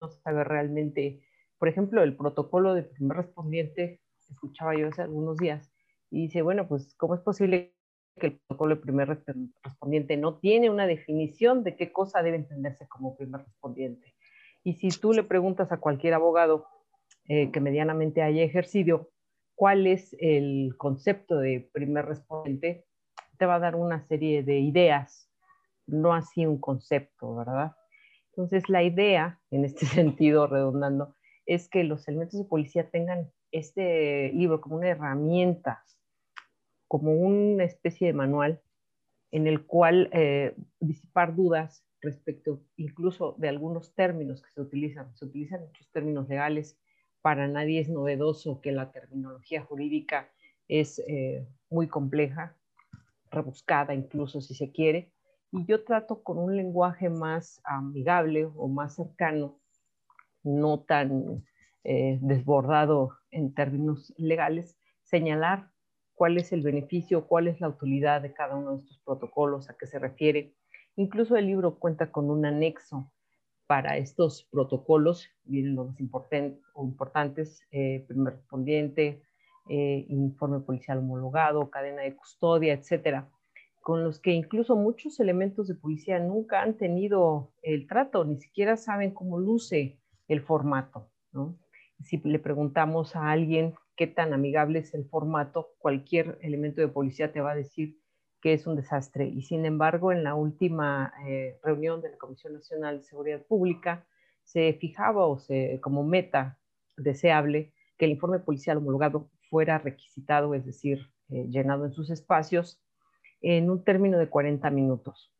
No 0.00 0.08
sabe 0.08 0.44
realmente, 0.44 1.22
por 1.58 1.68
ejemplo, 1.68 2.02
el 2.02 2.16
protocolo 2.16 2.74
de 2.74 2.84
primer 2.84 3.16
respondiente, 3.16 4.00
escuchaba 4.28 4.76
yo 4.76 4.88
hace 4.88 5.02
algunos 5.02 5.36
días, 5.36 5.72
y 6.10 6.22
dice, 6.22 6.42
bueno, 6.42 6.68
pues, 6.68 6.94
¿cómo 6.94 7.14
es 7.14 7.20
posible 7.20 7.74
que 8.16 8.28
el 8.28 8.38
protocolo 8.38 8.76
de 8.76 8.82
primer 8.82 9.24
respondiente 9.62 10.16
no 10.16 10.38
tiene 10.38 10.70
una 10.70 10.86
definición 10.86 11.64
de 11.64 11.76
qué 11.76 11.92
cosa 11.92 12.22
debe 12.22 12.36
entenderse 12.36 12.86
como 12.88 13.16
primer 13.16 13.42
respondiente? 13.42 14.14
Y 14.64 14.74
si 14.74 14.88
tú 14.88 15.12
le 15.12 15.22
preguntas 15.22 15.72
a 15.72 15.80
cualquier 15.80 16.14
abogado, 16.14 16.66
eh, 17.28 17.50
que 17.50 17.60
medianamente 17.60 18.22
haya 18.22 18.42
ejercido, 18.42 19.10
cuál 19.54 19.86
es 19.86 20.16
el 20.18 20.74
concepto 20.76 21.38
de 21.38 21.68
primer 21.72 22.06
respondiente, 22.06 22.86
te 23.38 23.46
va 23.46 23.56
a 23.56 23.60
dar 23.60 23.76
una 23.76 24.06
serie 24.06 24.42
de 24.42 24.58
ideas, 24.58 25.30
no 25.86 26.14
así 26.14 26.46
un 26.46 26.58
concepto, 26.60 27.36
¿verdad? 27.36 27.72
Entonces, 28.30 28.68
la 28.68 28.82
idea, 28.82 29.40
en 29.50 29.64
este 29.64 29.86
sentido, 29.86 30.46
redundando, 30.46 31.14
es 31.44 31.68
que 31.68 31.84
los 31.84 32.06
elementos 32.08 32.38
de 32.38 32.46
policía 32.46 32.90
tengan 32.90 33.30
este 33.50 34.30
libro 34.32 34.60
como 34.60 34.76
una 34.76 34.88
herramienta, 34.88 35.84
como 36.86 37.12
una 37.12 37.64
especie 37.64 38.06
de 38.06 38.12
manual 38.12 38.60
en 39.30 39.46
el 39.46 39.66
cual 39.66 40.08
eh, 40.12 40.54
disipar 40.80 41.34
dudas 41.34 41.84
respecto 42.00 42.62
incluso 42.76 43.34
de 43.38 43.48
algunos 43.48 43.94
términos 43.94 44.42
que 44.42 44.50
se 44.52 44.60
utilizan. 44.60 45.14
Se 45.16 45.24
utilizan 45.24 45.62
muchos 45.62 45.90
términos 45.90 46.28
legales 46.28 46.78
para 47.22 47.48
nadie 47.48 47.80
es 47.80 47.88
novedoso 47.88 48.60
que 48.60 48.72
la 48.72 48.92
terminología 48.92 49.62
jurídica 49.62 50.30
es 50.68 50.98
eh, 51.08 51.46
muy 51.70 51.88
compleja, 51.88 52.56
rebuscada 53.30 53.94
incluso 53.94 54.40
si 54.40 54.54
se 54.54 54.70
quiere, 54.70 55.12
y 55.50 55.64
yo 55.64 55.84
trato 55.84 56.22
con 56.22 56.38
un 56.38 56.56
lenguaje 56.56 57.08
más 57.08 57.60
amigable 57.64 58.48
o 58.56 58.68
más 58.68 58.94
cercano, 58.96 59.58
no 60.42 60.80
tan 60.80 61.44
eh, 61.84 62.18
desbordado 62.20 63.16
en 63.30 63.54
términos 63.54 64.12
legales, 64.18 64.78
señalar 65.02 65.70
cuál 66.14 66.36
es 66.36 66.52
el 66.52 66.62
beneficio, 66.62 67.26
cuál 67.26 67.48
es 67.48 67.60
la 67.60 67.68
utilidad 67.68 68.20
de 68.20 68.34
cada 68.34 68.56
uno 68.56 68.72
de 68.72 68.78
estos 68.78 68.98
protocolos, 69.04 69.70
a 69.70 69.76
qué 69.78 69.86
se 69.86 69.98
refiere. 69.98 70.54
Incluso 70.96 71.36
el 71.36 71.46
libro 71.46 71.78
cuenta 71.78 72.10
con 72.10 72.30
un 72.30 72.44
anexo 72.44 73.10
para 73.68 73.98
estos 73.98 74.48
protocolos, 74.50 75.28
vienen 75.44 75.76
los 75.76 76.00
importantes, 76.00 77.60
eh, 77.70 78.02
primer 78.08 78.36
respondiente, 78.36 79.22
eh, 79.68 80.06
informe 80.08 80.60
policial 80.60 80.98
homologado, 80.98 81.68
cadena 81.68 82.00
de 82.00 82.16
custodia, 82.16 82.72
etcétera, 82.72 83.28
con 83.82 84.02
los 84.02 84.20
que 84.20 84.32
incluso 84.32 84.74
muchos 84.74 85.20
elementos 85.20 85.68
de 85.68 85.74
policía 85.74 86.18
nunca 86.18 86.62
han 86.62 86.78
tenido 86.78 87.52
el 87.62 87.86
trato, 87.86 88.24
ni 88.24 88.38
siquiera 88.38 88.78
saben 88.78 89.12
cómo 89.12 89.38
luce 89.38 89.98
el 90.28 90.40
formato. 90.40 91.10
Si 92.02 92.16
le 92.24 92.38
preguntamos 92.38 93.16
a 93.16 93.30
alguien 93.30 93.74
qué 93.96 94.06
tan 94.06 94.32
amigable 94.32 94.78
es 94.78 94.94
el 94.94 95.04
formato, 95.04 95.74
cualquier 95.78 96.38
elemento 96.40 96.80
de 96.80 96.88
policía 96.88 97.32
te 97.32 97.42
va 97.42 97.50
a 97.50 97.56
decir 97.56 97.98
que 98.40 98.52
es 98.52 98.66
un 98.66 98.76
desastre. 98.76 99.26
Y 99.26 99.42
sin 99.42 99.64
embargo, 99.64 100.12
en 100.12 100.24
la 100.24 100.34
última 100.34 101.12
eh, 101.26 101.58
reunión 101.62 102.00
de 102.00 102.10
la 102.10 102.18
Comisión 102.18 102.54
Nacional 102.54 102.98
de 102.98 103.04
Seguridad 103.04 103.42
Pública 103.42 104.06
se 104.44 104.72
fijaba 104.74 105.26
o 105.26 105.38
se, 105.38 105.80
como 105.82 106.04
meta 106.04 106.58
deseable 106.96 107.72
que 107.96 108.04
el 108.04 108.12
informe 108.12 108.38
policial 108.38 108.78
homologado 108.78 109.28
fuera 109.50 109.78
requisitado, 109.78 110.54
es 110.54 110.64
decir, 110.64 111.00
eh, 111.30 111.46
llenado 111.48 111.84
en 111.84 111.92
sus 111.92 112.10
espacios, 112.10 112.80
en 113.40 113.70
un 113.70 113.84
término 113.84 114.18
de 114.18 114.28
40 114.28 114.70
minutos. 114.70 115.32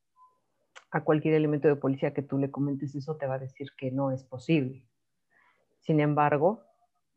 A 0.90 1.04
cualquier 1.04 1.34
elemento 1.34 1.68
de 1.68 1.76
policía 1.76 2.14
que 2.14 2.22
tú 2.22 2.38
le 2.38 2.50
comentes 2.50 2.94
eso 2.94 3.16
te 3.16 3.26
va 3.26 3.34
a 3.34 3.38
decir 3.38 3.68
que 3.76 3.90
no 3.90 4.10
es 4.10 4.24
posible. 4.24 4.84
Sin 5.80 6.00
embargo, 6.00 6.64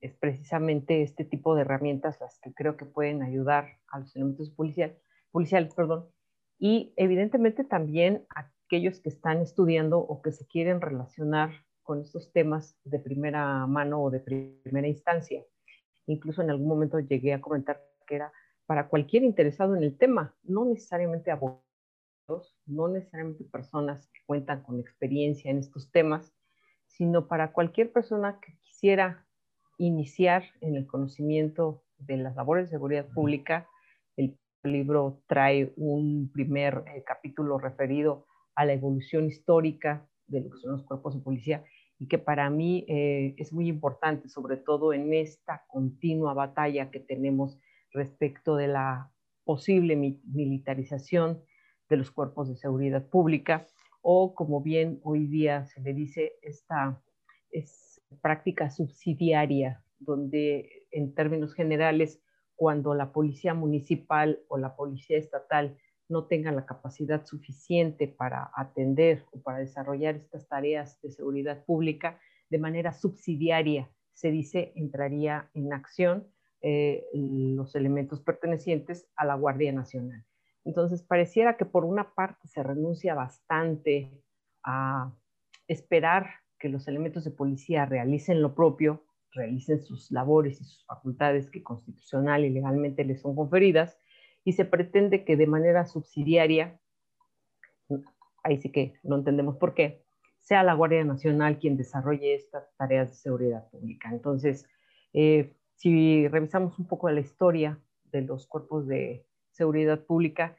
es 0.02 0.14
precisamente 0.14 1.02
este 1.02 1.24
tipo 1.26 1.56
de 1.56 1.62
herramientas 1.62 2.20
las 2.20 2.40
que 2.40 2.54
creo 2.54 2.76
que 2.76 2.86
pueden 2.86 3.22
ayudar 3.22 3.78
a 3.88 4.00
los 4.00 4.16
elementos 4.16 4.50
policiales 4.50 4.98
policiales, 5.32 5.74
perdón, 5.74 6.10
y 6.60 6.94
evidentemente 6.96 7.64
también 7.64 8.26
aquellos 8.36 9.00
que 9.00 9.10
están 9.10 9.42
estudiando 9.42 10.00
o 10.00 10.22
que 10.22 10.32
se 10.32 10.46
quieren 10.46 10.82
relacionar 10.82 11.52
con 11.84 12.02
estos 12.02 12.32
temas 12.32 12.78
de 12.84 13.00
primera 13.00 13.66
mano 13.68 14.02
o 14.02 14.12
de 14.12 14.20
primera 14.20 14.88
instancia. 14.88 15.44
Incluso 16.06 16.42
en 16.42 16.50
algún 16.52 16.68
momento 16.68 17.00
llegué 17.00 17.34
a 17.34 17.42
comentar 17.42 17.82
que 18.08 18.16
era 18.16 18.32
para 18.66 18.88
cualquier 18.88 19.24
interesado 19.24 19.76
en 19.76 19.84
el 19.84 19.98
tema, 19.98 20.36
no 20.44 20.66
necesariamente 20.66 21.32
abogados, 21.32 22.56
no 22.66 22.88
necesariamente 22.88 23.44
personas 23.44 24.08
que 24.08 24.22
cuentan 24.26 24.64
con 24.64 24.80
experiencia 24.80 25.52
en 25.52 25.58
estos 25.58 25.92
temas, 25.92 26.34
sino 26.88 27.28
para 27.28 27.52
cualquier 27.52 27.92
persona 27.92 28.40
que 28.40 28.56
quisiera 28.60 29.26
iniciar 29.78 30.44
en 30.62 30.76
el 30.76 30.88
conocimiento 30.88 31.84
de 31.98 32.18
las 32.18 32.36
labores 32.36 32.66
de 32.66 32.78
seguridad 32.78 33.08
pública. 33.08 33.68
El 34.64 34.74
libro 34.74 35.24
trae 35.28 35.74
un 35.76 36.32
primer 36.32 36.84
eh, 36.88 37.04
capítulo 37.06 37.58
referido 37.58 38.28
a 38.56 38.66
la 38.66 38.74
evolución 38.74 39.26
histórica 39.26 40.08
de 40.28 40.42
lo 40.42 40.52
que 40.52 40.58
son 40.58 40.74
los 40.74 40.84
cuerpos 40.84 41.16
de 41.16 41.22
policía 41.22 41.64
y 41.98 42.08
que 42.08 42.20
para 42.20 42.50
mí 42.50 42.86
eh, 42.88 43.34
es 43.38 43.54
muy 43.54 43.68
importante, 43.68 44.30
sobre 44.30 44.58
todo 44.58 44.94
en 44.94 45.14
esta 45.14 45.66
continua 45.68 46.34
batalla 46.34 46.92
que 46.92 47.00
tenemos 47.00 47.60
respecto 47.92 48.56
de 48.56 48.68
la 48.68 49.12
posible 49.44 49.96
militarización 49.96 51.44
de 51.90 51.98
los 51.98 52.12
cuerpos 52.12 52.48
de 52.48 52.56
seguridad 52.56 53.08
pública 53.08 53.68
o, 54.02 54.34
como 54.34 54.62
bien 54.62 55.00
hoy 55.04 55.28
día 55.28 55.66
se 55.66 55.82
le 55.82 55.94
dice, 55.94 56.34
esta 56.42 57.02
es 57.52 58.02
práctica 58.22 58.70
subsidiaria, 58.70 59.84
donde 60.00 60.88
en 60.92 61.14
términos 61.14 61.54
generales, 61.54 62.22
cuando 62.62 62.94
la 62.94 63.12
policía 63.12 63.56
municipal 63.56 64.40
o 64.48 64.60
la 64.60 64.76
policía 64.76 65.18
estatal 65.18 65.80
no 66.10 66.26
tengan 66.26 66.56
la 66.56 66.68
capacidad 66.68 67.26
suficiente 67.26 68.08
para 68.08 68.52
atender 68.56 69.26
o 69.32 69.42
para 69.42 69.58
desarrollar 69.58 70.14
estas 70.14 70.48
tareas 70.48 71.02
de 71.02 71.10
seguridad 71.10 71.66
pública 71.66 72.20
de 72.52 72.60
manera 72.60 72.94
subsidiaria, 72.94 73.90
se 74.14 74.30
dice, 74.30 74.74
entraría 74.76 75.50
en 75.56 75.74
acción 75.74 76.28
eh, 76.62 77.08
los 77.14 77.74
elementos 77.74 78.22
pertenecientes 78.22 79.10
a 79.16 79.26
la 79.26 79.34
Guardia 79.34 79.72
Nacional. 79.72 80.24
Entonces, 80.64 81.02
pareciera 81.02 81.58
que 81.58 81.66
por 81.66 81.84
una 81.84 82.14
parte 82.14 82.48
se 82.48 82.62
renuncia 82.62 83.16
bastante 83.16 84.12
a 84.64 85.12
esperar 85.68 86.30
que 86.60 86.70
los 86.70 86.88
elementos 86.88 87.24
de 87.24 87.32
policía 87.32 87.88
realicen 87.88 88.40
lo 88.40 88.54
propio, 88.54 89.04
realicen 89.34 89.82
sus 89.82 90.12
labores 90.12 90.60
y 90.62 90.66
sus 90.66 90.86
facultades 90.86 91.50
que 91.50 91.64
constitucional 91.64 92.46
y 92.46 92.50
legalmente 92.50 93.04
les 93.04 93.22
son 93.22 93.36
conferidas, 93.36 93.98
y 94.44 94.54
se 94.54 94.66
pretende 94.66 95.24
que 95.24 95.38
de 95.38 95.48
manera 95.48 95.86
subsidiaria, 95.86 96.80
ahí 98.44 98.58
sí 98.58 98.72
que 98.72 98.94
no 99.04 99.18
entendemos 99.18 99.58
por 99.58 99.74
qué, 99.74 100.04
sea 100.40 100.64
la 100.64 100.74
Guardia 100.74 101.04
Nacional 101.04 101.60
quien 101.60 101.78
desarrolle 101.78 102.34
estas 102.34 102.76
tareas 102.76 103.10
de 103.10 103.16
seguridad 103.16 103.70
pública. 103.70 104.10
Entonces, 104.12 104.68
eh, 105.14 105.54
si 105.76 106.28
revisamos 106.28 106.78
un 106.80 106.88
poco 106.88 107.10
la 107.10 107.20
historia 107.20 107.80
de 108.12 108.22
los 108.22 108.48
cuerpos 108.48 108.88
de 108.88 109.26
seguridad 109.52 110.04
pública, 110.06 110.58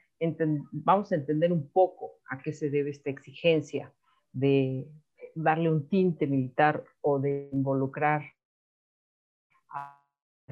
vamos 0.71 1.11
a 1.11 1.15
entender 1.15 1.51
un 1.51 1.69
poco 1.69 2.19
a 2.29 2.41
qué 2.41 2.53
se 2.53 2.69
debe 2.69 2.91
esta 2.91 3.09
exigencia 3.09 3.93
de 4.31 4.87
darle 5.35 5.69
un 5.69 5.89
tinte 5.89 6.27
militar 6.27 6.83
o 7.01 7.19
de 7.19 7.49
involucrar 7.51 8.23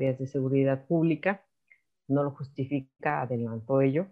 de 0.01 0.27
seguridad 0.27 0.85
pública 0.87 1.45
no 2.07 2.23
lo 2.23 2.31
justifica, 2.31 3.21
adelantó 3.21 3.81
ello, 3.81 4.07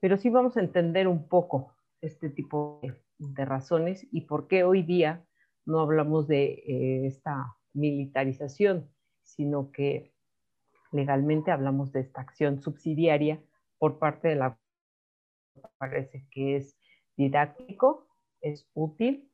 pero 0.00 0.16
sí 0.16 0.30
vamos 0.30 0.56
a 0.56 0.60
entender 0.60 1.06
un 1.06 1.28
poco 1.28 1.76
este 2.00 2.30
tipo 2.30 2.80
de, 3.18 3.44
razones 3.44 4.06
y 4.10 4.22
por 4.22 4.48
qué 4.48 4.64
hoy 4.64 4.82
día 4.82 5.24
no 5.64 5.78
hablamos 5.78 6.26
de 6.26 6.54
eh, 6.66 7.06
esta 7.06 7.56
militarización, 7.72 8.90
sino 9.22 9.70
que 9.70 10.12
legalmente 10.90 11.52
hablamos 11.52 11.92
de 11.92 12.00
esta 12.00 12.20
acción 12.20 12.60
subsidiaria 12.60 13.40
por 13.78 13.98
parte 13.98 14.28
de 14.28 14.36
la 14.36 14.58
parece 15.78 16.26
que 16.30 16.56
es 16.56 16.76
didáctico, 17.16 18.08
es 18.40 18.68
útil 18.74 19.31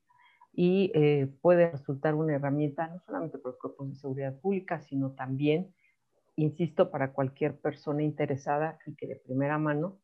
y 0.58 0.90
eh, 0.94 1.28
puede 1.40 1.70
resultar 1.70 2.14
una 2.16 2.34
herramienta 2.34 2.88
no 2.88 3.00
solamente 3.06 3.38
para 3.38 3.52
los 3.52 3.60
cuerpos 3.60 3.90
de 3.90 3.94
seguridad 3.94 4.40
pública, 4.40 4.80
sino 4.80 5.12
también 5.12 5.72
insisto, 6.38 6.90
para 6.90 7.12
cualquier 7.12 7.58
persona 7.58 8.02
interesada 8.02 8.78
y 8.86 8.94
que 8.94 9.06
de 9.08 9.16
primera 9.16 9.58
mano 9.58 9.98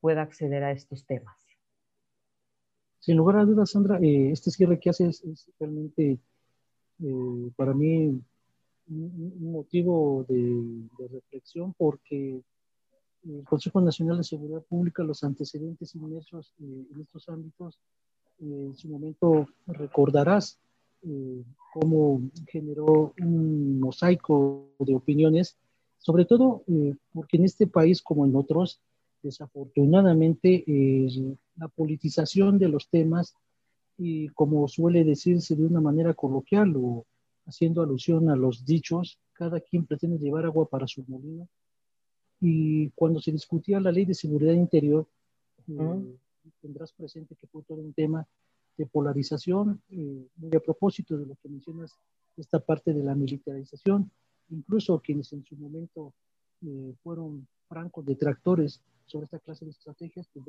pueda 0.00 0.22
acceder 0.22 0.62
a 0.62 0.72
estos 0.72 1.04
temas. 1.04 1.36
Sin 3.00 3.16
lugar 3.16 3.38
a 3.38 3.44
dudas, 3.44 3.70
Sandra, 3.70 3.98
eh, 3.98 4.30
este 4.30 4.50
cierre 4.50 4.78
que 4.78 4.90
haces 4.90 5.24
es 5.24 5.50
realmente 5.58 6.18
eh, 7.02 7.50
para 7.56 7.74
mí 7.74 8.22
un, 8.88 9.52
motivo 9.52 10.24
de, 10.28 11.08
reflexión 11.08 11.74
porque 11.74 12.40
el 13.24 13.44
Consejo 13.44 13.80
Nacional 13.80 14.18
de 14.18 14.24
Seguridad 14.24 14.62
Pública, 14.62 15.02
los 15.02 15.24
antecedentes 15.24 15.94
inmersos 15.94 16.54
eh, 16.60 16.86
en 16.94 17.00
estos 17.00 17.28
ámbitos, 17.28 17.80
en 18.40 18.74
su 18.74 18.88
momento 18.88 19.46
recordarás 19.66 20.58
cómo 21.72 22.20
generó 22.46 23.14
un 23.20 23.80
mosaico 23.80 24.68
de 24.78 24.94
opiniones 24.94 25.56
sobre 26.00 26.24
todo 26.24 26.64
eh, 26.66 26.94
porque 27.12 27.36
en 27.36 27.44
este 27.44 27.66
país, 27.66 28.02
como 28.02 28.24
en 28.24 28.34
otros, 28.34 28.80
desafortunadamente 29.22 30.64
eh, 30.66 31.36
la 31.56 31.68
politización 31.68 32.58
de 32.58 32.68
los 32.68 32.88
temas, 32.88 33.36
y 33.98 34.28
como 34.30 34.66
suele 34.66 35.04
decirse 35.04 35.54
de 35.54 35.66
una 35.66 35.80
manera 35.80 36.14
coloquial 36.14 36.74
o 36.76 37.04
haciendo 37.44 37.82
alusión 37.82 38.30
a 38.30 38.36
los 38.36 38.64
dichos, 38.64 39.18
cada 39.34 39.60
quien 39.60 39.84
pretende 39.84 40.18
llevar 40.18 40.46
agua 40.46 40.66
para 40.66 40.86
su 40.86 41.04
molino. 41.06 41.46
Y 42.40 42.88
cuando 42.90 43.20
se 43.20 43.32
discutía 43.32 43.78
la 43.78 43.92
ley 43.92 44.06
de 44.06 44.14
seguridad 44.14 44.54
interior, 44.54 45.06
eh, 45.68 46.16
tendrás 46.60 46.92
presente 46.92 47.36
que 47.36 47.46
fue 47.46 47.62
todo 47.62 47.80
un 47.80 47.92
tema 47.92 48.26
de 48.76 48.86
polarización, 48.86 49.82
muy 49.88 50.56
a 50.56 50.60
propósito 50.60 51.18
de 51.18 51.26
lo 51.26 51.36
que 51.36 51.48
mencionas, 51.48 51.96
esta 52.36 52.60
parte 52.60 52.94
de 52.94 53.02
la 53.02 53.14
militarización, 53.14 54.10
incluso 54.50 55.00
quienes 55.00 55.32
en 55.32 55.44
su 55.44 55.56
momento 55.56 56.14
eh, 56.62 56.94
fueron 57.02 57.46
francos 57.68 58.06
detractores 58.06 58.80
sobre 59.06 59.24
esta 59.24 59.38
clase 59.38 59.64
de 59.64 59.72
estrategias, 59.72 60.28
pues 60.32 60.46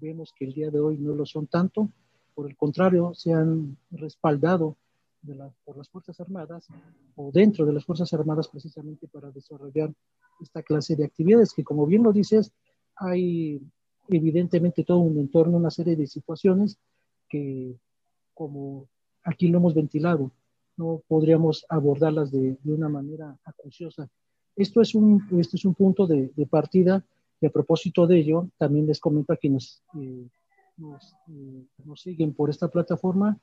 vemos 0.00 0.32
que 0.36 0.44
el 0.44 0.52
día 0.52 0.70
de 0.70 0.78
hoy 0.78 0.98
no 0.98 1.14
lo 1.14 1.26
son 1.26 1.46
tanto, 1.46 1.90
por 2.34 2.48
el 2.48 2.56
contrario, 2.56 3.14
se 3.14 3.32
han 3.32 3.76
respaldado 3.90 4.76
por 5.64 5.76
las 5.78 5.88
Fuerzas 5.88 6.20
Armadas 6.20 6.68
o 7.16 7.30
dentro 7.32 7.64
de 7.64 7.72
las 7.72 7.84
Fuerzas 7.84 8.12
Armadas 8.12 8.48
precisamente 8.48 9.08
para 9.08 9.30
desarrollar 9.30 9.92
esta 10.40 10.62
clase 10.62 10.96
de 10.96 11.04
actividades 11.04 11.54
que 11.54 11.64
como 11.64 11.86
bien 11.86 12.02
lo 12.02 12.12
dices, 12.12 12.52
hay 12.96 13.60
evidentemente 14.08 14.84
todo 14.84 14.98
un 14.98 15.18
entorno, 15.18 15.56
una 15.56 15.70
serie 15.70 15.96
de 15.96 16.06
situaciones 16.06 16.78
que 17.28 17.76
como 18.34 18.88
aquí 19.22 19.48
lo 19.48 19.58
hemos 19.58 19.74
ventilado, 19.74 20.30
no 20.76 21.02
podríamos 21.06 21.64
abordarlas 21.68 22.30
de, 22.30 22.56
de 22.62 22.72
una 22.72 22.88
manera 22.88 23.36
acuciosa. 23.44 24.08
Esto 24.56 24.80
es 24.80 24.94
un, 24.94 25.26
este 25.38 25.56
es 25.56 25.64
un 25.64 25.74
punto 25.74 26.06
de, 26.06 26.30
de, 26.34 26.46
partida 26.46 27.04
y 27.40 27.46
a 27.46 27.50
propósito 27.50 28.06
de 28.06 28.18
ello, 28.18 28.48
también 28.58 28.86
les 28.86 29.00
comento 29.00 29.32
a 29.32 29.36
quienes 29.36 29.82
eh, 30.00 30.28
nos, 30.76 31.14
eh, 31.28 31.64
nos, 31.84 32.00
siguen 32.00 32.34
por 32.34 32.50
esta 32.50 32.68
plataforma 32.68 33.38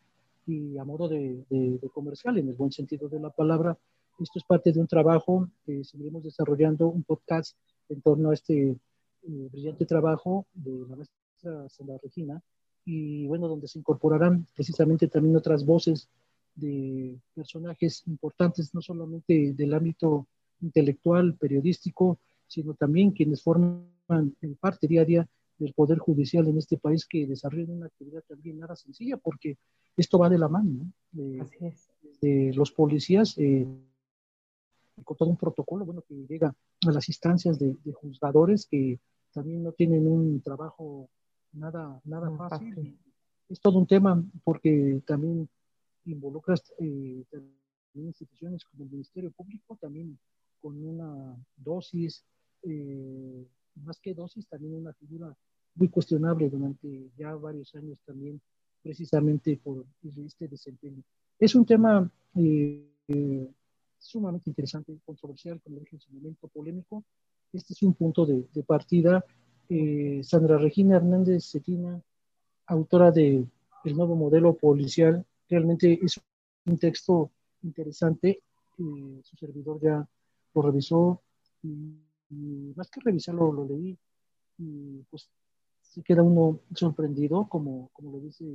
y 0.47 0.77
a 0.77 0.83
modo 0.83 1.07
de, 1.07 1.43
de, 1.49 1.89
comercial, 1.93 2.37
en 2.37 2.49
el 2.49 2.55
buen 2.55 2.71
sentido 2.71 3.07
de 3.09 3.19
la 3.19 3.29
palabra, 3.29 3.77
esto 4.19 4.39
es 4.39 4.45
parte 4.45 4.71
de 4.71 4.79
un 4.79 4.87
trabajo 4.87 5.49
que 5.65 5.83
seguiremos 5.83 6.23
desarrollando, 6.23 6.87
un 6.87 7.03
podcast 7.03 7.55
en 7.89 8.01
torno 8.01 8.29
a 8.29 8.33
este 8.33 8.75
brillante 9.23 9.85
trabajo 9.85 10.45
de 10.53 10.85
la 10.89 10.95
maestra 10.95 11.69
Sandra 11.69 11.97
Regina, 12.01 12.41
y 12.85 13.27
bueno, 13.27 13.47
donde 13.47 13.67
se 13.67 13.79
incorporarán 13.79 14.47
precisamente 14.55 15.07
también 15.07 15.35
otras 15.35 15.65
voces 15.65 16.09
de 16.55 17.17
personajes 17.33 18.03
importantes, 18.07 18.73
no 18.73 18.81
solamente 18.81 19.53
del 19.53 19.73
ámbito 19.73 20.27
intelectual, 20.61 21.35
periodístico, 21.35 22.17
sino 22.47 22.73
también 22.73 23.11
quienes 23.11 23.41
forman 23.41 23.87
parte 24.59 24.87
diaria 24.87 25.27
del 25.57 25.73
Poder 25.73 25.99
Judicial 25.99 26.47
en 26.47 26.57
este 26.57 26.77
país 26.77 27.05
que 27.05 27.27
desarrollan 27.27 27.77
una 27.77 27.85
actividad 27.85 28.23
también 28.27 28.59
nada 28.59 28.75
sencilla, 28.75 29.17
porque 29.17 29.57
esto 29.95 30.17
va 30.17 30.29
de 30.29 30.37
la 30.37 30.49
mano, 30.49 30.91
de, 31.11 32.51
los 32.53 32.71
policías, 32.71 33.37
eh, 33.37 33.65
con 35.03 35.17
todo 35.17 35.29
un 35.29 35.37
protocolo, 35.37 35.85
bueno, 35.85 36.03
que 36.07 36.25
llega 36.27 36.53
a 36.87 36.91
las 36.91 37.07
instancias 37.09 37.59
de, 37.59 37.75
juzgadores 37.93 38.65
que 38.65 38.99
también 39.33 39.63
no 39.63 39.71
tienen 39.71 40.07
un 40.07 40.41
trabajo 40.41 41.09
nada, 41.53 41.99
nada 42.05 42.31
fácil. 42.37 42.97
Es 43.49 43.59
todo 43.59 43.79
un 43.79 43.87
tema 43.87 44.23
porque 44.43 45.01
también 45.05 45.49
involucras 46.05 46.73
eh, 46.79 47.23
instituciones 47.95 48.63
como 48.65 48.85
el 48.85 48.91
Ministerio 48.91 49.31
Público, 49.31 49.77
también 49.79 50.17
con 50.61 50.81
una 50.83 51.35
dosis, 51.57 52.23
eh, 52.63 53.45
más 53.75 53.99
que 53.99 54.13
dosis, 54.13 54.47
también 54.47 54.75
una 54.75 54.93
figura 54.93 55.35
muy 55.75 55.89
cuestionable 55.89 56.49
durante 56.49 57.09
ya 57.17 57.33
varios 57.35 57.73
años 57.75 57.99
también, 58.05 58.41
precisamente 58.81 59.57
por 59.57 59.85
este 60.25 60.47
desempeño. 60.47 61.03
Es 61.39 61.55
un 61.55 61.65
tema 61.65 62.09
eh, 62.35 63.49
sumamente 63.97 64.49
interesante, 64.49 64.97
controversial, 65.05 65.61
como 65.61 65.79
dije 65.79 65.95
en 65.95 66.01
su 66.01 66.11
momento, 66.11 66.47
polémico. 66.47 67.03
Este 67.53 67.73
es 67.73 67.83
un 67.83 67.93
punto 67.93 68.25
de, 68.25 68.47
de 68.53 68.63
partida. 68.63 69.23
Sandra 70.23 70.57
Regina 70.57 70.97
Hernández 70.97 71.45
Cetina, 71.49 72.01
autora 72.67 73.11
de 73.11 73.45
El 73.85 73.95
nuevo 73.95 74.15
modelo 74.15 74.53
policial 74.53 75.25
realmente 75.49 75.99
es 76.03 76.19
un 76.65 76.77
texto 76.77 77.31
interesante 77.63 78.41
su 79.23 79.37
servidor 79.37 79.79
ya 79.81 80.07
lo 80.53 80.61
revisó 80.61 81.21
y, 81.63 81.95
más 82.75 82.89
que 82.89 83.01
revisarlo, 83.01 83.51
lo 83.51 83.65
leí 83.65 83.97
y 84.57 85.03
pues 85.09 85.29
se 85.81 86.01
queda 86.01 86.23
uno 86.23 86.61
sorprendido, 86.73 87.47
como, 87.49 87.89
como 87.93 88.11
lo 88.11 88.19
dice 88.19 88.45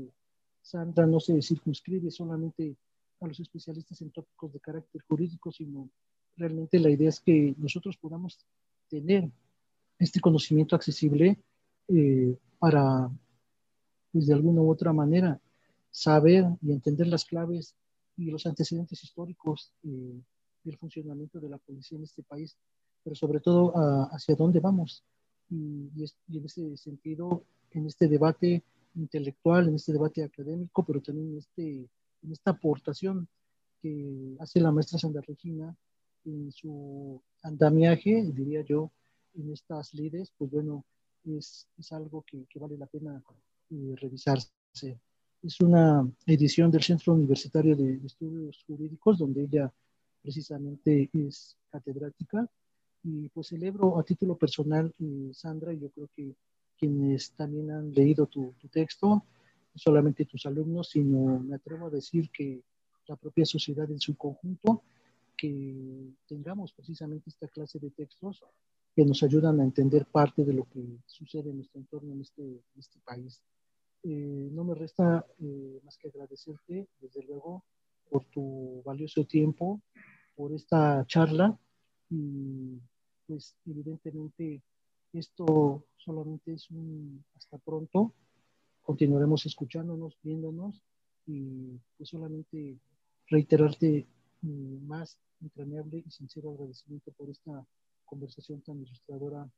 Sandra, 0.63 1.07
no 1.07 1.21
se 1.21 1.43
circunscribe 1.43 2.11
solamente 2.11 2.77
a 3.21 3.27
los 3.27 3.39
especialistas 3.41 4.01
en 4.01 4.11
tópicos 4.11 4.53
de 4.53 4.61
carácter 4.61 5.03
jurídico, 5.03 5.53
sino 5.53 5.91
realmente 6.37 6.79
la 6.79 6.91
idea 6.91 7.11
es 7.11 7.21
que 7.21 7.55
nosotros 7.59 7.97
podamos 7.99 8.39
tener 8.89 9.31
este 9.99 10.21
conocimiento 10.21 10.77
accesible 10.77 11.39
eh, 11.89 12.37
para, 12.59 13.11
pues 14.13 14.27
de 14.27 14.35
alguna 14.35 14.61
u 14.63 14.71
otra 14.71 14.93
manera, 14.93 15.41
saber 15.91 16.45
y 16.61 16.73
entender 16.73 17.07
las 17.07 17.25
claves 17.25 17.75
y 18.17 18.31
los 18.31 18.47
antecedentes 18.47 19.03
históricos 19.03 19.73
eh, 19.85 20.21
del 20.65 20.77
funcionamiento 20.77 21.41
de 21.41 21.49
la 21.49 21.59
policía 21.59 21.97
en 21.97 22.05
este 22.05 22.23
país, 22.23 22.57
pero 23.03 23.15
sobre 23.15 23.41
todo 23.41 23.73
hacia 24.11 24.35
dónde 24.35 24.61
vamos. 24.61 25.05
Y, 25.49 25.91
y, 25.95 26.39
en 26.39 26.45
ese 26.45 26.77
sentido, 26.77 27.45
en 27.71 27.87
este 27.87 28.09
debate 28.09 28.65
intelectual, 28.97 29.69
en 29.69 29.77
este 29.77 29.93
debate 29.93 30.25
académico, 30.25 30.85
pero 30.85 31.01
también 31.01 31.31
en, 31.31 31.39
este, 31.39 31.89
en 32.23 32.33
esta 32.33 32.51
aportación 32.51 33.29
que 33.81 34.37
hace 34.41 34.61
la 34.61 34.73
maestra 34.73 34.99
Sandra 34.99 35.23
Regina 35.23 35.77
en 36.25 36.51
su 36.51 37.23
andamiaje, 37.47 38.25
diría 38.33 38.63
yo, 38.63 38.91
en 39.35 39.53
estas 39.53 39.95
lides, 39.95 40.33
pues 40.37 40.51
bueno, 40.51 40.85
es, 41.25 41.67
es 41.79 41.93
algo 41.93 42.25
que, 42.27 42.45
que, 42.49 42.59
vale 42.59 42.77
la 42.77 42.87
pena 42.87 43.23
eh, 43.71 43.95
revisarse. 43.97 44.51
Es 45.43 45.61
una 45.61 46.09
edición 46.27 46.71
del 46.71 46.83
Centro 46.83 47.15
Universitario 47.15 47.77
de 47.77 48.01
Estudios 48.05 48.65
Jurídicos, 48.67 49.19
donde 49.19 49.45
ella 49.45 49.73
precisamente 50.23 51.09
es 51.13 51.57
catedrática. 51.71 52.49
Y 53.05 53.29
pues 53.29 53.49
celebro 53.49 53.99
a 53.99 54.03
título 54.03 54.37
personal, 54.37 54.93
eh, 54.99 55.31
Sandra, 55.33 55.73
yo 55.73 55.91
creo 55.91 56.09
que 56.17 56.35
quienes 56.79 57.31
también 57.33 57.71
han 57.71 57.93
leído 57.93 58.27
tu, 58.27 58.53
tu 58.61 58.69
texto, 58.69 59.09
no 59.09 59.23
solamente 59.75 60.25
tus 60.25 60.45
alumnos, 60.47 60.91
sino 60.91 61.39
me 61.39 61.55
atrevo 61.55 61.87
a 61.87 61.91
decir 61.91 62.31
que 62.31 62.63
la 63.07 63.17
propia 63.17 63.45
sociedad 63.45 63.89
en 63.91 64.01
su 64.01 64.17
conjunto, 64.17 64.83
que 65.37 66.15
tengamos 66.27 66.73
precisamente 66.73 67.31
esta 67.31 67.49
clase 67.49 67.79
de 67.79 67.91
textos 67.91 68.43
que 68.95 69.05
nos 69.05 69.23
ayudan 69.23 69.61
a 69.61 69.65
entender 69.65 70.07
parte 70.07 70.45
de 70.45 70.55
lo 70.55 70.65
que 70.65 70.83
sucede 71.07 71.51
en 71.51 71.57
nuestro 71.57 71.81
entorno 71.81 72.13
en 72.13 72.23
este, 72.23 72.43
en 72.43 72.79
este 72.79 72.99
país. 73.01 73.43
Eh, 74.03 74.49
no 74.53 74.65
me 74.65 74.75
resta 74.75 75.27
eh, 75.39 75.81
más 75.85 75.99
que 75.99 76.09
agradecerte, 76.09 76.89
desde 77.01 77.23
luego, 77.25 77.65
por 78.09 78.25
tu 78.27 78.83
valioso 78.85 79.25
tiempo, 79.25 79.83
por 80.35 80.53
esta 80.53 81.05
charla 81.07 81.59
y 82.09 82.79
pues 83.27 83.57
evidentemente 83.67 84.63
esto 85.13 85.85
solamente 85.97 86.55
es 86.55 86.71
un 86.71 87.25
hasta 87.35 87.59
pronto. 87.59 88.15
Continuaremos 88.83 89.45
escuchándonos, 89.47 90.17
viéndonos 90.23 90.81
y 91.27 91.79
pues 91.97 92.11
solamente 92.11 92.79
reiterarte 93.29 94.07
mm, 94.43 94.87
más 94.87 95.19
entrañable 95.41 96.03
y 96.07 96.11
sincero 96.11 96.51
agradecimiento 96.51 97.13
por 97.13 97.31
esta 97.31 97.67
conversación 98.05 98.63
tan 98.63 98.81
ilustradora, 98.81 99.49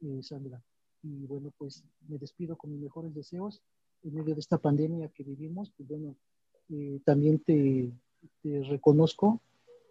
eh, 0.00 0.22
Sandra. 0.22 0.62
Y 1.02 1.26
bueno, 1.26 1.52
pues 1.58 1.84
me 2.08 2.18
despido 2.18 2.56
con 2.56 2.72
mis 2.72 2.80
mejores 2.80 3.14
deseos 3.14 3.62
en 4.02 4.14
medio 4.14 4.34
de 4.34 4.40
esta 4.40 4.58
pandemia 4.58 5.08
que 5.08 5.24
vivimos. 5.24 5.72
Pues 5.76 5.88
bueno, 5.88 6.16
eh, 6.70 7.00
también 7.04 7.40
te, 7.40 7.92
reconozco 8.42 9.40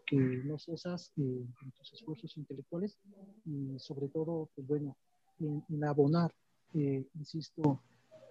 que 0.08 0.16
no 0.18 0.58
cesas 0.58 1.12
eh, 1.18 1.46
en 1.62 1.72
tus 1.72 1.94
esfuerzos 1.94 2.36
intelectuales 2.38 2.98
y 3.46 3.78
sobre 3.78 4.08
todo, 4.08 4.50
pues 4.56 4.68
bueno, 4.68 4.98
en, 5.40 5.84
abonar, 5.84 6.34
insisto, 6.74 7.82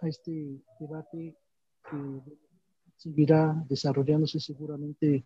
a 0.00 0.08
este 0.08 0.60
debate 0.80 1.36
que 1.88 2.22
seguirá 2.96 3.64
desarrollándose 3.68 4.40
seguramente 4.40 5.24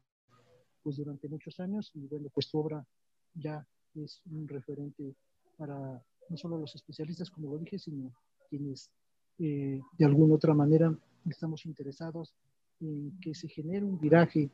pues 0.87 0.99
durante 0.99 1.27
muchos 1.27 1.59
años 1.59 1.91
y 1.95 2.07
bueno, 2.07 2.29
pues 2.33 2.49
tu 2.49 2.61
obra 2.61 2.87
ya 3.35 3.67
es 3.97 4.23
un 4.31 4.47
referente 4.47 5.17
para 5.57 6.01
no 6.29 6.37
solo 6.37 6.59
los 6.59 6.77
especialistas, 6.77 7.29
como 7.29 7.51
lo 7.51 7.59
dije, 7.59 7.77
sino 7.77 8.15
quienes 8.49 8.93
eh, 9.41 9.81
de 9.99 10.05
alguna 10.05 10.37
otra 10.37 10.55
manera 10.55 10.97
estamos 11.29 11.67
interesados 11.67 12.33
en 12.81 13.19
que 13.21 13.35
se 13.35 13.49
genere 13.49 13.85
un 13.85 13.99
viraje 13.99 14.49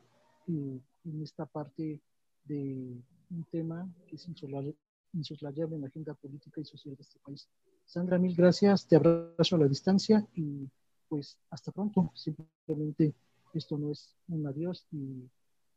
eh, 0.47 0.79
en 1.05 1.21
esta 1.21 1.45
parte 1.45 2.01
de 2.45 2.97
un 3.29 3.45
tema 3.51 3.87
que 4.07 4.15
es 4.15 4.27
insoslayable 4.27 5.75
en 5.75 5.81
la 5.81 5.87
agenda 5.87 6.15
política 6.15 6.61
y 6.61 6.65
social 6.65 6.95
de 6.95 7.03
este 7.03 7.19
país. 7.19 7.47
Sandra, 7.85 8.17
mil 8.17 8.35
gracias, 8.35 8.87
te 8.87 8.95
abrazo 8.95 9.55
a 9.55 9.59
la 9.59 9.67
distancia 9.67 10.27
y 10.33 10.67
pues 11.07 11.37
hasta 11.51 11.71
pronto. 11.71 12.11
Simplemente 12.15 13.13
esto 13.53 13.77
no 13.77 13.91
es 13.91 14.15
un 14.29 14.47
adiós 14.47 14.87
y 14.91 15.29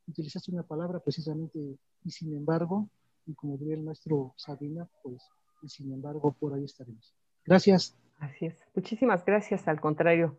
utilizaste 0.09 0.51
una 0.53 0.63
palabra 0.63 1.01
precisamente 1.01 1.79
y 2.05 2.11
sin 2.11 2.35
embargo, 2.35 2.89
y 3.27 3.35
como 3.35 3.57
diría 3.57 3.75
el 3.75 3.83
maestro 3.83 4.35
Sabina, 4.37 4.89
pues 5.03 5.23
y 5.63 5.69
sin 5.69 5.93
embargo 5.93 6.33
por 6.33 6.55
ahí 6.55 6.65
estaremos. 6.65 7.15
Gracias. 7.45 7.97
Así 8.19 8.47
es. 8.47 8.57
Muchísimas 8.75 9.25
gracias, 9.25 9.69
al 9.69 9.81
contrario, 9.81 10.39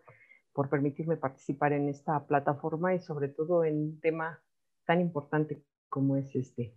por 0.54 0.70
permitirme 0.70 1.18
participar 1.18 1.74
en 1.74 1.90
esta 1.90 2.26
plataforma 2.26 2.96
y 2.96 3.00
sobre 3.00 3.30
todo 3.30 3.64
en 3.64 3.78
un 3.78 4.00
tema 4.00 4.42
tan 4.86 5.02
importante 5.02 5.64
como 5.90 6.18
es 6.18 6.36
este. 6.36 6.74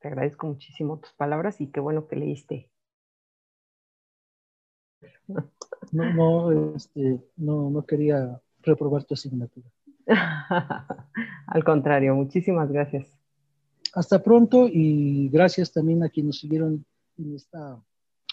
Te 0.00 0.08
agradezco 0.08 0.46
muchísimo 0.46 0.98
tus 0.98 1.12
palabras 1.14 1.60
y 1.60 1.68
qué 1.68 1.80
bueno 1.80 2.06
que 2.06 2.16
leíste. 2.16 2.70
No, 5.92 6.12
no, 6.14 6.74
este, 6.74 7.20
no, 7.36 7.70
no 7.70 7.86
quería 7.86 8.40
reprobar 8.62 9.04
tu 9.04 9.14
asignatura. 9.14 9.70
Al 11.46 11.64
contrario, 11.64 12.14
muchísimas 12.14 12.70
gracias. 12.70 13.18
Hasta 13.94 14.22
pronto 14.22 14.68
y 14.68 15.28
gracias 15.28 15.72
también 15.72 16.02
a 16.02 16.08
quienes 16.08 16.28
nos 16.28 16.38
siguieron 16.40 16.84
en 17.18 17.34
esta 17.34 17.80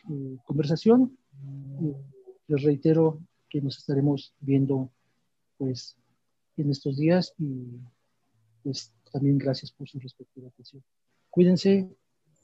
eh, 0.09 0.37
conversación. 0.43 1.17
les 2.47 2.63
reitero 2.63 3.19
que 3.49 3.61
nos 3.61 3.77
estaremos 3.77 4.33
viendo 4.39 4.89
pues 5.57 5.95
en 6.57 6.71
estos 6.71 6.97
días 6.97 7.33
y 7.37 7.79
pues 8.63 8.93
también 9.11 9.37
gracias 9.37 9.71
por 9.71 9.87
su 9.87 9.99
respectiva 9.99 10.47
atención. 10.47 10.83
Cuídense, 11.29 11.89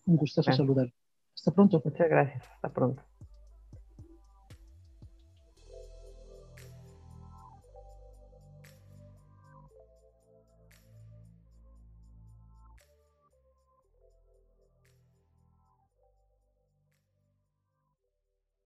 un 0.05 0.15
gustazo 0.15 0.51
saludar. 0.51 0.93
Hasta 1.33 1.51
pronto. 1.51 1.81
Muchas 1.83 2.09
gracias, 2.09 2.43
hasta 2.55 2.69
pronto. 2.71 3.03